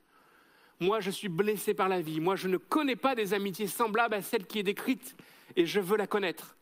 Moi 0.79 1.01
je 1.01 1.11
suis 1.11 1.29
blessé 1.29 1.75
par 1.75 1.89
la 1.89 2.01
vie. 2.01 2.21
Moi 2.21 2.37
je 2.37 2.47
ne 2.47 2.59
connais 2.59 2.95
pas 2.95 3.17
des 3.17 3.35
amitiés 3.35 3.67
semblables 3.67 4.15
à 4.15 4.23
celle 4.23 4.47
qui 4.47 4.61
est 4.61 4.63
décrite 4.63 5.17
et 5.57 5.67
je 5.67 5.81
veux 5.81 5.97
la 5.97 6.07
connaître. 6.07 6.55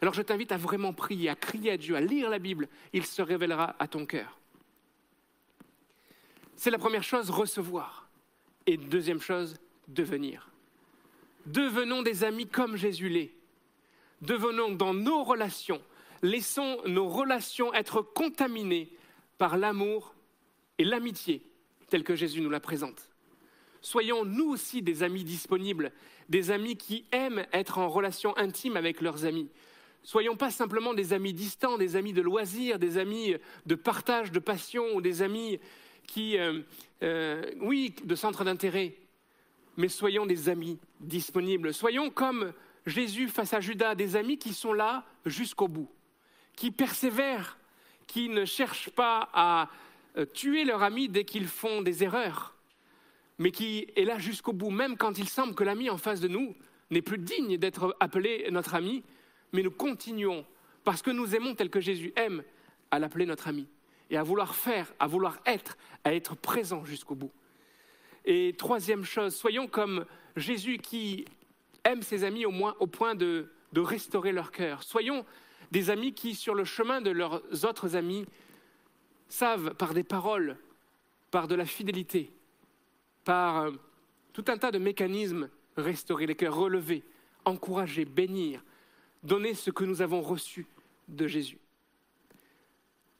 Alors 0.00 0.14
je 0.14 0.22
t'invite 0.22 0.50
à 0.50 0.56
vraiment 0.56 0.94
prier, 0.94 1.28
à 1.28 1.36
crier 1.36 1.72
à 1.72 1.76
Dieu, 1.76 1.94
à 1.94 2.00
lire 2.00 2.30
la 2.30 2.38
Bible. 2.38 2.68
Il 2.92 3.04
se 3.04 3.20
révélera 3.20 3.76
à 3.78 3.86
ton 3.86 4.06
cœur. 4.06 4.38
C'est 6.56 6.70
la 6.70 6.78
première 6.78 7.04
chose, 7.04 7.30
recevoir. 7.30 8.08
Et 8.66 8.76
deuxième 8.76 9.20
chose, 9.20 9.56
devenir. 9.88 10.50
Devenons 11.46 12.02
des 12.02 12.24
amis 12.24 12.48
comme 12.48 12.76
Jésus 12.76 13.08
l'est. 13.08 13.32
Devenons 14.22 14.70
dans 14.70 14.94
nos 14.94 15.22
relations, 15.22 15.80
laissons 16.22 16.78
nos 16.86 17.08
relations 17.08 17.72
être 17.74 18.02
contaminées 18.02 18.90
par 19.38 19.56
l'amour 19.56 20.14
et 20.78 20.84
l'amitié 20.84 21.42
telle 21.88 22.04
que 22.04 22.14
Jésus 22.14 22.40
nous 22.40 22.50
la 22.50 22.60
présente. 22.60 23.08
Soyons 23.80 24.24
nous 24.24 24.50
aussi 24.50 24.82
des 24.82 25.02
amis 25.02 25.24
disponibles, 25.24 25.92
des 26.28 26.50
amis 26.50 26.76
qui 26.76 27.06
aiment 27.12 27.46
être 27.52 27.78
en 27.78 27.88
relation 27.88 28.36
intime 28.36 28.76
avec 28.76 29.00
leurs 29.00 29.24
amis. 29.24 29.48
Soyons 30.02 30.36
pas 30.36 30.50
simplement 30.50 30.94
des 30.94 31.12
amis 31.12 31.32
distants, 31.32 31.78
des 31.78 31.96
amis 31.96 32.12
de 32.12 32.20
loisirs, 32.22 32.78
des 32.78 32.98
amis 32.98 33.36
de 33.66 33.74
partage 33.74 34.32
de 34.32 34.38
passion 34.38 34.84
ou 34.94 35.00
des 35.00 35.22
amis 35.22 35.58
qui, 36.06 36.38
euh, 36.38 36.60
euh, 37.02 37.42
oui, 37.60 37.94
de 38.04 38.14
centre 38.14 38.44
d'intérêt 38.44 38.96
mais 39.78 39.88
soyons 39.88 40.26
des 40.26 40.50
amis 40.50 40.78
disponibles. 41.00 41.72
Soyons 41.72 42.10
comme 42.10 42.52
Jésus 42.84 43.28
face 43.28 43.54
à 43.54 43.60
Judas, 43.60 43.94
des 43.94 44.16
amis 44.16 44.36
qui 44.36 44.52
sont 44.52 44.72
là 44.72 45.04
jusqu'au 45.24 45.68
bout, 45.68 45.88
qui 46.56 46.72
persévèrent, 46.72 47.57
qui 48.08 48.28
ne 48.28 48.44
cherchent 48.44 48.90
pas 48.90 49.28
à 49.32 49.68
euh, 50.16 50.24
tuer 50.24 50.64
leur 50.64 50.82
ami 50.82 51.08
dès 51.08 51.24
qu'ils 51.24 51.46
font 51.46 51.82
des 51.82 52.02
erreurs, 52.02 52.56
mais 53.38 53.52
qui 53.52 53.86
est 53.94 54.04
là 54.04 54.18
jusqu'au 54.18 54.52
bout, 54.52 54.70
même 54.70 54.96
quand 54.96 55.18
il 55.18 55.28
semble 55.28 55.54
que 55.54 55.62
l'ami 55.62 55.88
en 55.90 55.98
face 55.98 56.20
de 56.20 56.26
nous 56.26 56.56
n'est 56.90 57.02
plus 57.02 57.18
digne 57.18 57.56
d'être 57.58 57.94
appelé 58.00 58.48
notre 58.50 58.74
ami, 58.74 59.04
mais 59.52 59.62
nous 59.62 59.70
continuons, 59.70 60.44
parce 60.82 61.02
que 61.02 61.10
nous 61.10 61.36
aimons 61.36 61.54
tel 61.54 61.70
que 61.70 61.80
Jésus 61.80 62.12
aime, 62.16 62.42
à 62.90 62.98
l'appeler 62.98 63.26
notre 63.26 63.46
ami, 63.46 63.68
et 64.10 64.16
à 64.16 64.22
vouloir 64.22 64.54
faire, 64.54 64.92
à 64.98 65.06
vouloir 65.06 65.38
être, 65.46 65.76
à 66.02 66.14
être 66.14 66.34
présent 66.34 66.84
jusqu'au 66.84 67.14
bout. 67.14 67.32
Et 68.24 68.54
troisième 68.56 69.04
chose, 69.04 69.36
soyons 69.36 69.68
comme 69.68 70.06
Jésus 70.34 70.78
qui 70.78 71.26
aime 71.84 72.02
ses 72.02 72.24
amis 72.24 72.46
au, 72.46 72.50
moins, 72.50 72.74
au 72.80 72.86
point 72.86 73.14
de, 73.14 73.52
de 73.72 73.80
restaurer 73.80 74.32
leur 74.32 74.50
cœur. 74.50 74.82
Soyons 74.82 75.24
des 75.70 75.90
amis 75.90 76.14
qui, 76.14 76.34
sur 76.34 76.54
le 76.54 76.64
chemin 76.64 77.00
de 77.00 77.10
leurs 77.10 77.42
autres 77.64 77.96
amis, 77.96 78.26
savent 79.28 79.74
par 79.74 79.94
des 79.94 80.04
paroles, 80.04 80.56
par 81.30 81.48
de 81.48 81.54
la 81.54 81.66
fidélité, 81.66 82.30
par 83.24 83.58
euh, 83.58 83.72
tout 84.32 84.44
un 84.48 84.56
tas 84.56 84.70
de 84.70 84.78
mécanismes, 84.78 85.50
restaurer 85.76 86.26
les 86.26 86.34
cœurs, 86.34 86.56
relever, 86.56 87.04
encourager, 87.44 88.04
bénir, 88.04 88.64
donner 89.22 89.54
ce 89.54 89.70
que 89.70 89.84
nous 89.84 90.02
avons 90.02 90.22
reçu 90.22 90.66
de 91.08 91.26
Jésus. 91.26 91.58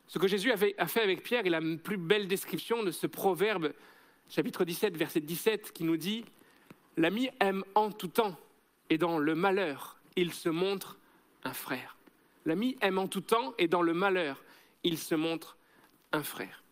Ce 0.07 0.19
que 0.19 0.27
Jésus 0.27 0.51
a 0.51 0.87
fait 0.87 1.03
avec 1.03 1.23
Pierre 1.23 1.47
est 1.47 1.51
la 1.51 1.61
plus 1.61 1.99
belle 1.99 2.29
description 2.29 2.83
de 2.83 2.91
ce 2.91 3.07
proverbe 3.07 3.75
chapitre 4.31 4.65
17, 4.65 4.97
verset 4.97 5.20
17, 5.20 5.73
qui 5.73 5.85
nous 5.85 5.99
dit 5.99 6.25
L'ami 6.97 7.29
aime 7.41 7.62
en 7.75 7.91
tout 7.91 8.09
temps, 8.09 8.37
et 8.89 8.97
dans 8.97 9.19
le 9.19 9.35
malheur, 9.35 9.99
il 10.16 10.33
se 10.33 10.49
montre 10.49 10.99
un 11.45 11.53
frère. 11.53 11.98
L'ami 12.49 12.77
aime 12.81 12.99
en 12.99 13.07
tout 13.07 13.20
temps, 13.20 13.55
et 13.59 13.69
dans 13.69 13.83
le 13.83 13.95
malheur, 13.95 14.43
il 14.83 14.99
se 14.99 15.15
montre 15.15 15.57
un 16.12 16.23
frère. 16.23 16.65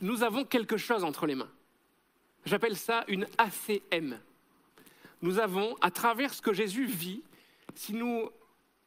Nous 0.00 0.22
avons 0.22 0.44
quelque 0.44 0.76
chose 0.76 1.04
entre 1.04 1.26
les 1.26 1.34
mains. 1.34 1.50
J'appelle 2.46 2.76
ça 2.76 3.04
une 3.06 3.26
ACM. 3.38 4.18
Nous 5.20 5.38
avons, 5.38 5.76
à 5.82 5.90
travers 5.90 6.32
ce 6.32 6.40
que 6.40 6.54
Jésus 6.54 6.86
vit, 6.86 7.22
si 7.74 7.92
nous 7.92 8.30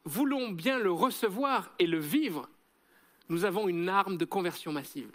voulons 0.04 0.50
bien 0.50 0.78
le 0.78 0.90
recevoir 0.90 1.72
et 1.78 1.86
le 1.86 2.00
vivre, 2.00 2.48
nous 3.28 3.44
avons 3.44 3.68
une 3.68 3.88
arme 3.88 4.16
de 4.16 4.24
conversion 4.24 4.72
massive, 4.72 5.10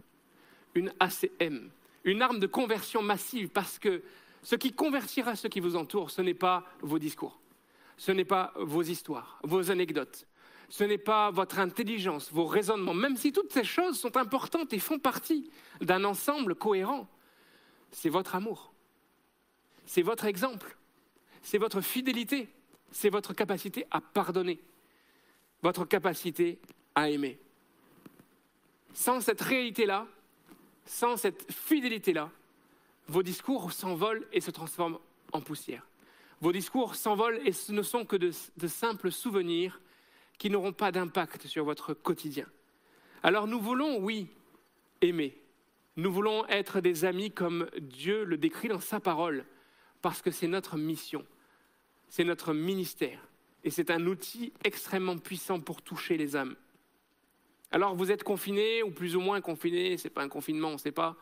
une 0.74 0.91
ACM 0.99 1.70
une 2.03 2.22
arme 2.22 2.40
de 2.40 2.48
conversion 2.48 3.02
massive, 3.02 3.49
parce 3.49 3.80
que 3.80 4.02
ce 4.41 4.56
qui 4.56 4.72
convertira 4.72 5.36
ceux 5.36 5.49
qui 5.49 5.60
vous 5.60 5.76
entourent, 5.76 6.11
ce 6.11 6.22
n'est 6.22 6.34
pas 6.34 6.66
vos 6.82 6.99
discours, 6.99 7.40
ce 7.98 8.11
n'est 8.11 8.26
pas 8.26 8.53
vos 8.56 8.82
histoires, 8.82 9.40
vos 9.44 9.70
anecdotes, 9.70 10.26
ce 10.69 10.83
n'est 10.83 10.97
pas 10.97 11.31
votre 11.31 11.59
intelligence, 11.59 12.31
vos 12.31 12.45
raisonnements, 12.45 12.93
même 12.93 13.17
si 13.17 13.31
toutes 13.31 13.51
ces 13.51 13.63
choses 13.63 13.99
sont 13.99 14.15
importantes 14.17 14.71
et 14.73 14.79
font 14.79 14.99
partie 14.99 15.49
d'un 15.81 16.03
ensemble 16.03 16.55
cohérent, 16.55 17.07
c'est 17.91 18.09
votre 18.09 18.35
amour, 18.35 18.71
c'est 19.85 20.03
votre 20.03 20.25
exemple, 20.25 20.77
c'est 21.41 21.57
votre 21.57 21.81
fidélité, 21.81 22.49
c'est 22.91 23.09
votre 23.09 23.33
capacité 23.33 23.85
à 23.91 23.99
pardonner, 23.99 24.59
votre 25.61 25.85
capacité 25.85 26.59
à 26.95 27.09
aimer. 27.09 27.39
Sans 28.93 29.21
cette 29.21 29.41
réalité-là, 29.41 30.07
sans 30.85 31.17
cette 31.17 31.51
fidélité-là, 31.51 32.31
vos 33.07 33.23
discours 33.23 33.71
s'envolent 33.71 34.27
et 34.31 34.41
se 34.41 34.51
transforment 34.51 34.99
en 35.33 35.41
poussière. 35.41 35.85
Vos 36.41 36.51
discours 36.51 36.95
s'envolent 36.95 37.39
et 37.45 37.51
ce 37.51 37.71
ne 37.71 37.81
sont 37.81 38.05
que 38.05 38.15
de, 38.15 38.31
simples 38.67 39.11
souvenirs 39.11 39.81
qui 40.40 40.49
n'auront 40.49 40.74
pas 40.74 40.91
d'impact 40.91 41.45
sur 41.45 41.64
votre 41.64 41.94
quotidien. 41.94 42.48
Alors 43.22 43.45
nous 43.45 43.60
voulons, 43.60 43.99
oui, 43.99 44.30
aimer. 45.02 45.38
Nous 45.98 46.11
voulons 46.11 46.48
être 46.48 46.80
des 46.80 47.06
amis 47.06 47.30
comme 47.30 47.70
Dieu 47.80 48.24
le 48.24 48.38
décrit 48.38 48.70
dans 48.70 48.80
sa 48.80 48.99
parole, 48.99 49.45
parce 50.02 50.22
que 50.22 50.32
c'est 50.32 50.48
notre 50.48 50.78
mission, 50.78 51.26
c'est 52.07 52.24
notre 52.24 52.53
ministère, 52.53 53.20
et 53.66 53.70
c'est 53.70 53.91
un 53.91 54.07
outil 54.07 54.53
extrêmement 54.64 55.18
puissant 55.18 55.60
pour 55.60 55.82
toucher 55.82 56.18
les 56.18 56.38
âmes. 56.38 56.56
Alors 57.72 57.95
vous 57.95 58.11
êtes 58.11 58.24
confiné 58.24 58.82
ou 58.82 58.91
plus 58.91 59.18
ou 59.18 59.20
moins 59.20 59.41
confiné, 59.41 59.98
c'est 59.98 60.10
pas 60.10 60.24
un 60.24 60.30
confinement, 60.30 60.70
on 60.70 60.74
ne 60.74 60.78
sait 60.78 60.94
pas. 60.94 61.18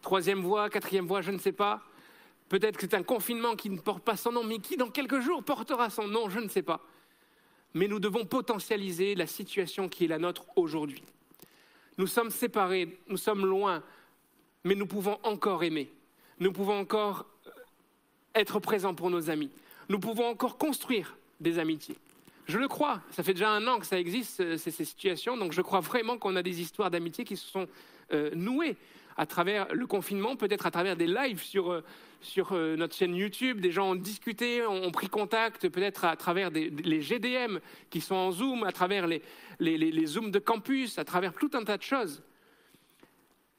Troisième 0.00 0.40
voie, 0.40 0.70
quatrième 0.70 1.06
voie, 1.06 1.22
je 1.22 1.32
ne 1.32 1.38
sais 1.38 1.52
pas. 1.52 1.82
Peut-être 2.48 2.76
que 2.78 2.82
c'est 2.82 2.96
un 2.96 3.02
confinement 3.02 3.56
qui 3.56 3.68
ne 3.68 3.78
porte 3.78 4.04
pas 4.04 4.16
son 4.16 4.32
nom, 4.32 4.44
mais 4.44 4.58
qui 4.58 4.76
dans 4.76 4.90
quelques 4.90 5.20
jours 5.20 5.42
portera 5.42 5.90
son 5.90 6.06
nom, 6.06 6.30
je 6.30 6.38
ne 6.38 6.48
sais 6.48 6.62
pas. 6.62 6.80
Mais 7.74 7.88
nous 7.88 8.00
devons 8.00 8.24
potentialiser 8.24 9.14
la 9.14 9.26
situation 9.26 9.88
qui 9.88 10.04
est 10.04 10.08
la 10.08 10.18
nôtre 10.18 10.44
aujourd'hui. 10.56 11.02
Nous 11.98 12.06
sommes 12.06 12.30
séparés, 12.30 12.98
nous 13.08 13.16
sommes 13.16 13.46
loin, 13.46 13.82
mais 14.64 14.74
nous 14.74 14.86
pouvons 14.86 15.18
encore 15.22 15.62
aimer. 15.64 15.90
Nous 16.38 16.52
pouvons 16.52 16.78
encore 16.78 17.26
euh, 17.46 17.50
être 18.34 18.58
présents 18.58 18.94
pour 18.94 19.10
nos 19.10 19.30
amis. 19.30 19.50
Nous 19.88 19.98
pouvons 19.98 20.26
encore 20.26 20.56
construire 20.56 21.16
des 21.40 21.58
amitiés. 21.58 21.96
Je 22.46 22.58
le 22.58 22.68
crois. 22.68 23.00
Ça 23.10 23.22
fait 23.22 23.34
déjà 23.34 23.50
un 23.50 23.66
an 23.66 23.78
que 23.78 23.86
ça 23.86 23.98
existe, 23.98 24.40
euh, 24.40 24.56
ces, 24.56 24.70
situations. 24.70 25.36
Donc 25.36 25.52
je 25.52 25.60
crois 25.60 25.80
vraiment 25.80 26.18
qu'on 26.18 26.36
a 26.36 26.42
des 26.42 26.60
histoires 26.60 26.90
d'amitié 26.90 27.24
qui 27.24 27.36
se 27.36 27.46
sont 27.46 27.68
euh, 28.12 28.30
nouées 28.34 28.76
à 29.20 29.26
travers 29.26 29.74
le 29.74 29.86
confinement, 29.86 30.34
peut-être 30.34 30.64
à 30.64 30.70
travers 30.70 30.96
des 30.96 31.06
lives 31.06 31.42
sur, 31.42 31.70
euh, 31.70 31.84
sur 32.22 32.54
notre 32.54 32.96
chaîne 32.96 33.14
YouTube. 33.14 33.60
Des 33.60 33.70
gens 33.70 33.90
ont 33.90 33.94
discuté, 33.94 34.64
ont, 34.64 34.90
pris 34.90 35.10
contact, 35.10 35.68
peut-être 35.68 36.06
à 36.06 36.16
travers 36.16 36.48
les 36.50 37.02
GDM 37.02 37.58
qui 37.90 38.00
sont 38.00 38.14
en 38.14 38.30
Zoom, 38.30 38.64
à 38.64 38.72
travers 38.72 39.06
les, 39.06 39.20
les, 39.58 40.06
Zooms 40.06 40.30
de 40.30 40.38
campus, 40.38 40.98
à 40.98 41.04
travers 41.04 41.34
tout 41.34 41.50
un 41.52 41.64
tas 41.64 41.76
de 41.76 41.82
choses. 41.82 42.22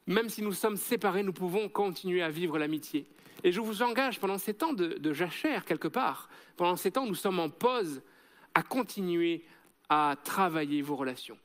Même 0.07 0.29
si 0.29 0.41
nous 0.41 0.51
sommes 0.51 0.77
séparés, 0.77 1.21
nous 1.21 1.31
pouvons 1.31 1.69
continuer 1.69 2.23
à 2.23 2.31
vivre 2.31 2.57
l'amitié. 2.57 3.05
Et 3.43 3.51
je 3.51 3.61
vous 3.61 3.83
engage 3.83 4.19
pendant 4.19 4.39
ces 4.39 4.55
temps 4.55 4.73
de, 4.73 4.97
de 4.97 5.13
jachère, 5.13 5.63
quelque 5.63 5.87
part, 5.87 6.27
pendant 6.57 6.75
ces 6.75 6.89
temps, 6.89 7.05
nous 7.05 7.13
sommes 7.13 7.39
en 7.39 7.49
pause, 7.49 8.01
à 8.55 8.63
continuer 8.63 9.45
à 9.89 10.15
travailler 10.23 10.81
vos 10.81 10.95
relations. 10.95 11.37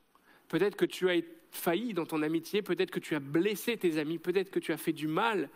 Peut-être 0.47 0.75
que 0.75 0.85
tu 0.85 1.07
as 1.07 1.21
failli 1.51 1.93
dans 1.93 2.05
ton 2.05 2.21
amitié, 2.21 2.61
peut-être 2.61 2.91
que 2.91 2.99
tu 2.99 3.15
as 3.15 3.19
blessé 3.19 3.77
tes 3.77 3.97
amis, 3.97 4.17
peut-être 4.17 4.51
que 4.51 4.59
tu 4.59 4.71
as 4.71 4.77
fait 4.77 4.93
du 4.93 5.07
mal. 5.07 5.49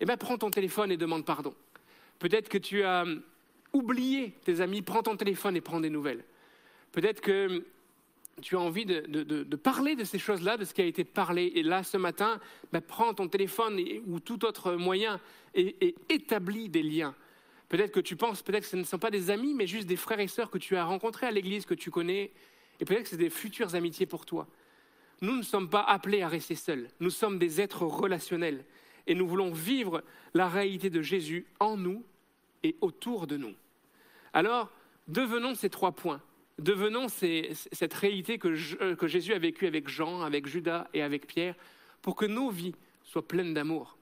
Eh 0.00 0.04
bien, 0.04 0.16
prends 0.16 0.38
ton 0.38 0.50
téléphone 0.50 0.92
et 0.92 0.96
demande 0.96 1.24
pardon. 1.24 1.54
Peut-être 2.18 2.48
que 2.48 2.58
tu 2.58 2.82
as 2.82 3.04
oublié 3.72 4.32
tes 4.44 4.60
amis, 4.60 4.82
prends 4.82 5.02
ton 5.02 5.16
téléphone 5.16 5.56
et 5.56 5.60
prends 5.60 5.80
des 5.80 5.90
nouvelles. 5.90 6.24
Peut-être 6.92 7.20
que 7.20 7.64
tu 8.40 8.56
as 8.56 8.60
envie 8.60 8.84
de, 8.84 9.56
parler 9.56 9.96
de 9.96 10.04
ces 10.04 10.18
choses-là, 10.18 10.56
de 10.56 10.64
ce 10.64 10.74
qui 10.74 10.80
a 10.80 10.84
été 10.84 11.04
parlé. 11.04 11.52
Et 11.54 11.62
là, 11.62 11.82
ce 11.82 11.96
matin, 11.96 12.40
ben, 12.72 12.80
prends 12.80 13.12
ton 13.14 13.28
téléphone 13.28 13.80
ou 14.06 14.20
tout 14.20 14.44
autre 14.44 14.74
moyen 14.74 15.20
et, 15.54 15.94
établis 16.08 16.68
des 16.68 16.82
liens. 16.82 17.14
Peut-être 17.68 17.92
que 17.92 18.00
tu 18.00 18.16
penses, 18.16 18.42
peut-être 18.42 18.62
que 18.62 18.70
ce 18.70 18.76
ne 18.76 18.84
sont 18.84 18.98
pas 18.98 19.10
des 19.10 19.30
amis, 19.30 19.54
mais 19.54 19.66
juste 19.66 19.86
des 19.86 19.96
frères 19.96 20.20
et 20.20 20.28
sœurs 20.28 20.50
que 20.50 20.58
tu 20.58 20.76
as 20.76 20.84
rencontrés 20.84 21.26
à 21.26 21.30
l'église, 21.30 21.66
que 21.66 21.74
tu 21.74 21.90
connais. 21.90 22.30
Et 22.80 22.84
peut-être 22.84 23.02
que 23.02 23.08
c'est 23.08 23.16
des 23.16 23.30
futures 23.30 23.74
amitiés 23.74 24.06
pour 24.06 24.24
toi. 24.24 24.46
Nous 25.20 25.36
ne 25.36 25.42
sommes 25.42 25.68
pas 25.68 25.82
appelés 25.82 26.22
à 26.22 26.28
rester 26.28 26.54
seuls. 26.54 26.88
Nous 27.00 27.10
sommes 27.10 27.38
des 27.38 27.60
êtres 27.60 27.82
relationnels. 27.82 28.64
Et 29.06 29.14
nous 29.14 29.26
voulons 29.26 29.52
vivre 29.52 30.02
la 30.34 30.48
réalité 30.48 30.90
de 30.90 31.02
Jésus 31.02 31.46
en 31.60 31.76
nous 31.76 32.04
et 32.62 32.76
autour 32.80 33.26
de 33.26 33.36
nous. 33.36 33.54
Alors, 34.32 34.70
devenons 35.06 35.54
ces 35.54 35.70
trois 35.70 35.92
points. 35.92 36.20
Devenons 36.58 37.06
cette 37.08 37.94
réalité 37.94 38.38
euh, 38.44 38.96
que, 38.96 39.06
Jésus 39.06 39.32
a 39.32 39.38
vécue 39.38 39.66
avec 39.66 39.88
Jean, 39.88 40.22
avec 40.22 40.46
Judas 40.46 40.88
et 40.92 41.02
avec 41.02 41.26
Pierre, 41.26 41.54
pour 42.02 42.16
que 42.16 42.26
nos 42.26 42.50
vies 42.50 42.74
soient 43.04 43.26
pleines 43.26 43.54
d'amour. 43.54 43.96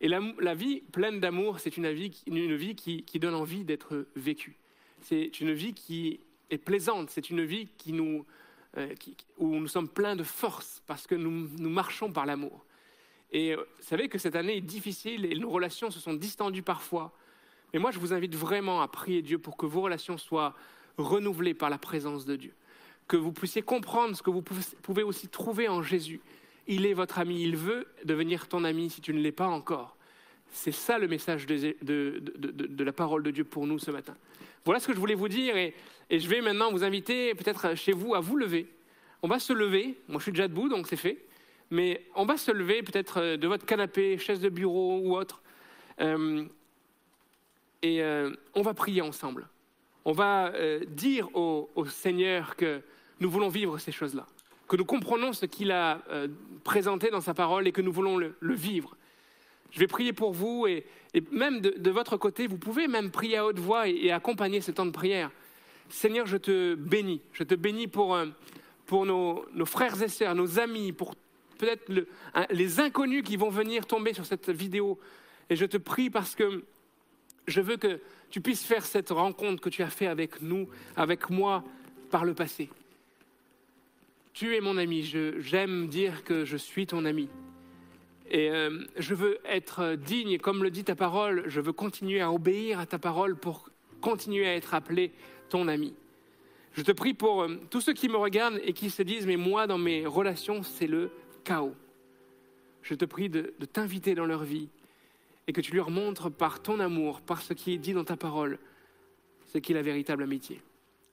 Et 0.00 0.06
la, 0.06 0.54
vie 0.54 0.80
pleine 0.92 1.18
d'amour, 1.18 1.58
c'est 1.58 1.76
une 1.76 1.90
vie, 1.90 2.22
une 2.28 2.54
vie 2.54 2.76
qui, 2.76 3.18
donne 3.18 3.34
envie 3.34 3.64
d'être 3.64 4.06
vécue. 4.14 4.56
C'est 5.00 5.40
une 5.40 5.52
vie 5.52 5.74
qui 5.74 6.20
est 6.50 6.58
plaisante, 6.58 7.10
c'est 7.10 7.30
une 7.30 7.44
vie 7.44 7.68
qui 7.78 7.92
nous, 7.92 8.24
euh, 8.76 8.94
où 9.38 9.54
nous 9.54 9.68
sommes 9.68 9.88
pleins 9.88 10.16
de 10.16 10.22
force 10.22 10.82
parce 10.86 11.06
que 11.06 11.14
nous, 11.14 11.48
marchons 11.68 12.12
par 12.12 12.26
l'amour. 12.26 12.64
Et 13.32 13.54
euh, 13.54 13.56
vous 13.56 13.82
savez 13.82 14.08
que 14.08 14.18
cette 14.18 14.36
année 14.36 14.56
est 14.56 14.62
difficile 14.62 15.24
et 15.24 15.34
nos 15.34 15.50
relations 15.50 15.90
se 15.90 16.00
sont 16.00 16.14
distendues 16.14 16.62
parfois. 16.62 17.12
Mais 17.72 17.78
moi, 17.78 17.90
je 17.90 17.98
vous 17.98 18.12
invite 18.12 18.34
vraiment 18.34 18.82
à 18.82 18.88
prier 18.88 19.22
Dieu 19.22 19.38
pour 19.38 19.56
que 19.56 19.66
vos 19.66 19.80
relations 19.80 20.18
soient 20.18 20.54
renouvelé 20.96 21.54
par 21.54 21.70
la 21.70 21.78
présence 21.78 22.24
de 22.24 22.36
Dieu. 22.36 22.54
Que 23.06 23.16
vous 23.16 23.32
puissiez 23.32 23.62
comprendre 23.62 24.16
ce 24.16 24.22
que 24.22 24.30
vous 24.30 24.42
pouvez 24.42 25.02
aussi 25.02 25.28
trouver 25.28 25.68
en 25.68 25.82
Jésus. 25.82 26.20
Il 26.66 26.84
est 26.84 26.92
votre 26.92 27.18
ami, 27.18 27.42
il 27.42 27.56
veut 27.56 27.86
devenir 28.04 28.48
ton 28.48 28.64
ami 28.64 28.90
si 28.90 29.00
tu 29.00 29.14
ne 29.14 29.20
l'es 29.20 29.32
pas 29.32 29.46
encore. 29.46 29.96
C'est 30.50 30.72
ça 30.72 30.98
le 30.98 31.08
message 31.08 31.46
de, 31.46 32.84
la 32.84 32.92
parole 32.92 33.22
de 33.22 33.30
Dieu 33.30 33.44
pour 33.44 33.66
nous 33.66 33.78
ce 33.78 33.90
matin. 33.90 34.14
Voilà 34.68 34.80
ce 34.80 34.86
que 34.86 34.92
je 34.92 34.98
voulais 34.98 35.14
vous 35.14 35.28
dire 35.28 35.56
et, 35.56 35.72
je 36.10 36.28
vais 36.28 36.42
maintenant 36.42 36.70
vous 36.70 36.84
inviter 36.84 37.34
peut-être 37.34 37.74
chez 37.74 37.92
vous 37.92 38.14
à 38.14 38.20
vous 38.20 38.36
lever. 38.36 38.68
On 39.22 39.26
va 39.26 39.38
se 39.38 39.54
lever, 39.54 39.98
moi 40.08 40.18
je 40.18 40.24
suis 40.24 40.32
déjà 40.32 40.46
debout 40.46 40.68
donc 40.68 40.88
c'est 40.88 40.96
fait, 40.96 41.24
mais 41.70 42.04
on 42.14 42.26
va 42.26 42.36
se 42.36 42.50
lever 42.50 42.82
peut-être 42.82 43.36
de 43.36 43.48
votre 43.48 43.64
canapé, 43.64 44.18
chaise 44.18 44.40
de 44.40 44.50
bureau 44.50 44.98
ou 44.98 45.16
autre, 45.16 45.40
euh, 46.02 46.44
et 47.80 48.02
euh, 48.02 48.30
on 48.54 48.60
va 48.60 48.74
prier 48.74 49.00
ensemble. 49.00 49.48
On 50.04 50.12
va 50.12 50.48
euh, 50.48 50.84
dire 50.86 51.34
au, 51.34 51.86
Seigneur 51.86 52.54
que 52.54 52.82
nous 53.20 53.30
voulons 53.30 53.48
vivre 53.48 53.78
ces 53.78 53.90
choses-là, 53.90 54.26
que 54.68 54.76
nous 54.76 54.84
comprenons 54.84 55.32
ce 55.32 55.46
qu'il 55.46 55.72
a 55.72 56.02
euh, 56.10 56.28
présenté 56.62 57.08
dans 57.08 57.22
sa 57.22 57.32
parole 57.32 57.66
et 57.66 57.72
que 57.72 57.80
nous 57.80 57.90
voulons 57.90 58.18
le, 58.18 58.34
vivre. 58.42 58.98
Je 59.70 59.78
vais 59.78 59.86
prier 59.86 60.12
pour 60.12 60.34
vous 60.34 60.66
et, 60.66 60.84
même 61.30 61.60
de, 61.60 61.90
votre 61.90 62.16
côté, 62.16 62.46
vous 62.46 62.58
pouvez 62.58 62.86
même 62.86 63.10
prier 63.10 63.38
à 63.38 63.46
haute 63.46 63.58
voix 63.58 63.88
et, 63.88 64.10
accompagner 64.10 64.60
ce 64.60 64.70
temps 64.70 64.86
de 64.86 64.90
prière. 64.90 65.30
Seigneur, 65.88 66.26
je 66.26 66.36
te 66.36 66.74
bénis. 66.74 67.20
Je 67.32 67.44
te 67.44 67.54
bénis 67.54 67.86
pour, 67.86 68.14
euh, 68.14 68.26
pour 68.86 69.06
nos, 69.06 69.44
frères 69.64 70.00
et 70.02 70.08
sœurs, 70.08 70.34
nos 70.34 70.58
amis, 70.58 70.92
pour 70.92 71.14
peut-être 71.58 71.90
les 72.50 72.80
inconnus 72.80 73.22
qui 73.24 73.36
vont 73.36 73.48
venir 73.48 73.86
tomber 73.86 74.12
sur 74.12 74.26
cette 74.26 74.50
vidéo. 74.50 74.98
Et 75.50 75.56
je 75.56 75.64
te 75.64 75.76
prie 75.76 76.10
parce 76.10 76.34
que 76.34 76.62
je 77.46 77.60
veux 77.60 77.76
que 77.76 78.00
tu 78.30 78.40
puisses 78.40 78.64
faire 78.64 78.84
cette 78.84 79.10
rencontre 79.10 79.62
que 79.62 79.70
tu 79.70 79.82
as 79.82 79.90
fait 79.90 80.06
avec 80.06 80.42
nous, 80.42 80.68
avec 80.96 81.30
moi, 81.30 81.64
par 82.10 82.24
le 82.24 82.34
passé. 82.34 82.68
Tu 84.34 84.54
es 84.54 84.60
mon 84.60 84.76
ami, 84.76 85.02
j'aime 85.38 85.88
dire 85.88 86.22
que 86.22 86.44
je 86.44 86.56
suis 86.56 86.86
ton 86.86 87.04
ami. 87.04 87.28
Et 88.30 88.50
euh, 88.50 88.84
je 88.96 89.14
veux 89.14 89.38
être 89.44 89.94
digne, 89.94 90.38
comme 90.38 90.62
le 90.62 90.70
dit 90.70 90.84
ta 90.84 90.94
parole, 90.94 91.44
je 91.46 91.60
veux 91.60 91.72
continuer 91.72 92.20
à 92.20 92.32
obéir 92.32 92.78
à 92.78 92.86
ta 92.86 92.98
parole 92.98 93.36
pour 93.36 93.70
continuer 94.00 94.46
à 94.46 94.54
être 94.54 94.74
appelé 94.74 95.12
ton 95.48 95.68
ami. 95.68 95.94
Je 96.74 96.82
te 96.82 96.92
prie 96.92 97.14
pour 97.14 97.42
euh, 97.42 97.56
tous 97.70 97.80
ceux 97.80 97.94
qui 97.94 98.08
me 98.08 98.16
regardent 98.16 98.60
et 98.62 98.72
qui 98.72 98.90
se 98.90 99.02
disent, 99.02 99.26
mais 99.26 99.36
moi, 99.36 99.66
dans 99.66 99.78
mes 99.78 100.06
relations, 100.06 100.62
c'est 100.62 100.86
le 100.86 101.10
chaos. 101.44 101.74
Je 102.82 102.94
te 102.94 103.04
prie 103.04 103.28
de 103.28 103.52
t'inviter 103.72 104.14
dans 104.14 104.26
leur 104.26 104.44
vie, 104.44 104.68
et 105.48 105.52
que 105.52 105.62
tu 105.62 105.74
leur 105.74 105.90
montres 105.90 106.30
par 106.30 106.62
ton 106.62 106.78
amour, 106.78 107.22
par 107.22 107.40
ce 107.40 107.54
qui 107.54 107.72
est 107.72 107.78
dit 107.78 107.94
dans 107.94 108.04
ta 108.04 108.16
parole, 108.16 108.58
ce 109.46 109.58
qu'est 109.58 109.74
la 109.74 109.82
véritable 109.82 110.22
amitié. 110.22 110.60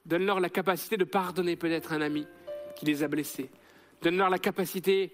Donne-leur 0.04 0.40
la 0.40 0.50
capacité 0.50 0.98
de 0.98 1.04
pardonner 1.04 1.56
peut-être 1.56 1.92
un 1.92 2.02
ami 2.02 2.26
qui 2.76 2.84
les 2.84 3.02
a 3.02 3.08
blessés. 3.08 3.50
Donne-leur 4.02 4.28
la 4.28 4.38
capacité 4.38 5.10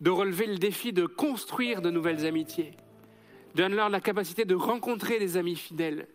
de 0.00 0.10
relever 0.10 0.46
le 0.46 0.58
défi 0.58 0.92
de 0.92 1.06
construire 1.06 1.82
de 1.82 1.90
nouvelles 1.90 2.26
amitiés. 2.26 2.72
Donne-leur 3.54 3.88
la 3.88 4.00
capacité 4.00 4.44
de 4.44 4.54
rencontrer 4.54 5.18
des 5.18 5.36
amis 5.36 5.56
fidèles. 5.56 6.08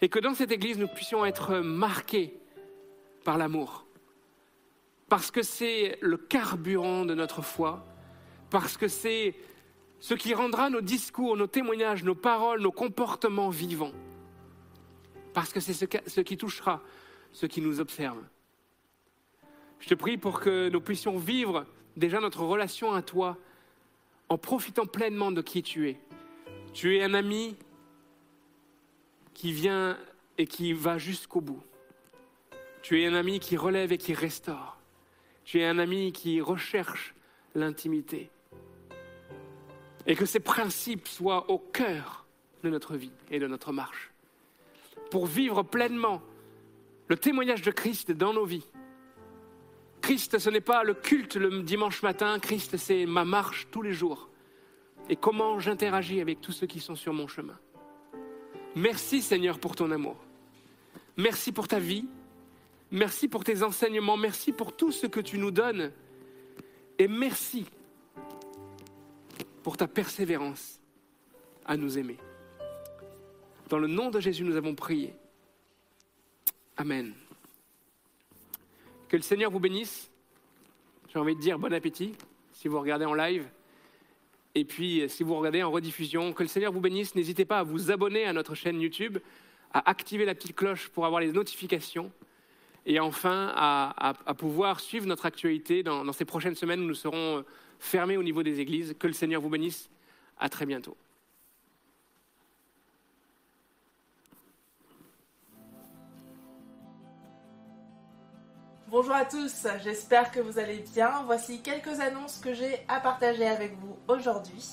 Et 0.00 0.08
que 0.08 0.18
dans 0.18 0.34
cette 0.34 0.52
Église, 0.52 0.78
nous 0.78 0.88
puissions 0.88 1.24
être 1.26 1.58
marqués 1.58 2.34
par 3.24 3.36
l'amour. 3.36 3.86
Parce 5.08 5.30
que 5.30 5.42
c'est 5.42 5.98
le 6.00 6.16
carburant 6.16 7.04
de 7.04 7.14
notre 7.14 7.42
foi, 7.42 7.84
parce 8.50 8.76
que 8.76 8.88
c'est 8.88 9.34
ce 10.00 10.14
qui 10.14 10.32
rendra 10.32 10.70
nos 10.70 10.80
discours, 10.80 11.36
nos 11.36 11.46
témoignages, 11.46 12.04
nos 12.04 12.14
paroles, 12.14 12.60
nos 12.60 12.72
comportements 12.72 13.50
vivants. 13.50 13.92
Parce 15.34 15.52
que 15.52 15.60
c'est 15.60 15.74
ce 15.74 16.20
qui 16.20 16.36
touchera 16.36 16.82
ceux 17.32 17.48
qui 17.48 17.60
nous 17.60 17.80
observent. 17.80 18.24
Je 19.80 19.88
te 19.88 19.94
prie 19.94 20.16
pour 20.16 20.40
que 20.40 20.68
nous 20.68 20.80
puissions 20.80 21.18
vivre 21.18 21.66
déjà 21.98 22.20
notre 22.20 22.42
relation 22.42 22.92
à 22.92 23.02
toi 23.02 23.36
en 24.28 24.38
profitant 24.38 24.86
pleinement 24.86 25.32
de 25.32 25.42
qui 25.42 25.62
tu 25.62 25.88
es. 25.88 26.00
Tu 26.72 26.96
es 26.96 27.02
un 27.02 27.14
ami 27.14 27.56
qui 29.34 29.52
vient 29.52 29.98
et 30.36 30.46
qui 30.46 30.72
va 30.72 30.98
jusqu'au 30.98 31.40
bout. 31.40 31.62
Tu 32.82 33.02
es 33.02 33.06
un 33.06 33.14
ami 33.14 33.40
qui 33.40 33.56
relève 33.56 33.92
et 33.92 33.98
qui 33.98 34.14
restaure. 34.14 34.78
Tu 35.44 35.60
es 35.60 35.66
un 35.66 35.78
ami 35.78 36.12
qui 36.12 36.40
recherche 36.40 37.14
l'intimité 37.54 38.30
et 40.06 40.16
que 40.16 40.24
ces 40.24 40.40
principes 40.40 41.06
soient 41.06 41.50
au 41.50 41.58
cœur 41.58 42.26
de 42.62 42.70
notre 42.70 42.96
vie 42.96 43.12
et 43.30 43.38
de 43.38 43.46
notre 43.46 43.72
marche, 43.72 44.10
pour 45.10 45.26
vivre 45.26 45.62
pleinement 45.62 46.22
le 47.08 47.16
témoignage 47.16 47.62
de 47.62 47.70
Christ 47.70 48.10
dans 48.12 48.32
nos 48.32 48.44
vies. 48.44 48.66
Christ, 50.08 50.38
ce 50.38 50.48
n'est 50.48 50.62
pas 50.62 50.84
le 50.84 50.94
culte 50.94 51.36
le 51.36 51.62
dimanche 51.62 52.02
matin, 52.02 52.38
Christ, 52.38 52.78
c'est 52.78 53.04
ma 53.04 53.26
marche 53.26 53.68
tous 53.70 53.82
les 53.82 53.92
jours 53.92 54.30
et 55.10 55.16
comment 55.16 55.60
j'interagis 55.60 56.22
avec 56.22 56.40
tous 56.40 56.52
ceux 56.52 56.66
qui 56.66 56.80
sont 56.80 56.94
sur 56.94 57.12
mon 57.12 57.28
chemin. 57.28 57.58
Merci 58.74 59.20
Seigneur 59.20 59.58
pour 59.58 59.76
ton 59.76 59.90
amour. 59.90 60.16
Merci 61.18 61.52
pour 61.52 61.68
ta 61.68 61.78
vie. 61.78 62.06
Merci 62.90 63.28
pour 63.28 63.44
tes 63.44 63.62
enseignements. 63.62 64.16
Merci 64.16 64.50
pour 64.50 64.74
tout 64.74 64.92
ce 64.92 65.06
que 65.06 65.20
tu 65.20 65.36
nous 65.36 65.50
donnes. 65.50 65.92
Et 66.98 67.06
merci 67.06 67.66
pour 69.62 69.76
ta 69.76 69.88
persévérance 69.88 70.80
à 71.66 71.76
nous 71.76 71.98
aimer. 71.98 72.16
Dans 73.68 73.78
le 73.78 73.88
nom 73.88 74.08
de 74.08 74.20
Jésus, 74.20 74.42
nous 74.42 74.56
avons 74.56 74.74
prié. 74.74 75.14
Amen. 76.78 77.12
Que 79.08 79.16
le 79.16 79.22
Seigneur 79.22 79.50
vous 79.50 79.60
bénisse. 79.60 80.10
J'ai 81.12 81.18
envie 81.18 81.34
de 81.34 81.40
dire 81.40 81.58
bon 81.58 81.72
appétit 81.72 82.14
si 82.52 82.68
vous 82.68 82.78
regardez 82.78 83.06
en 83.06 83.14
live. 83.14 83.48
Et 84.54 84.64
puis, 84.64 85.04
si 85.08 85.22
vous 85.22 85.34
regardez 85.36 85.62
en 85.62 85.70
rediffusion, 85.70 86.32
que 86.32 86.42
le 86.42 86.48
Seigneur 86.48 86.72
vous 86.72 86.80
bénisse. 86.80 87.14
N'hésitez 87.14 87.44
pas 87.44 87.60
à 87.60 87.62
vous 87.62 87.90
abonner 87.90 88.24
à 88.24 88.32
notre 88.32 88.54
chaîne 88.54 88.80
YouTube, 88.80 89.18
à 89.72 89.88
activer 89.88 90.24
la 90.24 90.34
petite 90.34 90.56
cloche 90.56 90.88
pour 90.88 91.06
avoir 91.06 91.20
les 91.20 91.32
notifications. 91.32 92.10
Et 92.84 93.00
enfin, 93.00 93.52
à, 93.54 94.34
pouvoir 94.34 94.80
suivre 94.80 95.06
notre 95.06 95.26
actualité 95.26 95.82
dans, 95.82 96.12
ces 96.12 96.24
prochaines 96.24 96.54
semaines 96.54 96.80
où 96.80 96.86
nous 96.86 96.94
serons 96.94 97.44
fermé 97.78 98.16
au 98.16 98.22
niveau 98.22 98.42
des 98.42 98.60
églises. 98.60 98.94
Que 98.98 99.06
le 99.06 99.12
Seigneur 99.12 99.40
vous 99.40 99.50
bénisse. 99.50 99.88
À 100.38 100.48
très 100.48 100.66
bientôt. 100.66 100.96
Bonjour 108.90 109.14
à 109.14 109.26
tous, 109.26 109.66
j'espère 109.84 110.30
que 110.30 110.40
vous 110.40 110.58
allez 110.58 110.82
bien. 110.94 111.22
Voici 111.26 111.60
quelques 111.60 112.00
annonces 112.00 112.38
que 112.38 112.54
j'ai 112.54 112.86
à 112.88 113.00
partager 113.00 113.46
avec 113.46 113.76
vous 113.80 113.98
aujourd'hui. 114.08 114.66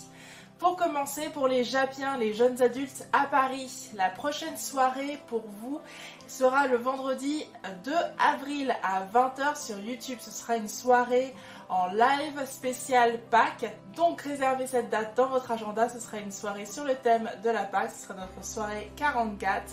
Pour 0.58 0.78
commencer, 0.78 1.28
pour 1.34 1.50
les 1.50 1.66
Japiens, 1.66 2.16
les 2.16 2.34
jeunes 2.34 2.62
adultes 2.62 3.10
à 3.12 3.26
Paris, 3.26 3.90
la 3.94 4.10
prochaine 4.10 4.56
soirée 4.56 5.20
pour 5.28 5.44
vous 5.60 5.82
sera 6.30 6.68
le 6.68 6.78
vendredi 6.78 7.46
2 7.84 7.92
avril 8.18 8.74
à 8.84 9.06
20h 9.06 9.62
sur 9.62 9.78
YouTube. 9.82 10.20
Ce 10.22 10.32
sera 10.32 10.56
une 10.56 10.70
soirée 10.70 11.36
en 11.68 11.88
live 11.88 12.42
spécial 12.46 13.20
Pâques. 13.30 13.76
Donc 13.98 14.22
réservez 14.22 14.68
cette 14.68 14.90
date 14.90 15.18
dans 15.18 15.28
votre 15.28 15.52
agenda. 15.52 15.90
Ce 15.90 16.00
sera 16.00 16.20
une 16.20 16.32
soirée 16.32 16.66
sur 16.66 16.86
le 16.86 16.96
thème 16.96 17.30
de 17.44 17.50
la 17.50 17.66
Pâques. 17.66 17.92
Ce 17.92 18.08
sera 18.08 18.14
notre 18.14 18.46
soirée 18.46 18.94
44 18.96 19.66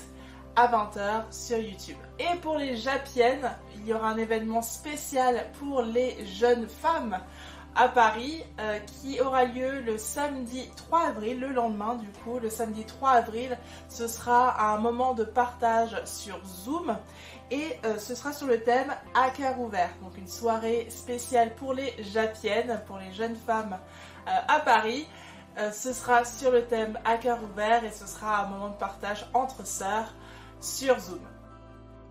à 0.57 0.69
20h 0.69 1.25
sur 1.31 1.59
YouTube. 1.59 1.97
Et 2.19 2.37
pour 2.41 2.59
les 2.59 2.77
Japiennes, 2.77 3.51
il 3.77 3.87
y 3.87 3.93
aura 3.93 4.11
un 4.11 4.17
événement 4.19 4.63
spécial 4.63 5.47
pour 5.59 5.83
les 5.83 6.27
jeunes 6.27 6.69
femmes 6.69 7.19
à 7.75 7.89
Paris 7.89 8.45
euh, 8.61 8.79
qui 8.81 9.21
aura 9.21 9.45
lieu 9.45 9.81
le 9.81 9.97
samedi 9.97 10.69
3 10.77 11.07
avril, 11.09 11.41
le 11.41 11.49
lendemain 11.49 11.95
du 11.95 12.09
coup, 12.09 12.39
le 12.39 12.51
samedi 12.51 12.85
3 12.85 13.11
avril. 13.11 13.59
Ce 13.89 14.07
sera 14.09 14.73
un 14.73 14.79
moment 14.79 15.15
de 15.15 15.25
partage 15.25 15.97
sur 16.05 16.39
Zoom 16.45 16.97
et 17.51 17.79
euh, 17.85 17.99
ce 17.99 18.15
sera 18.15 18.33
sur 18.33 18.47
le 18.47 18.61
thème 18.61 18.95
à 19.15 19.31
cœur 19.31 19.59
ouvert. 19.59 19.91
Donc 20.03 20.19
une 20.19 20.29
soirée 20.29 20.87
spéciale 20.91 21.55
pour 21.55 21.73
les 21.73 21.95
Japiennes, 22.13 22.83
pour 22.87 22.99
les 22.99 23.13
jeunes 23.13 23.37
femmes 23.37 23.79
euh, 24.29 24.31
à 24.49 24.61
Paris. 24.61 25.07
ce 25.73 25.93
sera 25.93 26.25
sur 26.25 26.51
le 26.51 26.65
thème 26.65 26.99
à 27.05 27.17
cœur 27.19 27.39
ouvert 27.43 27.85
et 27.85 27.91
ce 27.91 28.07
sera 28.07 28.45
un 28.45 28.49
moment 28.49 28.71
de 28.71 28.79
partage 28.79 29.29
entre 29.35 29.67
sœurs 29.67 30.15
sur 30.63 30.99
Zoom. 30.99 31.21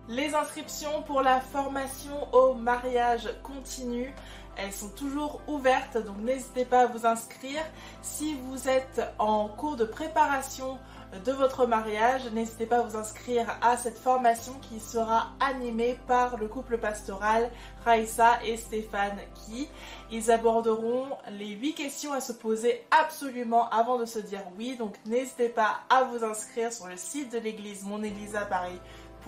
Les 0.08 0.34
inscriptions 0.34 1.02
pour 1.02 1.22
la 1.22 1.40
formation 1.40 2.32
au 2.32 2.54
mariage 2.54 3.28
continue 3.42 4.12
elles 4.56 4.72
sont 4.72 4.90
toujours 4.90 5.40
ouvertes, 5.46 5.96
donc 6.04 6.18
n'hésitez 6.18 6.64
pas 6.64 6.82
à 6.82 6.86
vous 6.86 7.06
inscrire. 7.06 7.62
Si 8.02 8.34
vous 8.34 8.68
êtes 8.68 9.00
en 9.18 9.48
cours 9.48 9.76
de 9.76 9.84
préparation 9.84 10.78
de 11.24 11.32
votre 11.32 11.66
mariage, 11.66 12.22
n'hésitez 12.32 12.64
pas 12.64 12.78
à 12.78 12.82
vous 12.82 12.96
inscrire 12.96 13.46
à 13.60 13.76
cette 13.76 13.98
formation 13.98 14.54
qui 14.62 14.80
sera 14.80 15.28
animée 15.40 15.98
par 16.06 16.38
le 16.38 16.48
couple 16.48 16.78
pastoral 16.78 17.50
Raissa 17.84 18.38
et 18.44 18.56
Stéphane 18.56 19.18
qui 19.34 19.68
ils 20.10 20.30
aborderont 20.30 21.06
les 21.32 21.48
8 21.48 21.74
questions 21.74 22.14
à 22.14 22.20
se 22.20 22.32
poser 22.32 22.86
absolument 22.90 23.68
avant 23.68 23.98
de 23.98 24.06
se 24.06 24.20
dire 24.20 24.42
oui. 24.56 24.76
Donc 24.76 24.94
n'hésitez 25.04 25.50
pas 25.50 25.80
à 25.90 26.04
vous 26.04 26.24
inscrire 26.24 26.72
sur 26.72 26.86
le 26.86 26.96
site 26.96 27.30
de 27.32 27.38
l'église 27.38 27.84
monégliseaparis.fr. 27.84 29.26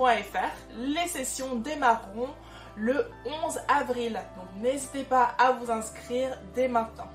Les 0.78 1.09
sessions 1.09 1.56
démarreront 1.56 2.31
le 2.77 3.06
11 3.44 3.61
avril. 3.69 4.20
Donc 4.36 4.62
n'hésitez 4.62 5.05
pas 5.05 5.35
à 5.39 5.52
vous 5.52 5.70
inscrire 5.70 6.39
dès 6.55 6.69
maintenant. 6.69 7.11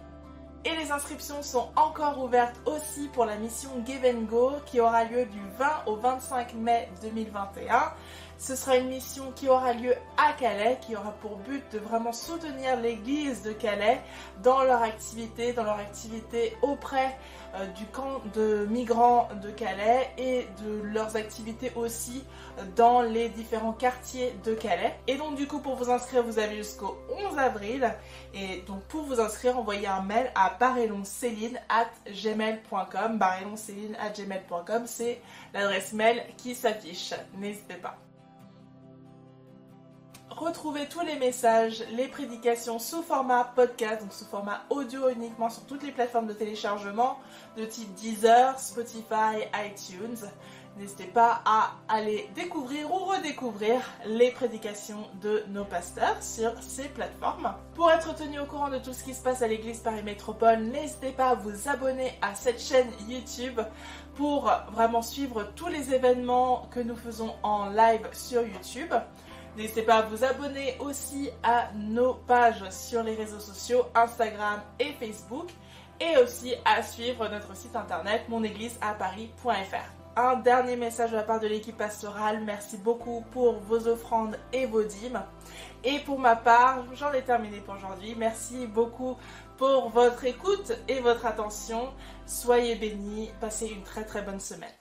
Et 0.65 0.75
les 0.75 0.91
inscriptions 0.91 1.41
sont 1.41 1.69
encore 1.77 2.21
ouvertes 2.21 2.59
aussi 2.65 3.07
pour 3.13 3.23
la 3.23 3.37
mission 3.37 3.69
Give 3.85 4.25
Go 4.29 4.51
qui 4.65 4.81
aura 4.81 5.05
lieu 5.05 5.25
du 5.25 5.39
20 5.57 5.83
au 5.85 5.95
25 5.95 6.53
mai 6.55 6.89
2021. 7.01 7.93
Ce 8.39 8.55
sera 8.55 8.77
une 8.77 8.87
mission 8.87 9.33
qui 9.35 9.49
aura 9.49 9.73
lieu 9.73 9.93
à 10.15 10.31
Calais, 10.31 10.79
qui 10.79 10.95
aura 10.95 11.11
pour 11.11 11.35
but 11.39 11.61
de 11.73 11.77
vraiment 11.77 12.13
soutenir 12.13 12.79
l'église 12.79 13.43
de 13.43 13.51
Calais 13.51 13.99
dans 14.41 14.63
leur 14.63 14.81
activité, 14.81 15.51
dans 15.51 15.65
leur 15.65 15.77
activité 15.77 16.55
auprès 16.61 17.17
euh, 17.55 17.65
du 17.67 17.85
camp 17.87 18.21
de 18.33 18.65
migrants 18.69 19.27
de 19.43 19.49
Calais 19.49 20.09
et 20.17 20.47
de 20.63 20.81
leurs 20.83 21.17
activités 21.17 21.73
aussi 21.75 22.23
dans 22.77 23.01
les 23.01 23.27
différents 23.27 23.73
quartiers 23.73 24.33
de 24.45 24.53
Calais. 24.53 24.95
Et 25.07 25.17
donc 25.17 25.35
du 25.35 25.45
coup 25.45 25.59
pour 25.59 25.75
vous 25.75 25.91
inscrire 25.91 26.23
vous 26.23 26.39
avez 26.39 26.55
jusqu'au 26.55 26.97
11 27.29 27.37
avril. 27.37 27.93
Et 28.33 28.61
donc 28.67 28.83
pour 28.83 29.03
vous 29.03 29.19
inscrire 29.19 29.59
envoyez 29.59 29.87
un 29.87 30.01
mail 30.01 30.31
à 30.33 30.55
barrelonceline 30.57 31.59
at 31.67 31.89
gmail.com 32.09 33.19
at 33.21 34.13
c'est 34.85 35.21
l'adresse 35.53 35.91
mail 35.91 36.23
qui 36.37 36.55
s'affiche. 36.55 37.13
N'hésitez 37.37 37.75
pas 37.75 37.97
Retrouvez 40.39 40.87
tous 40.87 41.01
les 41.01 41.17
messages, 41.17 41.83
les 41.91 42.07
prédications 42.07 42.79
sous 42.79 43.03
format 43.03 43.43
podcast, 43.43 44.01
donc 44.01 44.13
sous 44.13 44.23
format 44.23 44.61
audio 44.69 45.09
uniquement 45.09 45.49
sur 45.49 45.65
toutes 45.65 45.83
les 45.83 45.91
plateformes 45.91 46.27
de 46.27 46.33
téléchargement 46.33 47.19
de 47.57 47.65
type 47.65 47.93
Deezer, 47.95 48.57
Spotify, 48.57 49.43
iTunes. 49.53 50.29
N'hésitez 50.77 51.07
pas 51.07 51.41
à 51.43 51.71
aller 51.89 52.29
découvrir 52.35 52.89
ou 52.89 52.99
redécouvrir 52.99 53.81
les 54.05 54.31
prédications 54.31 55.09
de 55.21 55.43
nos 55.49 55.65
pasteurs 55.65 56.23
sur 56.23 56.53
ces 56.63 56.87
plateformes. 56.87 57.53
Pour 57.75 57.91
être 57.91 58.15
tenu 58.15 58.39
au 58.39 58.45
courant 58.45 58.69
de 58.69 58.77
tout 58.77 58.93
ce 58.93 59.03
qui 59.03 59.13
se 59.13 59.21
passe 59.21 59.41
à 59.41 59.47
l'église 59.47 59.79
Paris 59.79 60.03
Métropole, 60.03 60.59
n'hésitez 60.59 61.11
pas 61.11 61.31
à 61.31 61.35
vous 61.35 61.67
abonner 61.67 62.17
à 62.21 62.33
cette 62.33 62.61
chaîne 62.61 62.87
YouTube 63.09 63.59
pour 64.15 64.49
vraiment 64.71 65.01
suivre 65.01 65.51
tous 65.57 65.67
les 65.67 65.93
événements 65.93 66.69
que 66.71 66.79
nous 66.79 66.95
faisons 66.95 67.35
en 67.43 67.67
live 67.67 68.07
sur 68.13 68.41
YouTube. 68.43 68.93
N'hésitez 69.57 69.81
pas 69.81 69.97
à 69.97 70.01
vous 70.03 70.23
abonner 70.23 70.77
aussi 70.79 71.29
à 71.43 71.69
nos 71.75 72.13
pages 72.13 72.69
sur 72.69 73.03
les 73.03 73.15
réseaux 73.15 73.39
sociaux 73.39 73.85
Instagram 73.95 74.61
et 74.79 74.93
Facebook 74.93 75.49
et 75.99 76.17
aussi 76.17 76.53
à 76.65 76.81
suivre 76.81 77.27
notre 77.27 77.55
site 77.55 77.75
internet 77.75 78.27
monégliseaparis.fr. 78.29 79.99
Un 80.15 80.35
dernier 80.37 80.75
message 80.75 81.11
de 81.11 81.15
la 81.15 81.23
part 81.23 81.39
de 81.39 81.47
l'équipe 81.47 81.77
pastorale. 81.77 82.41
Merci 82.43 82.77
beaucoup 82.77 83.23
pour 83.31 83.59
vos 83.59 83.87
offrandes 83.87 84.37
et 84.51 84.65
vos 84.65 84.83
dîmes. 84.83 85.21
Et 85.83 85.99
pour 85.99 86.19
ma 86.19 86.35
part, 86.35 86.83
j'en 86.93 87.13
ai 87.13 87.21
terminé 87.21 87.59
pour 87.61 87.75
aujourd'hui. 87.75 88.15
Merci 88.17 88.67
beaucoup 88.67 89.17
pour 89.57 89.89
votre 89.89 90.25
écoute 90.25 90.73
et 90.87 90.99
votre 90.99 91.25
attention. 91.25 91.93
Soyez 92.25 92.75
bénis. 92.75 93.29
Passez 93.39 93.67
une 93.67 93.83
très 93.83 94.03
très 94.03 94.21
bonne 94.21 94.39
semaine. 94.39 94.78